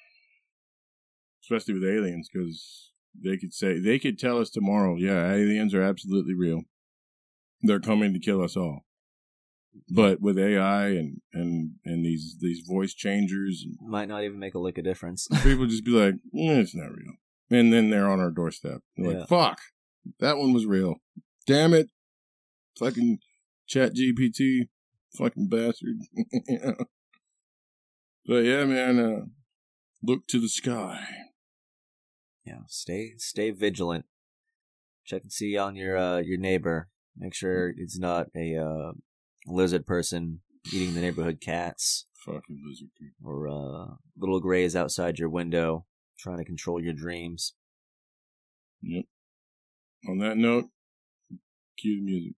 especially 1.43 1.75
with 1.75 1.85
aliens, 1.85 2.29
because 2.33 2.93
they 3.23 3.37
could 3.37 3.53
say 3.53 3.79
they 3.79 3.99
could 3.99 4.19
tell 4.19 4.39
us 4.39 4.51
tomorrow, 4.51 4.97
yeah, 4.97 5.31
aliens 5.33 5.75
are 5.75 5.83
absolutely 5.83 6.35
real. 6.35 6.63
They're 7.63 7.81
coming 7.81 8.13
to 8.13 8.19
kill 8.19 8.43
us 8.43 8.57
all. 8.57 8.81
But 9.89 10.21
with 10.21 10.39
AI 10.39 10.89
and 10.89 11.21
and 11.33 11.73
and 11.85 12.05
these 12.05 12.37
these 12.41 12.61
voice 12.67 12.93
changers, 12.95 13.65
Might 13.81 14.09
not 14.09 14.23
even 14.23 14.39
make 14.39 14.55
a 14.55 14.59
lick 14.59 14.77
of 14.79 14.85
difference. 14.85 15.29
people 15.43 15.67
just 15.75 15.85
be 15.85 15.93
like, 15.93 16.15
"Mm, 16.35 16.59
it's 16.61 16.75
not 16.75 16.91
real, 16.91 17.15
and 17.51 17.73
then 17.73 17.89
they're 17.91 18.09
on 18.11 18.21
our 18.21 18.31
doorstep. 18.31 18.81
They're 18.97 19.13
Yeah. 19.13 19.19
like, 19.21 19.29
fuck, 19.29 19.61
that 20.21 20.37
one 20.37 20.53
was 20.53 20.67
real. 20.67 20.97
Damn 21.47 21.73
it, 21.75 21.89
fucking 22.79 23.19
Chat 23.67 23.95
GPT, 23.95 24.69
fucking 25.17 25.49
bastard. 25.49 25.97
Yeah. 26.49 26.73
But 28.25 28.45
yeah, 28.45 28.65
man, 28.67 29.01
uh, 29.01 29.25
look 30.03 30.29
to 30.29 30.39
the 30.41 30.49
sky. 30.49 31.05
Yeah, 32.45 32.61
stay 32.69 33.13
stay 33.19 33.51
vigilant. 33.51 34.05
Check 35.05 35.23
and 35.23 35.33
see 35.33 35.57
on 35.57 35.77
your 35.77 35.97
uh, 35.97 36.19
your 36.19 36.39
neighbor. 36.39 36.89
Make 37.17 37.35
sure 37.35 37.73
it's 37.77 37.99
not 37.99 38.29
a 38.37 38.57
uh, 38.57 38.93
lizard 39.47 39.87
person 39.87 40.41
eating 40.73 40.95
the 40.95 41.01
neighborhood 41.01 41.41
cats 41.41 42.07
Fucking 42.25 42.63
lizard 42.67 42.89
people. 42.99 43.31
or 43.31 43.49
uh, 43.49 43.95
little 44.17 44.41
grays 44.41 44.77
outside 44.77 45.19
your 45.19 45.29
window 45.29 45.87
trying 46.19 46.39
to 46.39 46.45
control 46.45 46.81
your 46.83 46.93
dreams. 46.95 47.55
Yep. 48.81 49.05
On 50.09 50.19
that 50.19 50.37
note, 50.37 50.67
cue 51.79 51.97
the 51.97 52.03
music. 52.03 52.35